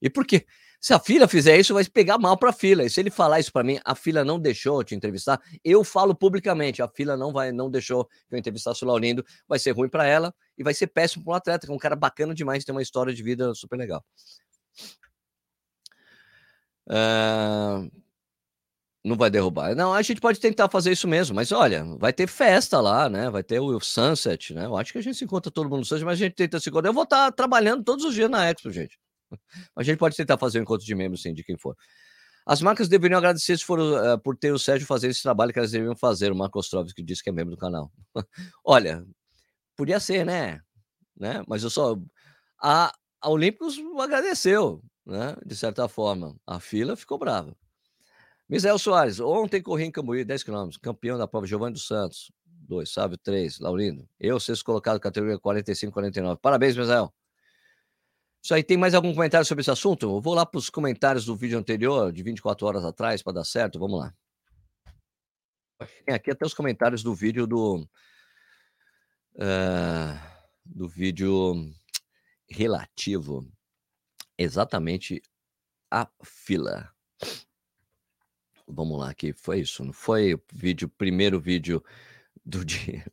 E 0.00 0.08
por 0.08 0.26
quê? 0.26 0.46
Se 0.80 0.94
a 0.94 0.98
fila 0.98 1.28
fizer 1.28 1.58
isso, 1.58 1.74
vai 1.74 1.84
pegar 1.84 2.18
mal 2.18 2.38
para 2.38 2.50
a 2.50 2.52
fila. 2.52 2.84
E 2.84 2.88
se 2.88 3.00
ele 3.00 3.10
falar 3.10 3.40
isso 3.40 3.52
para 3.52 3.64
mim, 3.64 3.78
a 3.84 3.94
fila 3.94 4.24
não 4.24 4.38
deixou 4.38 4.82
te 4.82 4.94
entrevistar, 4.94 5.40
eu 5.62 5.84
falo 5.84 6.14
publicamente, 6.14 6.80
a 6.80 6.88
fila 6.88 7.16
não 7.16 7.32
vai, 7.32 7.52
não 7.52 7.70
deixou 7.70 8.06
que 8.06 8.34
eu 8.34 8.38
entrevistasse 8.38 8.84
o 8.84 8.86
Laurindo, 8.86 9.24
vai 9.46 9.58
ser 9.58 9.72
ruim 9.72 9.88
para 9.88 10.06
ela 10.06 10.34
e 10.56 10.62
vai 10.62 10.72
ser 10.72 10.86
péssimo 10.86 11.24
para 11.24 11.32
um 11.32 11.36
atleta, 11.36 11.66
que 11.66 11.72
é 11.72 11.74
um 11.74 11.78
cara 11.78 11.96
bacana 11.96 12.34
demais, 12.34 12.64
tem 12.64 12.74
uma 12.74 12.82
história 12.82 13.12
de 13.12 13.22
vida 13.22 13.52
super 13.54 13.76
legal. 13.76 14.02
Uh, 16.86 17.90
não 19.04 19.16
vai 19.16 19.30
derrubar. 19.30 19.74
Não, 19.74 19.92
a 19.92 20.02
gente 20.02 20.20
pode 20.20 20.40
tentar 20.40 20.68
fazer 20.68 20.92
isso 20.92 21.06
mesmo, 21.08 21.34
mas 21.34 21.52
olha, 21.52 21.84
vai 21.98 22.12
ter 22.12 22.26
festa 22.26 22.80
lá, 22.80 23.08
né? 23.08 23.30
Vai 23.30 23.42
ter 23.42 23.60
o 23.60 23.80
Sunset, 23.80 24.54
né? 24.54 24.66
Eu 24.66 24.76
acho 24.76 24.92
que 24.92 24.98
a 24.98 25.02
gente 25.02 25.16
se 25.16 25.24
encontra 25.24 25.50
todo 25.50 25.68
mundo 25.68 25.80
no 25.80 25.84
Sunset, 25.84 26.04
mas 26.04 26.14
a 26.14 26.24
gente 26.24 26.34
tenta 26.34 26.60
se 26.60 26.68
encontrar. 26.68 26.90
Eu 26.90 26.94
vou 26.94 27.04
estar 27.04 27.30
trabalhando 27.32 27.84
todos 27.84 28.04
os 28.04 28.14
dias 28.14 28.30
na 28.30 28.48
Expo, 28.50 28.70
gente. 28.70 28.98
A 29.76 29.82
gente 29.82 29.98
pode 29.98 30.16
tentar 30.16 30.38
fazer 30.38 30.58
um 30.58 30.62
encontro 30.62 30.86
de 30.86 30.94
membros, 30.94 31.20
sim, 31.22 31.34
de 31.34 31.44
quem 31.44 31.56
for. 31.56 31.76
As 32.46 32.62
marcas 32.62 32.88
deveriam 32.88 33.18
agradecer 33.18 33.58
se 33.58 33.64
for, 33.64 33.78
uh, 33.78 34.18
por 34.18 34.34
ter 34.34 34.52
o 34.52 34.58
Sérgio 34.58 34.86
fazer 34.86 35.08
esse 35.08 35.22
trabalho 35.22 35.52
que 35.52 35.58
elas 35.58 35.70
deveriam 35.70 35.94
fazer. 35.94 36.32
O 36.32 36.36
Marco 36.36 36.58
Ostrovski 36.58 36.94
que 36.94 37.02
disse 37.02 37.22
que 37.22 37.28
é 37.28 37.32
membro 37.32 37.54
do 37.54 37.58
canal. 37.58 37.92
olha, 38.64 39.04
podia 39.76 40.00
ser, 40.00 40.24
né? 40.24 40.60
né? 41.18 41.44
Mas 41.46 41.62
eu 41.62 41.70
só. 41.70 41.96
A, 42.62 42.92
a 43.20 43.28
Olímpicos 43.30 43.76
agradeceu, 44.00 44.82
né? 45.04 45.36
De 45.44 45.54
certa 45.54 45.88
forma. 45.88 46.36
A 46.46 46.58
fila 46.58 46.96
ficou 46.96 47.18
brava. 47.18 47.54
Misael 48.48 48.78
Soares, 48.78 49.20
ontem 49.20 49.60
corri 49.60 49.84
em 49.84 49.90
Cambuí, 49.90 50.24
10 50.24 50.42
km, 50.42 50.70
campeão 50.80 51.18
da 51.18 51.28
prova 51.28 51.46
Giovanni 51.46 51.74
dos 51.74 51.86
Santos, 51.86 52.32
2, 52.46 52.90
Sábio 52.90 53.18
3, 53.18 53.60
Laurindo. 53.60 54.08
Eu, 54.18 54.40
sexto 54.40 54.64
colocado, 54.64 54.98
categoria 54.98 55.38
45, 55.38 55.92
49. 55.92 56.40
Parabéns, 56.40 56.76
Misael. 56.76 57.12
Isso 58.42 58.54
aí, 58.54 58.62
tem 58.62 58.76
mais 58.76 58.94
algum 58.94 59.12
comentário 59.12 59.44
sobre 59.44 59.60
esse 59.60 59.70
assunto? 59.70 60.06
Eu 60.06 60.20
vou 60.20 60.34
lá 60.34 60.46
para 60.46 60.58
os 60.58 60.70
comentários 60.70 61.26
do 61.26 61.36
vídeo 61.36 61.58
anterior, 61.58 62.10
de 62.10 62.22
24 62.22 62.66
horas 62.66 62.84
atrás, 62.84 63.22
para 63.22 63.34
dar 63.34 63.44
certo. 63.44 63.78
Vamos 63.78 64.00
lá. 64.00 64.14
Tem 66.06 66.14
aqui 66.14 66.30
até 66.30 66.46
os 66.46 66.54
comentários 66.54 67.02
do 67.02 67.14
vídeo 67.14 67.46
do. 67.46 67.86
Uh, 69.34 70.38
do 70.64 70.88
vídeo 70.88 71.70
relativo 72.48 73.46
exatamente 74.36 75.22
à 75.90 76.08
fila. 76.24 76.92
Vamos 78.68 78.98
lá, 78.98 79.14
que 79.14 79.32
foi 79.32 79.60
isso, 79.60 79.82
não 79.82 79.92
foi 79.92 80.34
o 80.34 80.42
vídeo, 80.52 80.88
primeiro 80.90 81.40
vídeo 81.40 81.82
do 82.44 82.64
dia, 82.66 83.04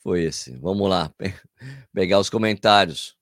foi 0.00 0.24
esse. 0.24 0.56
Vamos 0.56 0.88
lá, 0.88 1.12
pegar 1.92 2.18
os 2.18 2.28
comentários. 2.28 3.16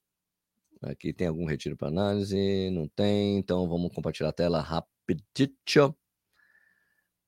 Aqui 0.83 1.12
tem 1.12 1.28
algum 1.28 1.46
retiro 1.46 1.76
para 1.76 1.88
análise? 1.88 2.70
Não 2.70 2.88
tem, 2.88 3.38
então 3.38 3.68
vamos 3.68 3.92
compartilhar 3.94 4.31
a 4.31 4.33
tela 4.33 4.61
rapidinho. 4.61 5.94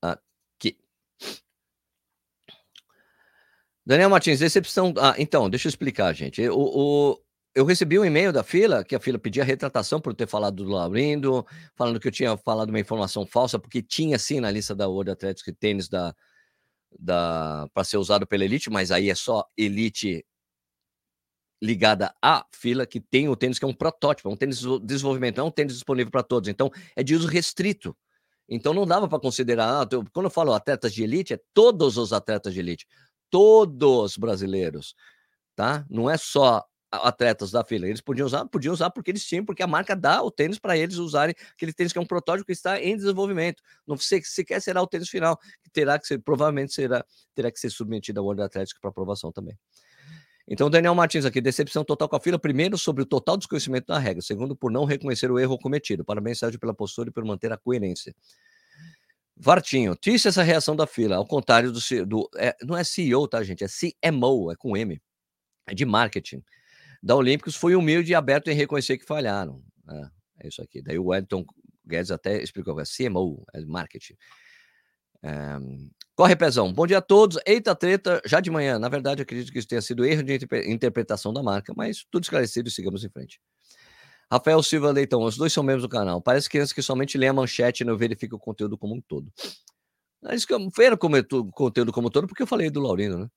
Aqui. 0.02 0.78
Daniel 3.86 4.10
Martins, 4.10 4.40
decepção. 4.40 4.92
Ah, 4.98 5.14
então, 5.18 5.48
deixa 5.48 5.68
eu 5.68 5.70
explicar, 5.70 6.12
gente. 6.14 6.48
O, 6.48 6.58
o, 6.58 7.23
eu 7.54 7.64
recebi 7.64 7.98
um 7.98 8.04
e-mail 8.04 8.32
da 8.32 8.42
fila, 8.42 8.82
que 8.82 8.96
a 8.96 9.00
fila 9.00 9.18
pedia 9.18 9.44
retratação 9.44 10.00
por 10.00 10.12
ter 10.14 10.26
falado 10.26 10.64
do 10.64 10.70
Laurindo, 10.70 11.46
falando 11.76 12.00
que 12.00 12.08
eu 12.08 12.12
tinha 12.12 12.36
falado 12.36 12.70
uma 12.70 12.80
informação 12.80 13.24
falsa, 13.24 13.58
porque 13.58 13.80
tinha 13.80 14.18
sim 14.18 14.40
na 14.40 14.50
lista 14.50 14.74
da 14.74 14.88
World 14.88 15.12
Athletics 15.12 15.54
tênis 15.58 15.88
da, 15.88 16.14
da 16.98 17.68
para 17.72 17.84
ser 17.84 17.96
usado 17.96 18.26
pela 18.26 18.44
elite, 18.44 18.70
mas 18.70 18.90
aí 18.90 19.08
é 19.08 19.14
só 19.14 19.44
elite 19.56 20.24
ligada 21.62 22.12
à 22.20 22.44
fila 22.52 22.86
que 22.86 23.00
tem 23.00 23.28
o 23.28 23.36
tênis 23.36 23.58
que 23.58 23.64
é 23.64 23.68
um 23.68 23.72
protótipo, 23.74 24.28
é 24.28 24.32
um 24.32 24.36
tênis 24.36 24.58
de 24.58 24.80
desenvolvimento, 24.80 25.38
não 25.38 25.44
é 25.44 25.48
um 25.48 25.52
tênis 25.52 25.74
disponível 25.74 26.10
para 26.10 26.24
todos, 26.24 26.48
então 26.48 26.70
é 26.96 27.02
de 27.04 27.14
uso 27.14 27.28
restrito. 27.28 27.96
Então 28.48 28.74
não 28.74 28.84
dava 28.86 29.08
para 29.08 29.20
considerar, 29.20 29.82
ah, 29.82 29.88
quando 30.12 30.26
eu 30.26 30.30
falo 30.30 30.52
atletas 30.52 30.92
de 30.92 31.04
elite, 31.04 31.32
é 31.34 31.40
todos 31.54 31.96
os 31.96 32.12
atletas 32.12 32.52
de 32.52 32.60
elite, 32.60 32.86
todos 33.30 34.18
brasileiros, 34.18 34.94
tá? 35.54 35.86
Não 35.88 36.10
é 36.10 36.18
só 36.18 36.62
atletas 36.96 37.50
da 37.50 37.64
fila. 37.64 37.86
Eles 37.86 38.00
podiam 38.00 38.26
usar, 38.26 38.44
podiam 38.46 38.72
usar 38.72 38.90
porque 38.90 39.10
eles 39.10 39.24
tinham, 39.24 39.44
porque 39.44 39.62
a 39.62 39.66
marca 39.66 39.94
dá 39.94 40.22
o 40.22 40.30
tênis 40.30 40.58
para 40.58 40.76
eles 40.76 40.96
usarem 40.96 41.34
aquele 41.52 41.72
tênis 41.72 41.92
que 41.92 41.98
é 41.98 42.02
um 42.02 42.06
protótipo 42.06 42.46
que 42.46 42.52
está 42.52 42.80
em 42.80 42.96
desenvolvimento. 42.96 43.62
Não 43.86 43.96
sei 43.96 44.22
sequer 44.22 44.60
será 44.60 44.82
o 44.82 44.86
tênis 44.86 45.08
final, 45.08 45.38
que 45.62 45.70
terá 45.70 45.98
que 45.98 46.06
ser, 46.06 46.18
provavelmente 46.20 46.72
será, 46.72 47.04
terá 47.34 47.50
que 47.50 47.58
ser 47.58 47.70
submetido 47.70 48.20
ao 48.20 48.26
World 48.26 48.42
Athletics 48.42 48.78
para 48.80 48.90
aprovação 48.90 49.32
também. 49.32 49.58
Então, 50.46 50.68
Daniel 50.68 50.94
Martins 50.94 51.24
aqui, 51.24 51.40
decepção 51.40 51.82
total 51.84 52.08
com 52.08 52.16
a 52.16 52.20
fila. 52.20 52.38
Primeiro, 52.38 52.76
sobre 52.76 53.02
o 53.02 53.06
total 53.06 53.36
desconhecimento 53.36 53.86
da 53.86 53.98
regra. 53.98 54.20
Segundo, 54.20 54.54
por 54.54 54.70
não 54.70 54.84
reconhecer 54.84 55.30
o 55.30 55.38
erro 55.38 55.58
cometido. 55.58 56.04
Parabéns, 56.04 56.38
Sérgio, 56.38 56.60
pela 56.60 56.74
postura 56.74 57.08
e 57.08 57.12
por 57.12 57.24
manter 57.24 57.50
a 57.50 57.56
coerência. 57.56 58.14
Vartinho, 59.36 59.96
triste 59.96 60.28
essa 60.28 60.42
reação 60.42 60.76
da 60.76 60.86
fila, 60.86 61.16
ao 61.16 61.26
contrário 61.26 61.72
do, 61.72 61.80
do 62.06 62.30
é, 62.36 62.54
não 62.62 62.76
é 62.76 62.84
CEO, 62.84 63.26
tá, 63.26 63.42
gente? 63.42 63.64
É 63.64 63.66
CMO, 63.66 64.52
é 64.52 64.54
com 64.54 64.76
M, 64.76 65.00
é 65.66 65.74
de 65.74 65.84
marketing 65.84 66.42
da 67.04 67.14
Olímpicos 67.14 67.54
foi 67.54 67.76
humilde 67.76 68.12
e 68.12 68.14
aberto 68.14 68.48
em 68.48 68.54
reconhecer 68.54 68.96
que 68.96 69.04
falharam. 69.04 69.62
É, 69.90 70.44
é 70.44 70.48
isso 70.48 70.62
aqui. 70.62 70.80
Daí 70.80 70.98
o 70.98 71.08
Wellington 71.08 71.44
Guedes 71.86 72.10
até 72.10 72.42
explicou, 72.42 72.80
é 72.80 72.84
CMO, 72.84 73.44
é 73.52 73.60
marketing. 73.60 74.14
É, 75.22 75.58
corre, 76.16 76.34
Pezão. 76.34 76.72
Bom 76.72 76.86
dia 76.86 76.98
a 76.98 77.02
todos. 77.02 77.38
Eita 77.46 77.74
treta, 77.74 78.22
já 78.24 78.40
de 78.40 78.50
manhã. 78.50 78.78
Na 78.78 78.88
verdade, 78.88 79.20
acredito 79.20 79.52
que 79.52 79.58
isso 79.58 79.68
tenha 79.68 79.82
sido 79.82 80.02
erro 80.02 80.22
de 80.22 80.38
interpretação 80.66 81.30
da 81.30 81.42
marca, 81.42 81.74
mas 81.76 82.06
tudo 82.10 82.22
esclarecido 82.22 82.70
e 82.70 82.72
sigamos 82.72 83.04
em 83.04 83.10
frente. 83.10 83.38
Rafael 84.32 84.62
Silva 84.62 84.90
Leitão, 84.90 85.22
os 85.22 85.36
dois 85.36 85.52
são 85.52 85.62
membros 85.62 85.82
do 85.82 85.90
canal. 85.90 86.22
Parece 86.22 86.48
crianças 86.48 86.72
que 86.72 86.80
somente 86.80 87.18
lê 87.18 87.28
a 87.28 87.34
manchete 87.34 87.82
e 87.82 87.86
não 87.86 87.98
verifica 87.98 88.34
o 88.34 88.38
conteúdo 88.38 88.78
como 88.78 88.94
um 88.94 89.00
todo. 89.02 89.30
Eles 90.24 90.46
viram 90.74 90.94
o 90.96 91.52
conteúdo 91.52 91.92
como 91.92 92.08
um 92.08 92.10
todo 92.10 92.26
porque 92.26 92.42
eu 92.42 92.46
falei 92.46 92.70
do 92.70 92.80
Laurino, 92.80 93.18
né? 93.18 93.28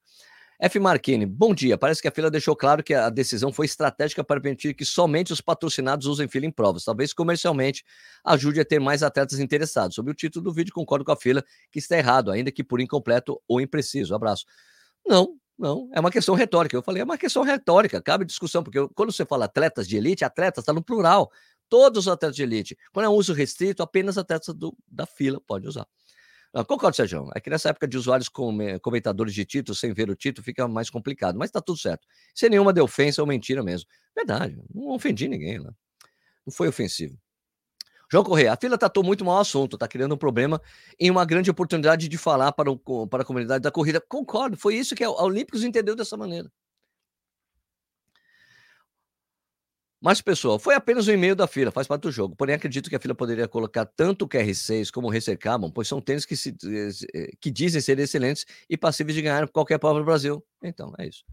F. 0.59 0.79
Marquini, 0.79 1.23
bom 1.23 1.53
dia. 1.53 1.77
Parece 1.77 2.01
que 2.01 2.07
a 2.07 2.11
fila 2.11 2.31
deixou 2.31 2.55
claro 2.55 2.83
que 2.83 2.91
a 2.91 3.11
decisão 3.11 3.53
foi 3.53 3.67
estratégica 3.67 4.23
para 4.23 4.41
permitir 4.41 4.73
que 4.73 4.83
somente 4.83 5.31
os 5.31 5.39
patrocinados 5.39 6.07
usem 6.07 6.27
fila 6.27 6.47
em 6.47 6.51
provas. 6.51 6.83
Talvez 6.83 7.13
comercialmente 7.13 7.83
ajude 8.25 8.59
a 8.59 8.65
ter 8.65 8.79
mais 8.79 9.03
atletas 9.03 9.39
interessados. 9.39 9.93
Sobre 9.93 10.11
o 10.11 10.15
título 10.15 10.45
do 10.45 10.51
vídeo, 10.51 10.73
concordo 10.73 11.05
com 11.05 11.11
a 11.11 11.15
fila 11.15 11.43
que 11.71 11.77
está 11.77 11.95
errado, 11.95 12.31
ainda 12.31 12.51
que 12.51 12.63
por 12.63 12.81
incompleto 12.81 13.39
ou 13.47 13.61
impreciso. 13.61 14.15
Abraço. 14.15 14.45
Não, 15.05 15.35
não. 15.59 15.89
É 15.93 15.99
uma 15.99 16.09
questão 16.09 16.33
retórica. 16.33 16.75
Eu 16.75 16.81
falei, 16.81 17.03
é 17.03 17.05
uma 17.05 17.19
questão 17.19 17.43
retórica, 17.43 18.01
cabe 18.01 18.25
discussão, 18.25 18.63
porque 18.63 18.79
eu, 18.79 18.89
quando 18.89 19.11
você 19.11 19.25
fala 19.25 19.45
atletas 19.45 19.87
de 19.87 19.95
elite, 19.95 20.25
atletas 20.25 20.63
está 20.63 20.73
no 20.73 20.83
plural. 20.83 21.31
Todos 21.69 22.07
os 22.07 22.07
atletas 22.07 22.35
de 22.35 22.41
elite. 22.41 22.75
Quando 22.91 23.05
é 23.05 23.09
um 23.09 23.13
uso 23.13 23.31
restrito, 23.31 23.83
apenas 23.83 24.17
atletas 24.17 24.55
do, 24.55 24.75
da 24.87 25.05
fila 25.05 25.39
podem 25.45 25.69
usar. 25.69 25.85
Não, 26.57 26.65
concordo, 26.65 26.95
Sérgio. 26.95 27.29
É 27.35 27.39
que 27.39 27.51
nessa 27.51 27.69
época 27.69 27.87
de 27.87 27.95
usuários 27.95 28.27
com, 28.27 28.57
comentadores 28.81 29.31
de 29.31 29.45
título, 29.45 29.75
sem 29.75 29.93
ver 29.93 30.09
o 30.09 30.15
título, 30.15 30.43
fica 30.43 30.67
mais 30.67 30.89
complicado. 30.89 31.37
Mas 31.37 31.51
tá 31.51 31.61
tudo 31.61 31.77
certo. 31.77 32.07
Sem 32.33 32.49
nenhuma 32.49 32.73
de 32.73 32.81
ofensa 32.81 33.21
ou 33.21 33.27
mentira 33.27 33.61
mesmo. 33.61 33.87
Verdade, 34.15 34.59
não 34.73 34.89
ofendi 34.89 35.27
ninguém 35.27 35.59
lá. 35.59 35.71
Não 36.43 36.51
foi 36.51 36.67
ofensivo. 36.67 37.15
João 38.11 38.23
Correia, 38.23 38.53
a 38.53 38.57
fila 38.57 38.75
tratou 38.75 39.03
muito 39.03 39.23
mal 39.23 39.37
o 39.37 39.39
assunto, 39.39 39.75
está 39.75 39.87
criando 39.87 40.15
um 40.15 40.17
problema 40.17 40.59
em 40.99 41.11
uma 41.11 41.25
grande 41.25 41.51
oportunidade 41.51 42.07
de 42.07 42.17
falar 42.17 42.51
para, 42.53 42.71
o, 42.71 43.07
para 43.07 43.21
a 43.21 43.25
comunidade 43.25 43.61
da 43.61 43.69
corrida. 43.69 44.01
Concordo, 44.01 44.57
foi 44.57 44.77
isso 44.77 44.95
que 44.95 45.03
a 45.03 45.11
Olímpicos 45.11 45.63
entendeu 45.63 45.95
dessa 45.95 46.17
maneira. 46.17 46.51
Mas, 49.99 50.21
pessoal, 50.21 50.59
foi 50.59 50.75
apenas 50.75 51.07
um 51.07 51.11
e-mail 51.11 51.35
da 51.35 51.47
fila, 51.47 51.71
faz 51.71 51.87
parte 51.87 52.03
do 52.03 52.11
jogo. 52.11 52.35
Porém, 52.35 52.53
acredito 52.53 52.87
que 52.89 52.95
a 52.95 52.99
fila 52.99 53.15
poderia 53.15 53.47
colocar 53.47 53.85
tanto 53.85 54.25
o 54.25 54.29
QR6 54.29 54.91
como 54.91 55.07
o 55.07 55.11
Racer 55.11 55.37
Carbon, 55.37 55.71
pois 55.71 55.87
são 55.87 55.99
tênis 55.99 56.23
que, 56.23 56.35
se, 56.37 56.55
eh, 57.15 57.31
que 57.41 57.49
dizem 57.49 57.81
ser 57.81 57.97
excelentes 57.97 58.45
e 58.69 58.77
passíveis 58.77 59.15
de 59.15 59.23
ganhar 59.23 59.47
qualquer 59.49 59.79
prova 59.79 59.97
no 59.99 60.05
Brasil. 60.05 60.43
Então, 60.61 60.93
é 60.99 61.07
isso. 61.07 61.23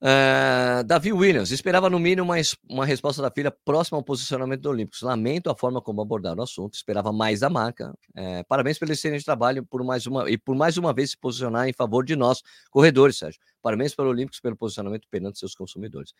Uh, 0.00 0.84
Davi 0.84 1.12
Williams, 1.12 1.50
esperava 1.50 1.90
no 1.90 1.98
mínimo 1.98 2.30
uma, 2.30 2.36
uma 2.70 2.86
resposta 2.86 3.20
da 3.20 3.32
filha 3.32 3.50
próxima 3.50 3.98
ao 3.98 4.04
posicionamento 4.04 4.60
do 4.60 4.70
Olímpicos. 4.70 5.02
Lamento 5.02 5.50
a 5.50 5.56
forma 5.56 5.80
como 5.80 6.00
abordaram 6.00 6.38
o 6.38 6.42
assunto, 6.44 6.74
esperava 6.74 7.12
mais 7.12 7.40
da 7.40 7.50
marca. 7.50 7.92
Uh, 8.10 8.44
parabéns 8.48 8.78
pelo 8.78 8.92
excelente 8.92 9.24
trabalho 9.24 9.64
por 9.64 9.82
mais 9.82 10.06
uma, 10.06 10.30
e 10.30 10.38
por 10.38 10.54
mais 10.54 10.76
uma 10.76 10.92
vez 10.92 11.10
se 11.10 11.18
posicionar 11.18 11.68
em 11.68 11.72
favor 11.72 12.04
de 12.04 12.14
nós, 12.14 12.42
corredores, 12.70 13.18
Sérgio. 13.18 13.40
Parabéns 13.60 13.94
pelo 13.94 14.10
Olímpicos 14.10 14.40
pelo 14.40 14.56
posicionamento 14.56 15.08
perante 15.10 15.38
seus 15.38 15.54
consumidores. 15.54 16.12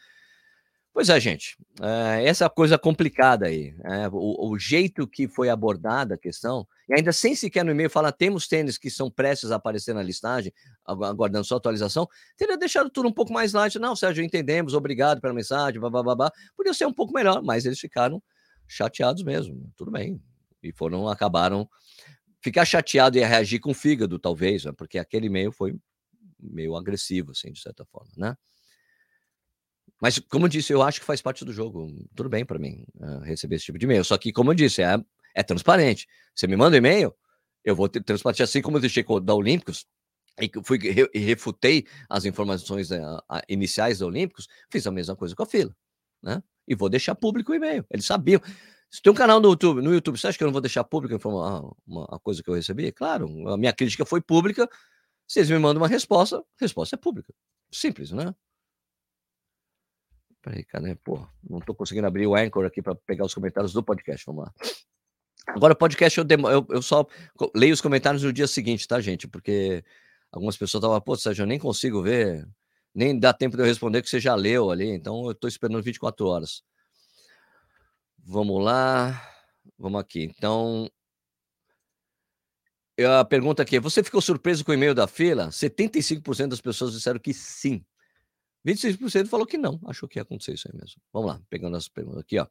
Pois 0.98 1.10
é, 1.10 1.20
gente. 1.20 1.56
É, 1.80 2.24
essa 2.24 2.50
coisa 2.50 2.76
complicada 2.76 3.46
aí. 3.46 3.72
É, 3.84 4.08
o, 4.08 4.50
o, 4.50 4.58
jeito 4.58 5.06
que 5.06 5.28
foi 5.28 5.48
abordada 5.48 6.16
a 6.16 6.18
questão, 6.18 6.66
e 6.88 6.94
ainda 6.94 7.12
sem 7.12 7.36
sequer 7.36 7.64
no 7.64 7.70
e-mail 7.70 7.88
falar, 7.88 8.10
temos 8.10 8.48
tênis 8.48 8.76
que 8.76 8.90
são 8.90 9.08
prestes 9.08 9.52
a 9.52 9.54
aparecer 9.54 9.94
na 9.94 10.02
listagem, 10.02 10.52
aguardando 10.84 11.44
sua 11.44 11.58
atualização, 11.58 12.08
teria 12.36 12.58
deixado 12.58 12.90
tudo 12.90 13.08
um 13.08 13.12
pouco 13.12 13.32
mais 13.32 13.52
light. 13.52 13.78
Não, 13.78 13.94
Sérgio, 13.94 14.24
entendemos, 14.24 14.74
obrigado 14.74 15.20
pela 15.20 15.32
mensagem, 15.32 15.80
babá. 15.80 16.32
Podia 16.56 16.74
ser 16.74 16.86
um 16.86 16.92
pouco 16.92 17.12
melhor, 17.12 17.44
mas 17.44 17.64
eles 17.64 17.78
ficaram 17.78 18.20
chateados 18.66 19.22
mesmo. 19.22 19.72
Tudo 19.76 19.92
bem. 19.92 20.20
E 20.64 20.72
foram, 20.72 21.06
acabaram. 21.06 21.68
Ficar 22.40 22.64
chateado 22.64 23.16
e 23.16 23.20
reagir 23.20 23.60
com 23.60 23.72
fígado, 23.72 24.18
talvez, 24.18 24.64
né, 24.64 24.72
porque 24.76 24.98
aquele 24.98 25.28
e-mail 25.28 25.52
foi 25.52 25.76
meio 26.40 26.74
agressivo, 26.74 27.30
assim, 27.30 27.52
de 27.52 27.60
certa 27.60 27.84
forma, 27.84 28.10
né? 28.16 28.36
Mas, 30.00 30.18
como 30.18 30.46
eu 30.46 30.48
disse, 30.48 30.72
eu 30.72 30.82
acho 30.82 31.00
que 31.00 31.06
faz 31.06 31.20
parte 31.20 31.44
do 31.44 31.52
jogo. 31.52 31.88
Tudo 32.14 32.28
bem 32.28 32.44
para 32.44 32.58
mim 32.58 32.84
uh, 32.96 33.20
receber 33.20 33.56
esse 33.56 33.64
tipo 33.66 33.78
de 33.78 33.84
e-mail. 33.84 34.04
Só 34.04 34.16
que, 34.16 34.32
como 34.32 34.50
eu 34.50 34.54
disse, 34.54 34.82
é, 34.82 34.96
é 35.34 35.42
transparente. 35.42 36.06
Você 36.34 36.46
me 36.46 36.56
manda 36.56 36.76
um 36.76 36.78
e-mail, 36.78 37.14
eu 37.64 37.74
vou 37.74 37.88
ter 37.88 38.02
transparente. 38.02 38.42
Assim 38.42 38.62
como 38.62 38.76
eu 38.76 38.80
deixei 38.80 39.04
da 39.22 39.34
Olímpicos, 39.34 39.86
e 40.40 40.50
fui 40.62 40.78
e 41.12 41.18
refutei 41.18 41.84
as 42.08 42.24
informações 42.24 42.90
uh, 42.90 43.20
iniciais 43.48 43.98
da 43.98 44.06
Olímpicos, 44.06 44.46
fiz 44.70 44.86
a 44.86 44.92
mesma 44.92 45.16
coisa 45.16 45.34
com 45.34 45.42
a 45.42 45.46
fila. 45.46 45.74
Né? 46.22 46.42
E 46.66 46.74
vou 46.74 46.88
deixar 46.88 47.14
público 47.14 47.52
o 47.52 47.54
e-mail. 47.54 47.84
Eles 47.90 48.06
sabiam. 48.06 48.40
Se 48.90 49.02
tem 49.02 49.12
um 49.12 49.16
canal 49.16 49.38
no 49.40 49.50
YouTube, 49.50 49.82
no 49.82 49.92
YouTube, 49.92 50.18
você 50.18 50.28
acha 50.28 50.38
que 50.38 50.44
eu 50.44 50.46
não 50.46 50.52
vou 50.52 50.62
deixar 50.62 50.82
público 50.82 51.28
uma, 51.28 51.60
uma, 51.86 52.06
uma 52.06 52.20
coisa 52.20 52.42
que 52.42 52.48
eu 52.48 52.54
recebi? 52.54 52.90
Claro, 52.90 53.48
a 53.48 53.56
minha 53.56 53.72
crítica 53.72 54.06
foi 54.06 54.20
pública. 54.20 54.68
Se 55.26 55.40
eles 55.40 55.50
me 55.50 55.58
mandam 55.58 55.82
uma 55.82 55.88
resposta, 55.88 56.38
a 56.38 56.42
resposta 56.58 56.96
é 56.96 56.98
pública. 56.98 57.34
Simples, 57.70 58.12
né? 58.12 58.34
Peraí, 60.42 60.64
cara, 60.64 60.96
pô, 61.02 61.26
não 61.48 61.60
tô 61.60 61.74
conseguindo 61.74 62.06
abrir 62.06 62.26
o 62.26 62.34
Anchor 62.34 62.64
aqui 62.64 62.80
para 62.80 62.94
pegar 62.94 63.24
os 63.24 63.34
comentários 63.34 63.72
do 63.72 63.82
podcast. 63.82 64.24
Vamos 64.26 64.44
lá. 64.44 64.54
Agora, 65.48 65.72
o 65.72 65.76
podcast 65.76 66.18
eu, 66.18 66.26
eu, 66.28 66.66
eu, 66.70 66.82
só 66.82 67.06
leio 67.54 67.72
os 67.72 67.80
comentários 67.80 68.22
no 68.22 68.32
dia 68.32 68.46
seguinte, 68.46 68.86
tá, 68.86 69.00
gente? 69.00 69.26
Porque 69.26 69.82
algumas 70.30 70.56
pessoas 70.56 70.82
estavam, 70.82 71.00
pô, 71.00 71.16
Sérgio, 71.16 71.42
eu 71.42 71.46
nem 71.46 71.58
consigo 71.58 72.02
ver, 72.02 72.46
nem 72.94 73.18
dá 73.18 73.32
tempo 73.32 73.56
de 73.56 73.62
eu 73.62 73.66
responder 73.66 74.02
que 74.02 74.08
você 74.08 74.20
já 74.20 74.34
leu 74.34 74.70
ali, 74.70 74.88
então 74.90 75.26
eu 75.26 75.34
tô 75.34 75.48
esperando 75.48 75.82
24 75.82 76.26
horas. 76.26 76.62
Vamos 78.18 78.62
lá, 78.62 79.26
vamos 79.78 80.00
aqui. 80.00 80.24
Então, 80.24 80.88
a 83.06 83.24
pergunta 83.24 83.62
aqui: 83.62 83.80
você 83.80 84.02
ficou 84.02 84.20
surpreso 84.20 84.64
com 84.64 84.72
o 84.72 84.74
e-mail 84.74 84.94
da 84.94 85.06
fila? 85.06 85.48
75% 85.48 86.48
das 86.48 86.60
pessoas 86.60 86.92
disseram 86.92 87.18
que 87.18 87.32
sim. 87.32 87.84
26% 88.66 89.28
falou 89.28 89.46
que 89.46 89.56
não, 89.56 89.80
achou 89.86 90.08
que 90.08 90.18
ia 90.18 90.22
acontecer 90.22 90.52
isso 90.54 90.68
aí 90.68 90.78
mesmo. 90.78 91.00
Vamos 91.12 91.30
lá, 91.30 91.40
pegando 91.48 91.76
as 91.76 91.88
perguntas 91.88 92.20
aqui, 92.20 92.38
ó. 92.38 92.46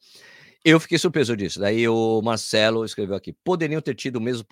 Eu 0.64 0.80
fiquei 0.80 0.98
surpreso 0.98 1.38
disso. 1.38 1.60
Daí 1.60 1.88
o 1.88 2.22
Marcelo 2.22 2.84
escreveu 2.84 3.16
aqui: 3.16 3.32
poderiam 3.32 3.82
ter 3.82 3.96
tido 3.96 4.18
o 4.18 4.22
mesmo 4.22 4.46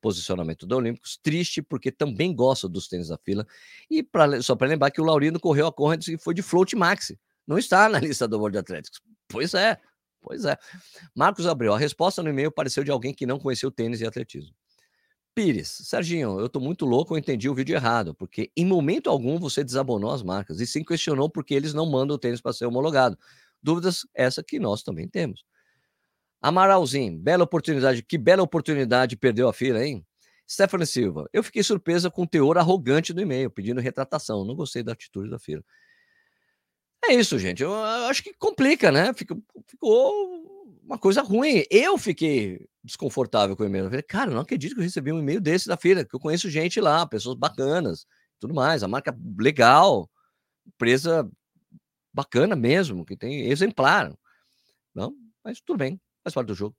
posicionamento 0.00 0.66
do 0.66 0.76
Olímpicos, 0.76 1.18
triste 1.22 1.60
porque 1.60 1.90
também 1.90 2.34
gosto 2.34 2.68
dos 2.68 2.88
tênis 2.88 3.08
da 3.08 3.18
fila. 3.18 3.46
E 3.90 4.02
pra, 4.02 4.40
só 4.40 4.54
para 4.54 4.68
lembrar 4.68 4.90
que 4.90 5.00
o 5.00 5.04
Laurino 5.04 5.40
correu 5.40 5.66
a 5.66 5.72
corrente 5.72 6.14
e 6.14 6.18
foi 6.18 6.34
de 6.34 6.42
float 6.42 6.76
maxi. 6.76 7.18
Não 7.46 7.58
está 7.58 7.88
na 7.88 7.98
lista 8.00 8.28
do 8.28 8.38
World 8.38 8.58
Athletics. 8.58 9.00
Pois 9.28 9.52
é, 9.54 9.78
pois 10.20 10.44
é. 10.44 10.56
Marcos 11.14 11.46
Abreu, 11.46 11.74
a 11.74 11.78
resposta 11.78 12.22
no 12.22 12.30
e-mail 12.30 12.52
pareceu 12.52 12.84
de 12.84 12.90
alguém 12.90 13.12
que 13.12 13.26
não 13.26 13.38
conheceu 13.38 13.70
tênis 13.70 14.00
e 14.00 14.06
atletismo. 14.06 14.54
Pires, 15.38 15.68
Serginho, 15.84 16.40
eu 16.40 16.46
estou 16.46 16.60
muito 16.60 16.84
louco, 16.84 17.14
eu 17.14 17.18
entendi 17.18 17.48
o 17.48 17.54
vídeo 17.54 17.76
errado, 17.76 18.12
porque 18.12 18.50
em 18.56 18.66
momento 18.66 19.08
algum 19.08 19.38
você 19.38 19.62
desabonou 19.62 20.10
as 20.10 20.20
marcas 20.20 20.58
e 20.58 20.66
sim 20.66 20.82
questionou 20.82 21.30
porque 21.30 21.54
eles 21.54 21.72
não 21.72 21.88
mandam 21.88 22.16
o 22.16 22.18
tênis 22.18 22.40
para 22.40 22.52
ser 22.52 22.66
homologado. 22.66 23.16
Dúvidas 23.62 24.04
essa 24.12 24.42
que 24.42 24.58
nós 24.58 24.82
também 24.82 25.06
temos. 25.06 25.44
Amaralzinho, 26.42 27.16
bela 27.16 27.44
oportunidade, 27.44 28.02
que 28.02 28.18
bela 28.18 28.42
oportunidade 28.42 29.16
perdeu 29.16 29.48
a 29.48 29.52
fila, 29.52 29.86
hein? 29.86 30.04
Stephanie 30.50 30.88
Silva, 30.88 31.28
eu 31.32 31.44
fiquei 31.44 31.62
surpresa 31.62 32.10
com 32.10 32.22
o 32.22 32.26
teor 32.26 32.58
arrogante 32.58 33.12
do 33.12 33.20
e-mail, 33.20 33.48
pedindo 33.48 33.80
retratação. 33.80 34.44
Não 34.44 34.56
gostei 34.56 34.82
da 34.82 34.90
atitude 34.90 35.30
da 35.30 35.38
fila. 35.38 35.62
É 37.04 37.14
isso, 37.14 37.38
gente. 37.38 37.62
Eu 37.62 37.74
acho 38.08 38.22
que 38.22 38.34
complica, 38.34 38.90
né? 38.90 39.12
Ficou, 39.14 39.42
ficou 39.66 40.72
uma 40.82 40.98
coisa 40.98 41.22
ruim. 41.22 41.64
Eu 41.70 41.96
fiquei 41.98 42.66
desconfortável 42.82 43.56
com 43.56 43.62
o 43.62 43.66
e-mail. 43.66 43.84
Eu 43.84 43.90
falei, 43.90 44.02
cara, 44.02 44.30
não 44.30 44.40
acredito 44.40 44.74
que 44.74 44.80
eu 44.80 44.84
recebi 44.84 45.12
um 45.12 45.18
e-mail 45.18 45.40
desse 45.40 45.68
da 45.68 45.76
feira, 45.76 46.04
que 46.04 46.14
eu 46.14 46.20
conheço 46.20 46.50
gente 46.50 46.80
lá, 46.80 47.06
pessoas 47.06 47.36
bacanas, 47.36 48.06
tudo 48.40 48.54
mais, 48.54 48.82
a 48.82 48.88
marca 48.88 49.16
legal, 49.38 50.10
empresa 50.66 51.28
bacana 52.12 52.56
mesmo, 52.56 53.04
que 53.04 53.16
tem 53.16 53.48
exemplar. 53.50 54.12
Não, 54.94 55.14
mas 55.44 55.60
tudo 55.60 55.78
bem, 55.78 56.00
faz 56.24 56.34
parte 56.34 56.48
do 56.48 56.54
jogo. 56.54 56.76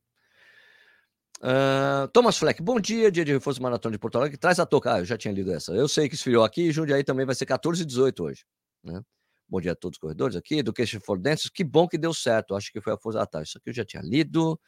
Uh, 1.42 2.08
Thomas 2.12 2.38
Fleck, 2.38 2.62
bom 2.62 2.80
dia, 2.82 3.10
dia 3.10 3.24
de 3.24 3.32
reforço 3.32 3.62
maratona 3.62 3.94
de 3.94 4.00
Porto 4.00 4.18
Alegre. 4.18 4.38
Traz 4.38 4.60
a 4.60 4.66
toca. 4.66 4.96
Ah, 4.96 5.00
eu 5.00 5.06
já 5.06 5.18
tinha 5.18 5.34
lido 5.34 5.54
essa. 5.54 5.72
Eu 5.72 5.88
sei 5.88 6.10
que 6.10 6.16
esfriou 6.16 6.44
aqui 6.44 6.72
Jundiaí 6.72 7.04
também 7.04 7.26
vai 7.26 7.34
ser 7.34 7.46
14 7.46 7.82
e 7.82 7.86
18 7.86 8.24
hoje. 8.24 8.46
Né? 8.84 9.02
Bom 9.50 9.60
dia 9.60 9.72
a 9.72 9.76
todos 9.76 9.96
os 9.96 10.00
corredores 10.00 10.36
aqui. 10.36 10.60
Education 10.60 11.00
for 11.00 11.18
Dance. 11.18 11.52
Que 11.52 11.64
bom 11.64 11.88
que 11.88 11.98
deu 11.98 12.14
certo. 12.14 12.56
Acho 12.56 12.72
que 12.72 12.80
foi 12.80 12.94
a 12.94 12.98
força. 12.98 13.22
Ah, 13.22 13.26
tá. 13.26 13.42
Isso 13.42 13.58
aqui 13.58 13.72
eu 13.72 13.74
já 13.74 13.84
tinha 13.84 14.04
lido. 14.04 14.60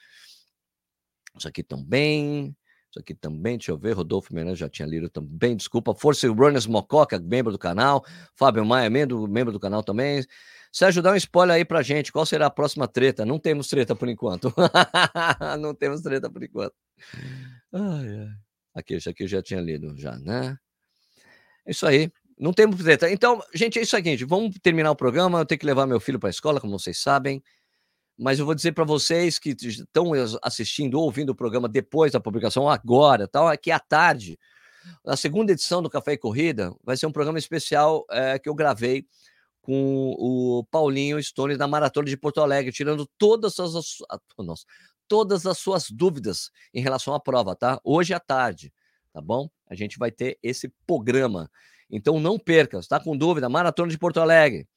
Isso 1.38 1.48
aqui 1.48 1.64
também. 1.64 2.56
Isso 2.92 3.00
aqui 3.00 3.16
também, 3.16 3.58
deixa 3.58 3.72
eu 3.72 3.78
ver. 3.78 3.94
Rodolfo 3.94 4.34
Menezes 4.34 4.60
já 4.60 4.68
tinha 4.68 4.86
lido 4.86 5.10
também, 5.10 5.56
desculpa. 5.56 5.96
Força 5.96 6.28
Runners 6.28 6.68
Mococa, 6.68 7.18
membro 7.20 7.50
do 7.50 7.58
canal. 7.58 8.04
Fábio 8.36 8.66
Maia, 8.66 8.90
membro, 8.90 9.26
membro 9.30 9.54
do 9.54 9.60
canal 9.62 9.82
também. 9.82 10.26
Sérgio, 10.74 11.02
dá 11.02 11.14
um 11.14 11.16
spoiler 11.16 11.56
aí 11.56 11.64
pra 11.64 11.82
gente. 11.82 12.12
Qual 12.12 12.26
será 12.26 12.48
a 12.48 12.50
próxima 12.50 12.90
treta? 12.90 13.26
Não 13.26 13.40
temos 13.40 13.70
treta 13.70 13.96
por 13.96 14.10
enquanto. 14.10 14.54
Não 15.60 15.74
temos 15.74 16.02
treta 16.02 16.30
por 16.30 16.44
enquanto. 16.44 16.74
Ai, 17.72 18.20
ai. 18.20 18.30
Aqui, 18.74 18.96
isso 18.96 19.10
aqui 19.10 19.24
eu 19.24 19.28
já 19.28 19.42
tinha 19.42 19.62
lido, 19.62 19.96
já, 19.98 20.18
né? 20.18 20.58
É 21.66 21.72
isso 21.72 21.86
aí. 21.86 22.12
Não 22.42 22.52
temos 22.52 22.84
treta. 22.84 23.10
Então, 23.10 23.42
gente, 23.54 23.80
é 23.80 23.84
isso 23.84 23.96
aí, 23.96 24.04
gente. 24.04 24.26
Vamos 24.26 24.58
terminar 24.62 24.92
o 24.92 24.96
programa. 24.96 25.40
Eu 25.40 25.46
tenho 25.46 25.60
que 25.60 25.66
levar 25.66 25.86
meu 25.86 26.00
filho 26.00 26.20
para 26.20 26.30
a 26.30 26.32
escola, 26.32 26.60
como 26.60 26.78
vocês 26.78 26.98
sabem 26.98 27.42
mas 28.22 28.38
eu 28.38 28.46
vou 28.46 28.54
dizer 28.54 28.74
para 28.74 28.84
vocês 28.84 29.40
que 29.40 29.50
estão 29.50 30.12
assistindo 30.44 30.94
ou 30.94 31.06
ouvindo 31.06 31.32
o 31.32 31.36
programa 31.36 31.68
depois 31.68 32.12
da 32.12 32.20
publicação, 32.20 32.70
agora, 32.70 33.28
tal, 33.28 33.48
aqui 33.48 33.72
à 33.72 33.80
tarde, 33.80 34.38
a 35.06 35.18
segunda 35.18 35.52
edição 35.52 35.82
do 35.82 35.90
Café 35.90 36.14
e 36.14 36.18
Corrida 36.18 36.72
vai 36.84 36.96
ser 36.96 37.08
um 37.08 37.12
programa 37.12 37.40
especial 37.40 38.06
é, 38.12 38.38
que 38.38 38.48
eu 38.48 38.54
gravei 38.54 39.08
com 39.60 40.16
o 40.20 40.64
Paulinho 40.70 41.22
Stone 41.24 41.58
da 41.58 41.68
Maratona 41.68 42.08
de 42.08 42.16
Porto 42.16 42.42
Alegre, 42.42 42.72
tirando 42.72 43.10
todas 43.18 43.60
as, 43.60 43.74
nossa, 44.38 44.66
todas 45.08 45.48
as 45.48 45.58
suas 45.58 45.90
dúvidas 45.90 46.52
em 46.74 46.82
relação 46.82 47.16
à 47.16 47.20
prova, 47.20 47.56
tá? 47.56 47.80
Hoje 47.84 48.14
à 48.14 48.20
tarde, 48.20 48.72
tá 49.12 49.20
bom? 49.20 49.50
A 49.68 49.74
gente 49.74 49.98
vai 49.98 50.12
ter 50.12 50.38
esse 50.44 50.72
programa. 50.86 51.50
Então 51.92 52.20
não 52.20 52.40
perca, 52.40 52.80
está 52.80 53.00
com 53.00 53.18
dúvida? 53.18 53.50
Maratona 53.50 53.92
de 53.92 53.98
Porto 53.98 54.20
Alegre. 54.20 54.68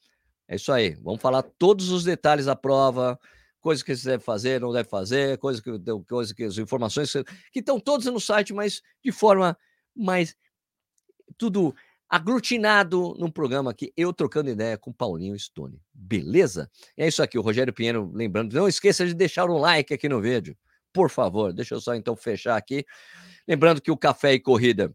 É 0.49 0.57
isso 0.57 0.73
aí. 0.73 0.95
Vamos 0.97 1.23
falar 1.23 1.43
todos 1.43 1.91
os 1.91 2.05
detalhes 2.05 2.47
da 2.47 2.57
prova, 2.57 3.19
coisas 3.61 3.83
que 3.83 3.97
você 3.97 4.11
deve 4.11 4.25
fazer, 4.25 4.61
não 4.61 4.73
deve 4.73 4.89
fazer, 4.89 5.39
coisas 5.39 5.63
que, 5.63 5.71
coisa 6.09 6.35
que 6.35 6.45
as 6.45 6.59
informações 6.59 7.13
que 7.53 7.61
estão 7.61 7.81
todas 7.81 8.07
no 8.07 8.21
site, 8.21 8.53
mas 8.53 8.83
de 9.03 9.13
forma 9.13 9.57
mais 9.97 10.37
tudo 11.39 11.75
aglutinado 12.09 13.15
num 13.19 13.31
programa 13.31 13.71
aqui, 13.71 13.93
eu 13.97 14.13
trocando 14.13 14.51
ideia 14.51 14.77
com 14.77 14.93
Paulinho 14.93 15.39
Stone. 15.39 15.81
Beleza? 15.93 16.71
É 16.97 17.09
isso 17.09 17.23
aqui, 17.23 17.39
o 17.39 17.43
Rogério 17.43 17.73
Pinheiro 17.73 18.11
lembrando, 18.13 18.55
não 18.55 18.69
esqueça 18.69 19.07
de 19.07 19.15
deixar 19.15 19.49
um 19.49 19.59
like 19.59 19.95
aqui 19.95 20.09
no 20.09 20.21
vídeo. 20.21 20.57
por 20.95 21.11
favor. 21.11 21.53
Deixa 21.53 21.75
eu 21.75 21.81
só 21.81 21.95
então 21.95 22.15
fechar 22.15 22.57
aqui. 22.57 22.87
Lembrando 23.47 23.83
que 23.83 23.91
o 23.91 23.97
Café 23.97 24.35
e 24.35 24.41
Corrida 24.41 24.95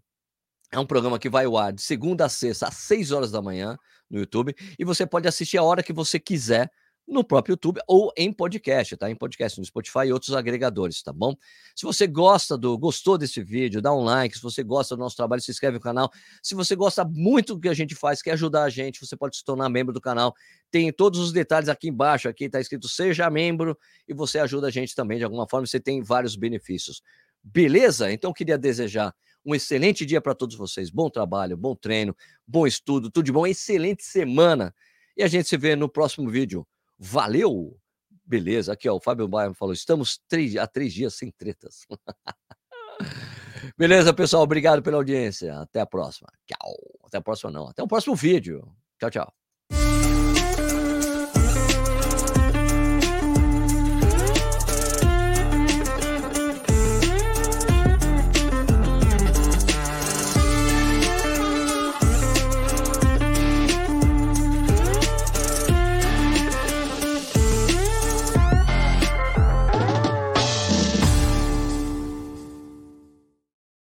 é 0.71 0.79
um 0.79 0.85
programa 0.85 1.17
que 1.17 1.29
vai 1.29 1.45
ao 1.45 1.57
ar 1.57 1.73
de 1.73 1.81
segunda 1.81 2.25
a 2.25 2.29
sexta, 2.29 2.67
às 2.67 2.75
6 2.75 3.11
horas 3.11 3.31
da 3.31 3.41
manhã, 3.41 3.77
no 4.09 4.19
YouTube. 4.19 4.55
E 4.77 4.85
você 4.85 5.05
pode 5.05 5.27
assistir 5.27 5.57
a 5.57 5.63
hora 5.63 5.83
que 5.83 5.93
você 5.93 6.19
quiser 6.19 6.69
no 7.09 7.23
próprio 7.23 7.53
YouTube 7.53 7.81
ou 7.87 8.13
em 8.15 8.31
podcast, 8.31 8.95
tá? 8.95 9.09
Em 9.09 9.15
podcast 9.15 9.59
no 9.59 9.65
Spotify 9.65 10.05
e 10.05 10.13
outros 10.13 10.35
agregadores, 10.35 11.01
tá 11.01 11.11
bom? 11.11 11.33
Se 11.75 11.83
você 11.83 12.05
gosta 12.05 12.55
do, 12.55 12.77
gostou 12.77 13.17
desse 13.17 13.41
vídeo, 13.41 13.81
dá 13.81 13.91
um 13.91 14.03
like. 14.03 14.35
Se 14.35 14.43
você 14.43 14.63
gosta 14.63 14.95
do 14.95 14.99
nosso 14.99 15.15
trabalho, 15.15 15.41
se 15.41 15.49
inscreve 15.49 15.75
no 15.75 15.79
canal. 15.79 16.11
Se 16.43 16.53
você 16.53 16.75
gosta 16.75 17.03
muito 17.03 17.55
do 17.55 17.61
que 17.61 17.69
a 17.69 17.73
gente 17.73 17.95
faz, 17.95 18.21
quer 18.21 18.33
ajudar 18.33 18.63
a 18.63 18.69
gente, 18.69 19.03
você 19.03 19.17
pode 19.17 19.37
se 19.37 19.43
tornar 19.43 19.69
membro 19.69 19.91
do 19.91 19.99
canal. 19.99 20.35
Tem 20.69 20.91
todos 20.93 21.19
os 21.19 21.31
detalhes 21.31 21.67
aqui 21.67 21.89
embaixo, 21.89 22.29
aqui 22.29 22.47
tá 22.47 22.61
escrito 22.61 22.87
seja 22.87 23.27
membro 23.29 23.75
e 24.07 24.13
você 24.13 24.37
ajuda 24.37 24.67
a 24.67 24.71
gente 24.71 24.93
também 24.93 25.17
de 25.17 25.23
alguma 25.23 25.47
forma, 25.49 25.65
você 25.65 25.79
tem 25.79 26.03
vários 26.03 26.35
benefícios. 26.35 27.01
Beleza? 27.43 28.11
Então 28.11 28.31
queria 28.31 28.57
desejar 28.57 29.15
um 29.45 29.55
excelente 29.55 30.05
dia 30.05 30.21
para 30.21 30.35
todos 30.35 30.55
vocês. 30.55 30.89
Bom 30.89 31.09
trabalho, 31.09 31.57
bom 31.57 31.75
treino, 31.75 32.15
bom 32.45 32.67
estudo, 32.67 33.09
tudo 33.09 33.25
de 33.25 33.31
bom, 33.31 33.47
excelente 33.47 34.03
semana. 34.03 34.73
E 35.15 35.23
a 35.23 35.27
gente 35.27 35.49
se 35.49 35.57
vê 35.57 35.75
no 35.75 35.89
próximo 35.89 36.29
vídeo. 36.29 36.67
Valeu! 36.97 37.77
Beleza, 38.25 38.73
aqui 38.73 38.87
ó, 38.87 38.95
o 38.95 39.01
Fábio 39.01 39.27
Baia 39.27 39.53
falou: 39.53 39.73
estamos 39.73 40.19
três, 40.27 40.55
há 40.55 40.67
três 40.67 40.93
dias 40.93 41.15
sem 41.15 41.31
tretas. 41.31 41.87
Beleza, 43.77 44.13
pessoal, 44.13 44.43
obrigado 44.43 44.83
pela 44.83 44.97
audiência. 44.97 45.57
Até 45.59 45.81
a 45.81 45.85
próxima. 45.85 46.29
Tchau. 46.45 46.75
Até 47.03 47.17
a 47.17 47.21
próxima, 47.21 47.51
não. 47.51 47.67
Até 47.67 47.81
o 47.81 47.87
próximo 47.87 48.15
vídeo. 48.15 48.71
Tchau, 48.99 49.09
tchau. 49.09 49.48